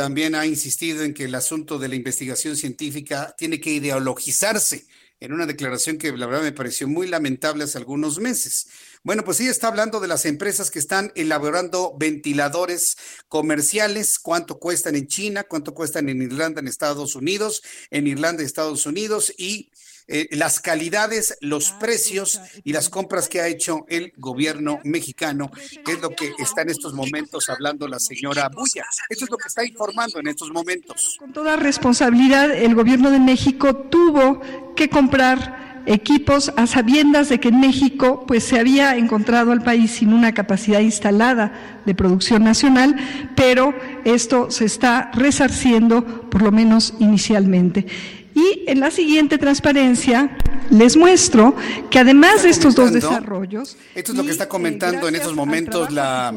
[0.00, 4.86] también ha insistido en que el asunto de la investigación científica tiene que ideologizarse
[5.20, 8.68] en una declaración que la verdad me pareció muy lamentable hace algunos meses.
[9.02, 12.96] Bueno, pues ella está hablando de las empresas que están elaborando ventiladores
[13.28, 18.86] comerciales, cuánto cuestan en China, cuánto cuestan en Irlanda, en Estados Unidos, en Irlanda, Estados
[18.86, 19.70] Unidos y
[20.08, 25.50] eh, las calidades, los precios y las compras que ha hecho el gobierno mexicano,
[25.84, 28.84] que es lo que está en estos momentos hablando la señora Buya.
[29.08, 31.16] Eso es lo que está informando en estos momentos.
[31.18, 34.40] Con toda responsabilidad, el gobierno de México tuvo
[34.74, 39.92] que comprar equipos a sabiendas de que en México pues se había encontrado al país
[39.92, 42.96] sin una capacidad instalada de producción nacional,
[43.36, 43.74] pero
[44.04, 47.86] esto se está resarciendo por lo menos inicialmente.
[48.34, 50.36] Y en la siguiente transparencia
[50.70, 51.54] les muestro
[51.90, 53.76] que además de estos dos desarrollos...
[53.94, 56.32] Esto es lo que está comentando en estos momentos la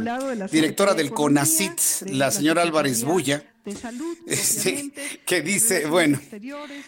[0.52, 4.92] directora del CONACIT, la señora Álvarez Bulla de salud, sí,
[5.26, 6.20] que dice, bueno,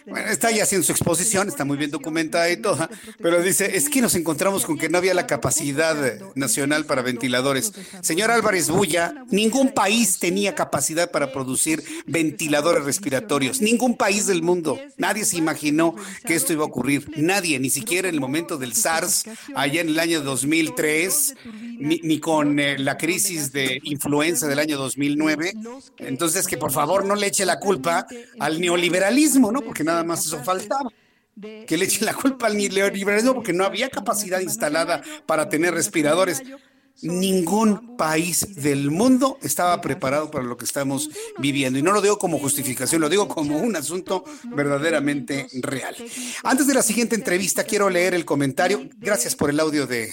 [0.06, 3.88] bueno, está ahí haciendo su exposición, está muy bien documentada y toda, pero dice, es
[3.88, 5.96] que nos encontramos con que no había la capacidad
[6.34, 7.72] nacional para ventiladores.
[8.02, 14.78] Señor Álvarez Bulla, ningún país tenía capacidad para producir ventiladores respiratorios, ningún país del mundo,
[14.98, 15.94] nadie se imaginó
[16.26, 19.24] que esto iba a ocurrir, nadie, ni siquiera en el momento del SARS,
[19.54, 21.34] allá en el año 2003,
[21.78, 25.54] ni, ni con eh, la crisis de influenza del año 2009,
[25.98, 28.08] entonces que por favor no le eche la culpa
[28.40, 29.60] al neoliberalismo, ¿no?
[29.60, 30.90] Porque nada más eso faltaba.
[31.40, 36.42] Que le eche la culpa al neoliberalismo porque no había capacidad instalada para tener respiradores.
[37.02, 41.78] Ningún país del mundo estaba preparado para lo que estamos viviendo.
[41.78, 45.96] Y no lo digo como justificación, lo digo como un asunto verdaderamente real.
[46.42, 48.88] Antes de la siguiente entrevista, quiero leer el comentario.
[48.96, 50.12] Gracias por el audio de,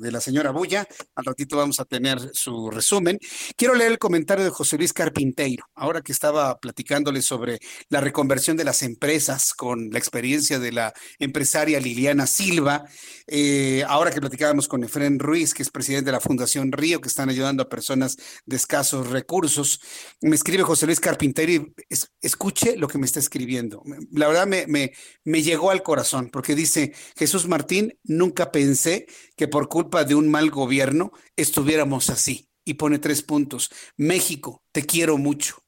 [0.00, 0.86] la señora Bulla.
[1.14, 3.18] Al ratito vamos a tener su resumen.
[3.56, 8.56] Quiero leer el comentario de José Luis Carpinteiro, ahora que estaba platicándole sobre la reconversión
[8.56, 12.84] de las empresas con la experiencia de la empresaria Liliana Silva.
[13.30, 17.08] Eh, ahora que platicábamos con Efren Ruiz, que es presidente de la Fundación Río, que
[17.08, 19.80] están ayudando a personas de escasos recursos.
[20.22, 21.74] Me escribe José Luis Carpintero y
[22.22, 23.82] escuche lo que me está escribiendo.
[24.12, 24.92] La verdad me, me,
[25.24, 29.06] me llegó al corazón porque dice, Jesús Martín, nunca pensé
[29.36, 32.48] que por culpa de un mal gobierno estuviéramos así.
[32.64, 33.70] Y pone tres puntos.
[33.96, 35.64] México, te quiero mucho.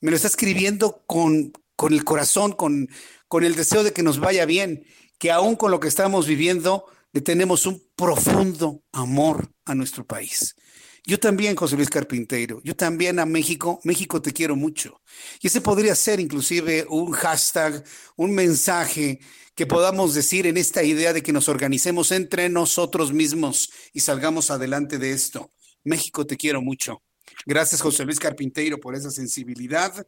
[0.00, 2.88] Me lo está escribiendo con, con el corazón, con,
[3.28, 4.84] con el deseo de que nos vaya bien,
[5.22, 10.56] que aún con lo que estamos viviendo, le tenemos un profundo amor a nuestro país.
[11.04, 15.00] Yo también, José Luis Carpinteiro, yo también a México, México te quiero mucho.
[15.40, 17.84] Y ese podría ser inclusive un hashtag,
[18.16, 19.20] un mensaje
[19.54, 24.50] que podamos decir en esta idea de que nos organicemos entre nosotros mismos y salgamos
[24.50, 25.52] adelante de esto.
[25.84, 27.00] México te quiero mucho.
[27.46, 30.04] Gracias, José Luis Carpinteiro, por esa sensibilidad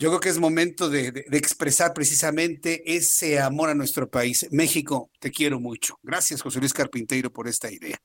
[0.00, 4.46] yo creo que es momento de, expresar precisamente ese amor a nuestro país.
[4.50, 5.98] México, te quiero mucho.
[6.02, 7.98] Gracias, José Luis Carpinteiro, por esta idea.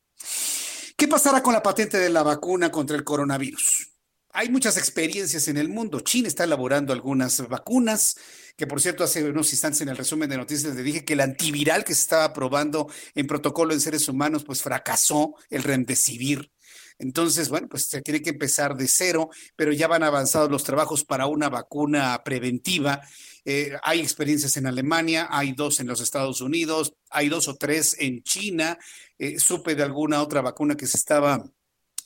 [0.98, 3.94] ¿Qué pasará con la patente de la vacuna contra el coronavirus?
[4.34, 6.02] Hay muchas experiencias en el mundo.
[6.02, 8.18] China está elaborando algunas vacunas,
[8.58, 11.22] que por cierto hace unos instantes en el resumen de noticias le dije que el
[11.22, 16.52] antiviral que se estaba probando en protocolo en seres humanos, pues fracasó el remdesivir.
[16.98, 21.04] Entonces, bueno, pues se tiene que empezar de cero, pero ya van avanzados los trabajos
[21.04, 23.02] para una vacuna preventiva.
[23.44, 27.96] Eh, hay experiencias en Alemania, hay dos en los Estados Unidos, hay dos o tres
[28.00, 28.78] en China.
[29.20, 31.44] Eh, supe de alguna otra vacuna que se estaba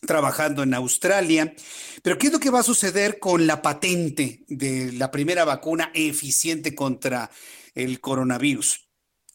[0.01, 1.53] trabajando en Australia.
[2.01, 5.91] Pero ¿qué es lo que va a suceder con la patente de la primera vacuna
[5.93, 7.29] eficiente contra
[7.75, 8.88] el coronavirus?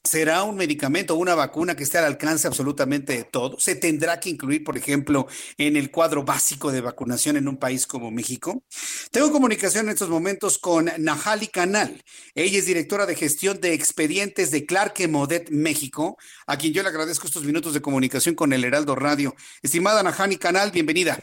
[0.07, 3.59] ¿Será un medicamento o una vacuna que esté al alcance absolutamente de todo?
[3.59, 5.27] ¿Se tendrá que incluir, por ejemplo,
[5.57, 8.63] en el cuadro básico de vacunación en un país como México?
[9.11, 12.03] Tengo comunicación en estos momentos con Najali Canal.
[12.35, 16.91] Ella es directora de gestión de expedientes de Clark Modet México, a quien yo le
[16.91, 19.35] agradezco estos minutos de comunicación con el Heraldo Radio.
[19.63, 21.19] Estimada Najali Canal, bienvenida.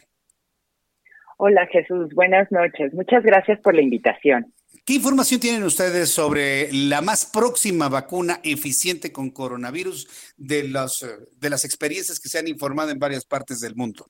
[1.37, 2.93] Hola Jesús, buenas noches.
[2.93, 4.51] Muchas gracias por la invitación.
[4.83, 11.05] ¿Qué información tienen ustedes sobre la más próxima vacuna eficiente con coronavirus de, los,
[11.39, 14.07] de las experiencias que se han informado en varias partes del mundo?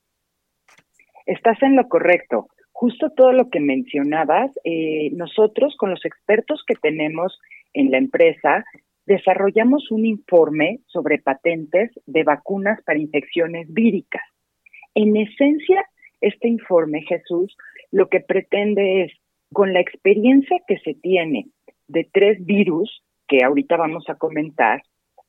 [1.25, 2.47] Estás en lo correcto.
[2.71, 7.37] Justo todo lo que mencionabas, eh, nosotros con los expertos que tenemos
[7.73, 8.63] en la empresa,
[9.05, 14.23] desarrollamos un informe sobre patentes de vacunas para infecciones víricas.
[14.95, 15.85] En esencia,
[16.21, 17.55] este informe, Jesús,
[17.91, 19.11] lo que pretende es
[19.53, 21.47] con la experiencia que se tiene
[21.87, 24.81] de tres virus, que ahorita vamos a comentar,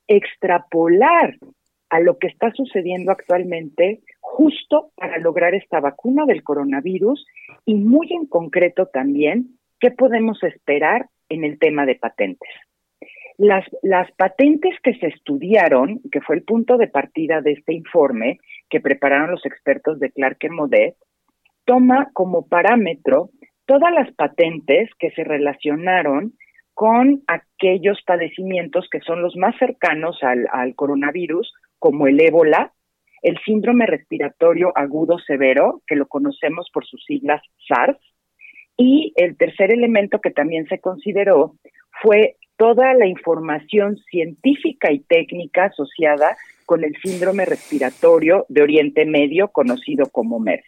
[0.06, 1.36] extrapolar
[1.90, 7.26] a lo que está sucediendo actualmente justo para lograr esta vacuna del coronavirus
[7.66, 12.48] y muy en concreto también qué podemos esperar en el tema de patentes.
[13.36, 18.38] Las, las patentes que se estudiaron, que fue el punto de partida de este informe
[18.70, 20.96] que prepararon los expertos de Clark Modet,
[21.64, 23.30] toma como parámetro
[23.66, 26.34] todas las patentes que se relacionaron
[26.74, 32.72] con aquellos padecimientos que son los más cercanos al, coronavirus, como el ébola,
[33.22, 37.98] el síndrome respiratorio agudo severo, que lo conocemos por sus siglas SARS,
[38.76, 41.54] y el tercer elemento que también se consideró
[42.02, 49.48] fue toda la información científica y técnica asociada con el síndrome respiratorio de Oriente Medio,
[49.48, 50.64] conocido como MERS.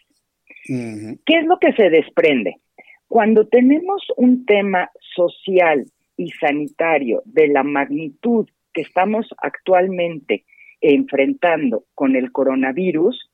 [0.67, 2.57] ¿Qué es lo que se desprende?
[3.07, 5.85] Cuando tenemos un tema social
[6.17, 10.45] y sanitario de la magnitud que estamos actualmente
[10.81, 13.29] enfrentando con el coronavirus,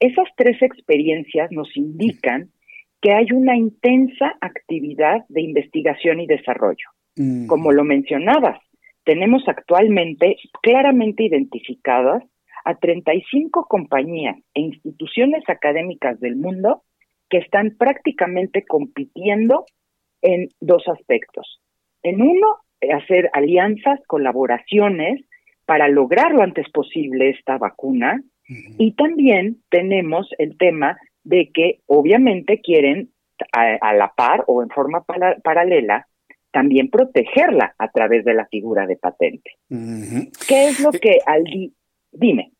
[0.00, 2.50] esas tres experiencias nos indican
[3.00, 6.88] que hay una intensa actividad de investigación y desarrollo.
[7.16, 7.46] Mm.
[7.46, 8.58] Como lo mencionabas,
[9.04, 12.22] tenemos actualmente claramente identificadas
[12.64, 16.82] a 35 compañías e instituciones académicas del mundo
[17.28, 19.66] que están prácticamente compitiendo
[20.22, 21.60] en dos aspectos.
[22.02, 22.58] En uno,
[22.92, 25.24] hacer alianzas, colaboraciones
[25.66, 28.22] para lograr lo antes posible esta vacuna.
[28.78, 33.10] Y también tenemos el tema de que obviamente quieren
[33.52, 35.04] a, la par o en forma
[35.42, 36.06] paralela
[36.50, 39.52] también protegerla a través de la figura de patente.
[39.68, 41.42] ¿Qué es lo que al
[42.12, 42.52] dime?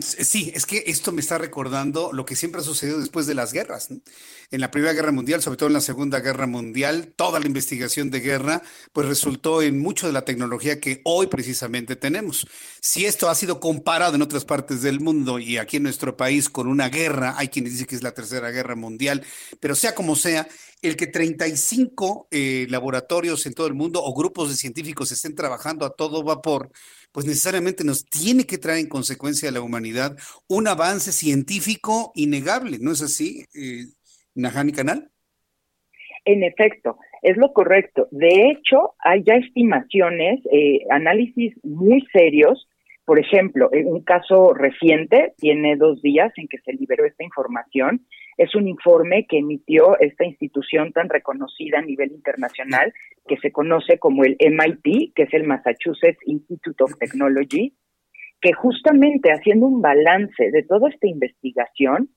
[0.00, 3.52] Sí, es que esto me está recordando lo que siempre ha sucedido después de las
[3.52, 3.90] guerras.
[3.90, 8.10] En la Primera Guerra Mundial, sobre todo en la Segunda Guerra Mundial, toda la investigación
[8.10, 8.62] de guerra,
[8.94, 12.46] pues resultó en mucho de la tecnología que hoy precisamente tenemos.
[12.80, 16.48] Si esto ha sido comparado en otras partes del mundo y aquí en nuestro país
[16.48, 19.22] con una guerra, hay quienes dicen que es la Tercera Guerra Mundial,
[19.60, 20.48] pero sea como sea,
[20.82, 25.86] el que 35 eh, laboratorios en todo el mundo o grupos de científicos estén trabajando
[25.86, 26.70] a todo vapor,
[27.12, 30.16] pues necesariamente nos tiene que traer en consecuencia a la humanidad
[30.48, 33.84] un avance científico innegable, ¿no es así, eh,
[34.34, 35.10] Najani Canal?
[36.24, 38.08] En efecto, es lo correcto.
[38.10, 42.68] De hecho, hay ya estimaciones, eh, análisis muy serios.
[43.04, 48.06] Por ejemplo, en un caso reciente, tiene dos días en que se liberó esta información,
[48.36, 52.92] es un informe que emitió esta institución tan reconocida a nivel internacional
[53.26, 57.74] que se conoce como el MIT, que es el Massachusetts Institute of Technology,
[58.40, 62.08] que justamente haciendo un balance de toda esta investigación,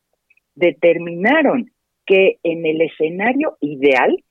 [0.56, 1.72] determinaron
[2.06, 4.24] que en el escenario ideal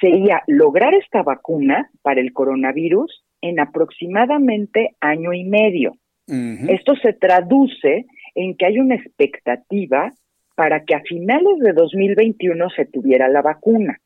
[0.00, 5.96] sería lograr esta vacuna para el coronavirus en aproximadamente año y medio.
[6.26, 10.10] Esto se traduce en que hay una expectativa
[10.54, 14.00] para que a finales de 2021 se tuviera la vacuna.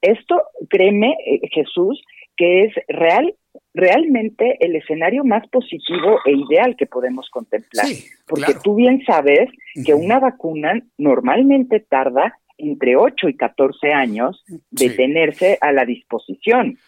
[0.00, 2.00] Esto, créeme, eh, Jesús,
[2.36, 3.34] que es real,
[3.74, 7.86] realmente el escenario más positivo e ideal que podemos contemplar.
[8.28, 9.50] porque tú bien sabes
[9.84, 16.78] que una vacuna normalmente tarda entre 8 y 14 años de tenerse a la disposición.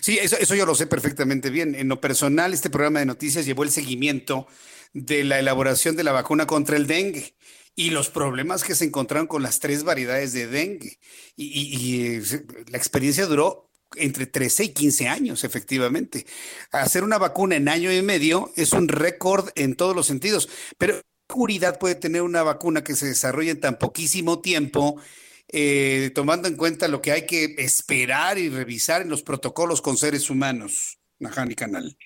[0.00, 1.74] Sí, eso, eso yo lo sé perfectamente bien.
[1.74, 4.46] En lo personal, este programa de noticias llevó el seguimiento
[4.92, 7.34] de la elaboración de la vacuna contra el dengue
[7.74, 10.98] y los problemas que se encontraron con las tres variedades de dengue.
[11.36, 12.22] Y, eh,
[12.68, 16.26] la experiencia duró entre 13 y 15 años, efectivamente.
[16.70, 20.48] Hacer una vacuna en año y medio es un récord en todos los sentidos,
[20.78, 24.98] pero ¿qué seguridad puede tener una vacuna que se desarrolle en tan poquísimo tiempo?
[25.48, 29.96] Eh, tomando en cuenta lo que hay que esperar y revisar en los protocolos con
[29.96, 31.96] seres humanos, Najani Canal.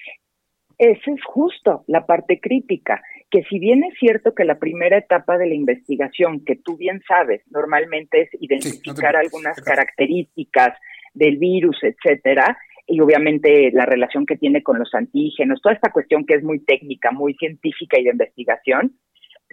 [0.78, 5.36] Esa es justo la parte crítica que si bien es cierto que la primera etapa
[5.38, 10.78] de la investigación, que tú bien sabes, normalmente es identificar algunas características
[11.12, 12.56] del virus, etcétera,
[12.86, 16.60] y obviamente la relación que tiene con los antígenos, toda esta cuestión que es muy
[16.64, 18.96] técnica, muy científica y de investigación,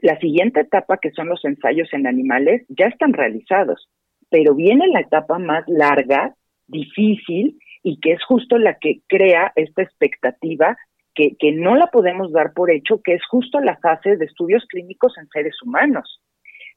[0.04, 3.90] la siguiente etapa, que son los ensayos en animales, ya están realizados,
[4.30, 6.36] pero viene la etapa más larga,
[6.68, 10.78] difícil, y que es justo la que crea esta expectativa
[11.16, 14.66] que, que no la podemos dar por hecho, que es justo la fase de estudios
[14.68, 16.20] clínicos en seres humanos.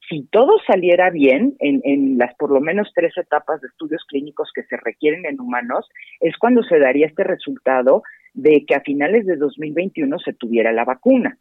[0.09, 4.63] Si todo saliera bien en, las por lo menos tres etapas de estudios clínicos que
[4.65, 5.89] se requieren en humanos,
[6.21, 8.05] es cuando se daría este resultado
[8.35, 11.39] de que a finales de 2021 se tuviera la vacuna.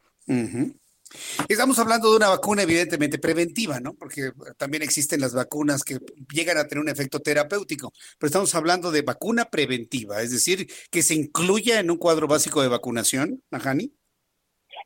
[1.47, 3.93] Estamos hablando de una vacuna evidentemente preventiva, ¿no?
[3.93, 5.99] Porque también existen las vacunas que
[6.33, 11.01] llegan a tener un efecto terapéutico, pero estamos hablando de vacuna preventiva, es decir, que
[11.01, 13.91] se incluya en un cuadro básico de vacunación, Najani.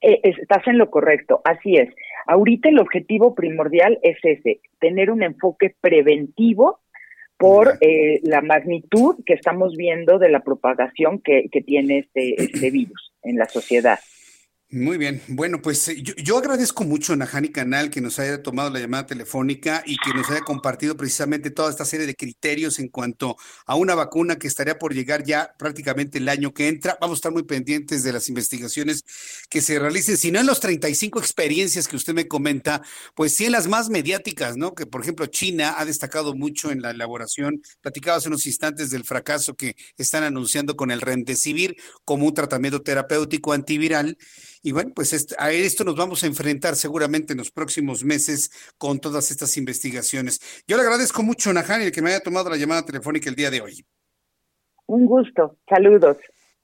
[0.01, 1.89] Eh, estás en lo correcto, así es.
[2.27, 6.79] Ahorita el objetivo primordial es ese, tener un enfoque preventivo
[7.37, 12.69] por eh, la magnitud que estamos viendo de la propagación que, que tiene este, este
[12.69, 13.99] virus en la sociedad.
[14.71, 15.19] Muy bien.
[15.29, 19.07] Bueno, pues eh, yo, agradezco mucho a Najani Canal que nos haya tomado la llamada
[19.07, 23.35] telefónica y que nos haya compartido precisamente toda esta serie de criterios en cuanto
[23.65, 26.99] a una vacuna que estaría por llegar ya prácticamente el año que entra.
[27.01, 29.03] Vamos a estar muy pendientes de las investigaciones
[29.49, 32.83] que se realicen, si no en los 35 experiencias que usted me comenta,
[33.15, 34.75] pues sí en las más mediáticas, ¿no?
[34.75, 37.59] Que por ejemplo China ha destacado mucho en la elaboración.
[37.81, 41.75] Platicaba hace unos instantes del fracaso que están anunciando con el Remdesivir
[42.05, 44.15] como un tratamiento terapéutico antiviral.
[44.61, 48.99] Y bueno, pues a esto nos vamos a enfrentar seguramente en los próximos meses con
[48.99, 50.63] todas estas investigaciones.
[50.67, 53.61] Yo le agradezco mucho, Najani, que me haya tomado la llamada telefónica el día de
[53.61, 53.85] hoy.
[54.87, 55.57] Un gusto.
[55.67, 56.17] Saludos.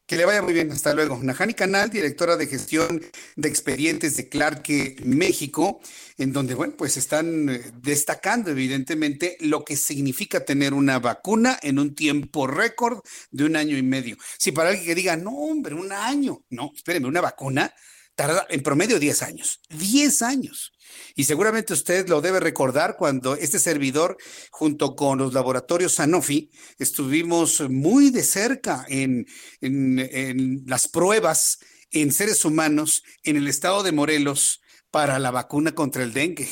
[0.07, 1.17] Que le vaya muy bien, hasta luego.
[1.23, 3.01] Najani Canal, directora de gestión
[3.35, 4.63] de expedientes de Clark
[5.03, 5.79] México,
[6.19, 11.79] en donde, bueno, pues están eh, destacando evidentemente lo que significa tener una vacuna en
[11.79, 12.99] un tiempo récord
[13.31, 14.15] de un año y medio.
[14.37, 17.73] Si para alguien que diga, no, hombre, un año, no, espérenme, una vacuna
[18.15, 20.71] tarda en promedio 10 años, 10 años.
[21.15, 24.17] Y seguramente usted lo debe recordar cuando este servidor,
[24.51, 29.25] junto con los laboratorios Sanofi, estuvimos muy de cerca en,
[29.61, 31.59] en, las pruebas
[31.91, 34.61] en seres humanos en el estado de Morelos
[34.91, 36.49] para la vacuna contra el dengue.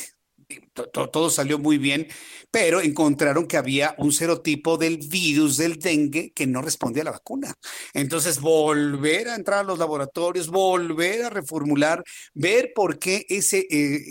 [0.73, 2.07] Todo salió muy bien,
[2.51, 7.11] pero encontraron que había un serotipo del virus del dengue que no respondía a la
[7.11, 7.53] vacuna.
[7.93, 12.03] Entonces, volver a entrar a los laboratorios, volver a reformular,
[12.33, 14.03] ver por qué ese, eh,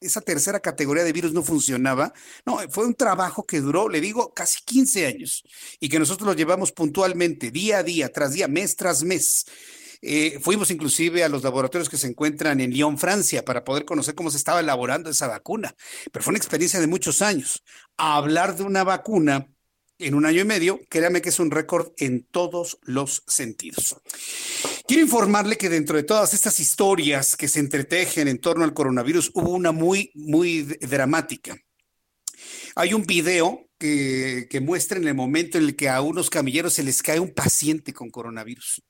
[0.00, 2.12] esa tercera categoría de virus no funcionaba.
[2.46, 5.42] No, fue un trabajo que duró, le digo, casi 15 años
[5.80, 9.46] y que nosotros lo llevamos puntualmente, día a día, tras día, mes tras mes.
[10.00, 14.14] Eh, fuimos inclusive a los laboratorios que se encuentran en Lyon, Francia, para poder conocer
[14.14, 15.74] cómo se estaba elaborando esa vacuna.
[16.12, 17.62] Pero fue una experiencia de muchos años.
[17.96, 19.48] hablar de una vacuna
[19.98, 23.96] en un año y medio, créame que es un récord en todos los sentidos.
[24.86, 29.32] Quiero informarle que dentro de todas estas historias que se entretejen en torno al coronavirus,
[29.34, 31.58] hubo una muy, muy dramática.
[32.76, 36.74] Hay un video que, que muestra en el momento en el que a unos camilleros
[36.74, 38.82] se les cae un paciente con coronavirus.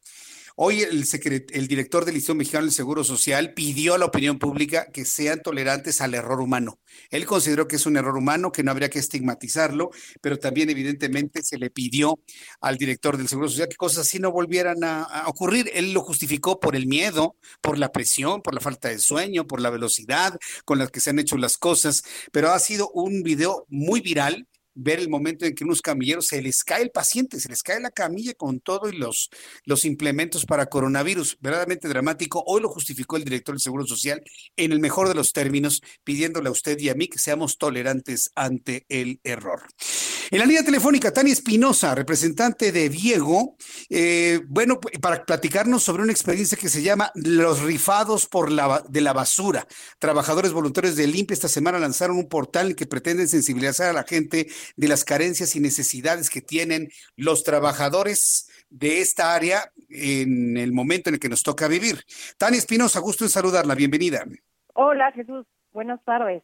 [0.60, 1.04] Hoy el,
[1.52, 5.40] el director del Instituto Mexicano del Seguro Social pidió a la opinión pública que sean
[5.40, 6.80] tolerantes al error humano.
[7.10, 9.90] Él consideró que es un error humano, que no habría que estigmatizarlo,
[10.20, 12.18] pero también evidentemente se le pidió
[12.60, 15.70] al director del Seguro Social que cosas así no volvieran a, a ocurrir.
[15.74, 19.60] Él lo justificó por el miedo, por la presión, por la falta de sueño, por
[19.60, 22.02] la velocidad con la que se han hecho las cosas,
[22.32, 24.48] pero ha sido un video muy viral
[24.78, 27.80] ver el momento en que unos camilleros se les cae el paciente, se les cae
[27.80, 29.28] la camilla con todo y los,
[29.64, 31.36] los implementos para coronavirus.
[31.40, 32.44] Verdaderamente dramático.
[32.46, 34.22] Hoy lo justificó el director del Seguro Social
[34.56, 38.30] en el mejor de los términos, pidiéndole a usted y a mí que seamos tolerantes
[38.36, 39.62] ante el error.
[40.30, 43.56] En la línea telefónica, Tania Espinosa, representante de Diego,
[43.88, 49.00] eh, bueno, para platicarnos sobre una experiencia que se llama Los rifados por la, de
[49.00, 49.66] la basura.
[49.98, 54.48] Trabajadores voluntarios de Limpia esta semana lanzaron un portal que pretende sensibilizar a la gente
[54.76, 61.08] de las carencias y necesidades que tienen los trabajadores de esta área en el momento
[61.08, 62.04] en el que nos toca vivir.
[62.36, 64.26] Tania Espinosa, gusto en saludarla, bienvenida.
[64.74, 66.42] Hola Jesús, buenas tardes.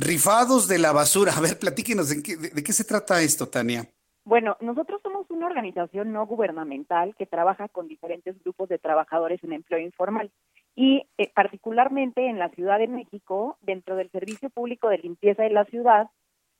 [0.00, 1.32] Rifados de la basura.
[1.36, 3.88] A ver, platíquenos, ¿de qué, de, qué se trata esto, Tania?
[4.24, 9.54] Bueno, nosotros somos una organización no gubernamental que trabaja con diferentes grupos de trabajadores en
[9.54, 10.30] empleo informal
[10.74, 15.50] y eh, particularmente en la Ciudad de México, dentro del Servicio Público de Limpieza de
[15.50, 16.08] la ciudad,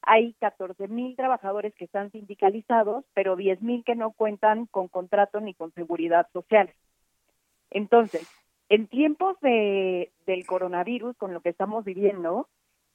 [0.02, 5.40] hay 14 mil trabajadores que están sindicalizados, pero 10 mil que no cuentan con contrato
[5.40, 6.72] ni con seguridad social.
[7.70, 8.26] Entonces,
[8.68, 12.48] en tiempos de, del coronavirus, con lo que estamos viviendo,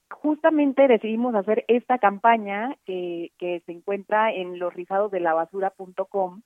[0.09, 6.41] justamente decidimos hacer esta campaña que, que se encuentra en losrisadosdelabasura.com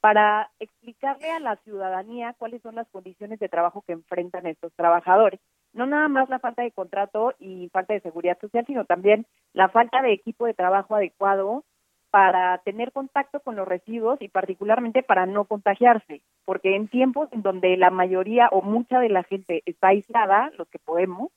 [0.00, 5.40] para explicarle a la ciudadanía cuáles son las condiciones de trabajo que enfrentan estos trabajadores.
[5.72, 9.68] No nada más la falta de contrato y falta de seguridad social, sino también la
[9.68, 11.64] falta de equipo de trabajo adecuado
[12.10, 17.42] para tener contacto con los residuos y particularmente para no contagiarse, porque en tiempos en
[17.42, 21.30] donde la mayoría o mucha de la gente está aislada, los que podemos,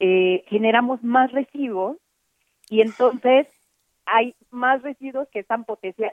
[0.00, 1.98] eh, generamos más residuos
[2.68, 3.46] y entonces
[4.06, 5.64] hay más residuos que están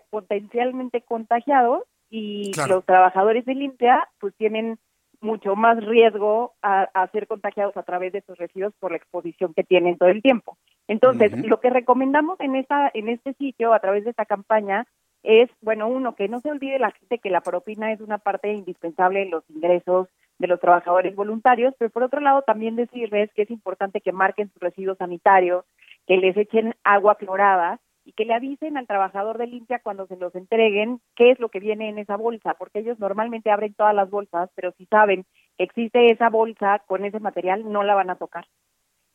[0.09, 4.77] potencialmente contagiados y los trabajadores de limpia pues tienen
[5.19, 9.63] mucho más riesgo a, ser contagiados a través de estos residuos por la exposición que
[9.63, 10.57] tienen todo el tiempo.
[10.87, 14.85] Entonces, lo que recomendamos en esta en este sitio a través de esta campaña
[15.23, 18.53] es, bueno, uno que no se olvide la gente que la propina es una parte
[18.53, 20.07] indispensable de los ingresos
[20.39, 24.49] de los trabajadores voluntarios, pero por otro lado también decirles que es importante que marquen
[24.51, 25.65] sus residuos sanitarios,
[26.05, 30.15] que les echen agua clorada y que le avisen al trabajador de limpia cuando se
[30.15, 33.93] los entreguen qué es lo que viene en esa bolsa, porque ellos normalmente abren todas
[33.93, 35.25] las bolsas, pero si saben
[35.57, 38.45] que existe esa bolsa con ese material, no la van a tocar.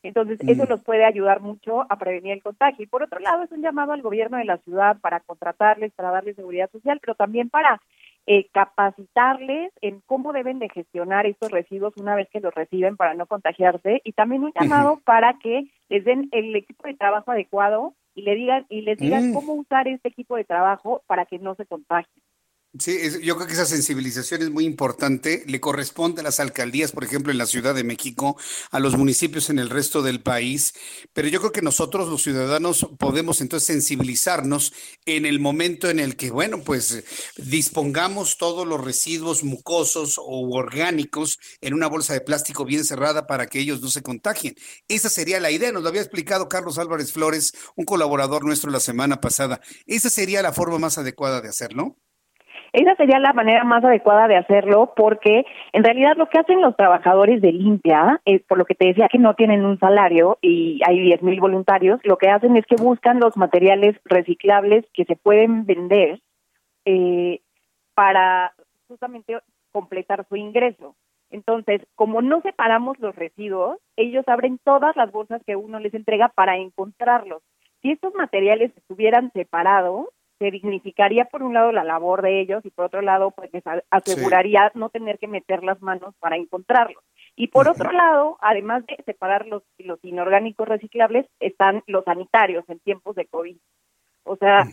[0.02, 2.82] Entonces, eso los puede ayudar mucho a prevenir el contagio.
[2.82, 6.10] Y por otro lado, es un llamado al gobierno de la ciudad para contratarles, para
[6.10, 7.80] darles seguridad social, pero también para
[8.26, 13.14] eh, capacitarles en cómo deben de gestionar estos residuos una vez que los reciben para
[13.14, 14.00] no contagiarse.
[14.04, 18.34] Y también un llamado para que les den el equipo de trabajo adecuado y le
[18.34, 19.34] digan y les digan mm.
[19.34, 22.22] cómo usar este equipo de trabajo para que no se contagien.
[22.78, 25.44] Sí, yo creo que esa sensibilización es muy importante.
[25.46, 28.38] Le corresponde a las alcaldías, por ejemplo, en la Ciudad de México,
[28.70, 30.72] a los municipios en el resto del país,
[31.12, 34.72] pero yo creo que nosotros los ciudadanos podemos entonces sensibilizarnos
[35.04, 37.04] en el momento en el que, bueno, pues
[37.36, 43.48] dispongamos todos los residuos mucosos o orgánicos en una bolsa de plástico bien cerrada para
[43.48, 44.54] que ellos no se contagien.
[44.88, 48.80] Esa sería la idea, nos lo había explicado Carlos Álvarez Flores, un colaborador nuestro la
[48.80, 49.60] semana pasada.
[49.84, 51.98] Esa sería la forma más adecuada de hacerlo.
[52.72, 56.74] Esa sería la manera más adecuada de hacerlo porque en realidad lo que hacen los
[56.74, 60.80] trabajadores de limpia, es por lo que te decía que no tienen un salario y
[60.86, 65.16] hay 10 mil voluntarios, lo que hacen es que buscan los materiales reciclables que se
[65.16, 66.20] pueden vender
[66.86, 67.40] eh,
[67.94, 68.54] para
[68.88, 69.38] justamente
[69.70, 70.94] completar su ingreso.
[71.30, 76.28] Entonces, como no separamos los residuos, ellos abren todas las bolsas que uno les entrega
[76.28, 77.42] para encontrarlos.
[77.80, 80.06] Si estos materiales estuvieran separados,
[80.42, 83.62] se dignificaría por un lado la labor de ellos y por otro lado, pues les
[83.90, 87.04] aseguraría no tener que meter las manos para encontrarlos.
[87.36, 92.80] Y por otro lado, además de separar los, los inorgánicos reciclables, están los sanitarios en
[92.80, 93.56] tiempos de COVID.
[94.24, 94.64] O sea,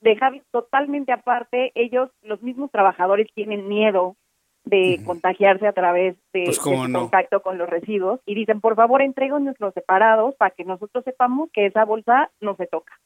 [0.00, 4.16] dejar totalmente aparte, ellos, los mismos trabajadores tienen miedo
[4.64, 9.56] de contagiarse a través de, Pues, contacto con los residuos y dicen, por favor, entréguenos
[9.58, 12.98] los separados para que nosotros sepamos que esa bolsa no se toca.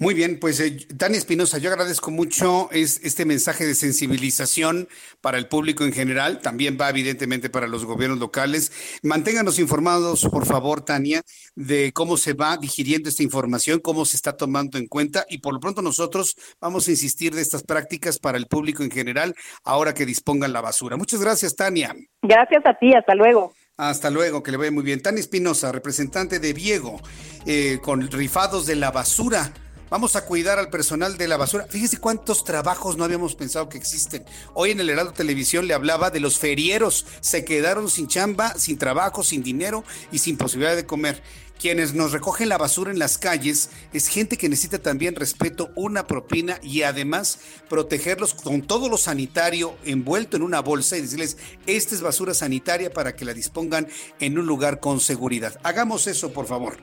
[0.00, 4.88] Muy bien, pues eh, Dani Espinosa, yo agradezco mucho es, este mensaje de sensibilización
[5.20, 8.70] para el público en general, también va evidentemente para los gobiernos locales.
[9.02, 11.22] Manténganos informados, por favor, Tania,
[11.56, 15.52] de cómo se va digiriendo esta información, cómo se está tomando en cuenta y por
[15.52, 19.34] lo pronto nosotros vamos a insistir de estas prácticas para el público en general
[19.64, 20.96] ahora que dispongan la basura.
[20.96, 21.96] Muchas gracias, Tania.
[22.22, 23.52] Gracias a ti, hasta luego.
[23.76, 25.02] Hasta luego, que le vaya muy bien.
[25.02, 27.00] Tania Espinosa, representante de Viego,
[27.46, 29.52] eh, con rifados de la basura.
[29.90, 31.66] Vamos a cuidar al personal de la basura.
[31.68, 34.24] Fíjese cuántos trabajos no habíamos pensado que existen.
[34.52, 37.06] Hoy en el Heraldo Televisión le hablaba de los ferieros.
[37.20, 41.22] Se quedaron sin chamba, sin trabajo, sin dinero y sin posibilidad de comer.
[41.58, 46.06] Quienes nos recogen la basura en las calles es gente que necesita también respeto, una
[46.06, 51.36] propina y además protegerlos con todo lo sanitario envuelto en una bolsa y decirles,
[51.66, 53.88] esta es basura sanitaria para que la dispongan
[54.20, 55.58] en un lugar con seguridad.
[55.64, 56.76] Hagamos eso, por favor.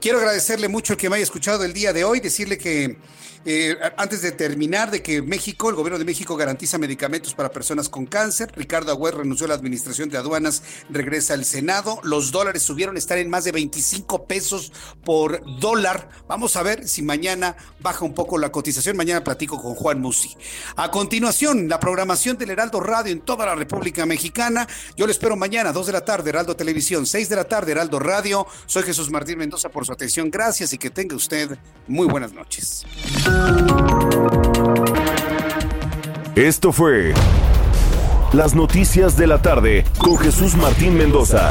[0.00, 2.96] Quiero agradecerle mucho el que me haya escuchado el día de hoy, decirle que
[3.44, 7.88] eh, antes de terminar, de que México, el gobierno de México garantiza medicamentos para personas
[7.88, 8.52] con cáncer.
[8.56, 12.00] Ricardo Agüer renunció a la administración de aduanas, regresa al Senado.
[12.02, 14.72] Los dólares subieron, están en más de 25 pesos
[15.04, 16.08] por dólar.
[16.26, 18.96] Vamos a ver si mañana baja un poco la cotización.
[18.96, 20.36] Mañana platico con Juan Musi.
[20.76, 24.66] A continuación, la programación del Heraldo Radio en toda la República Mexicana.
[24.96, 27.98] Yo le espero mañana, 2 de la tarde, Heraldo Televisión, 6 de la tarde, Heraldo
[27.98, 28.46] Radio.
[28.66, 30.30] Soy Jesús Martín Mendoza por su atención.
[30.30, 32.84] Gracias y que tenga usted muy buenas noches.
[36.34, 37.14] Esto fue
[38.32, 41.50] Las Noticias de la Tarde con Jesús Martín Mendoza.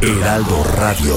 [0.00, 1.14] Heraldo Radio.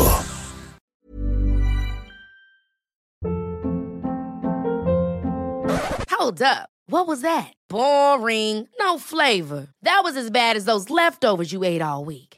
[6.09, 6.69] Hold up.
[6.87, 7.51] What was that?
[7.67, 8.67] Boring.
[8.79, 9.67] No flavor.
[9.81, 12.34] That was as bad as those leftovers you ate all week.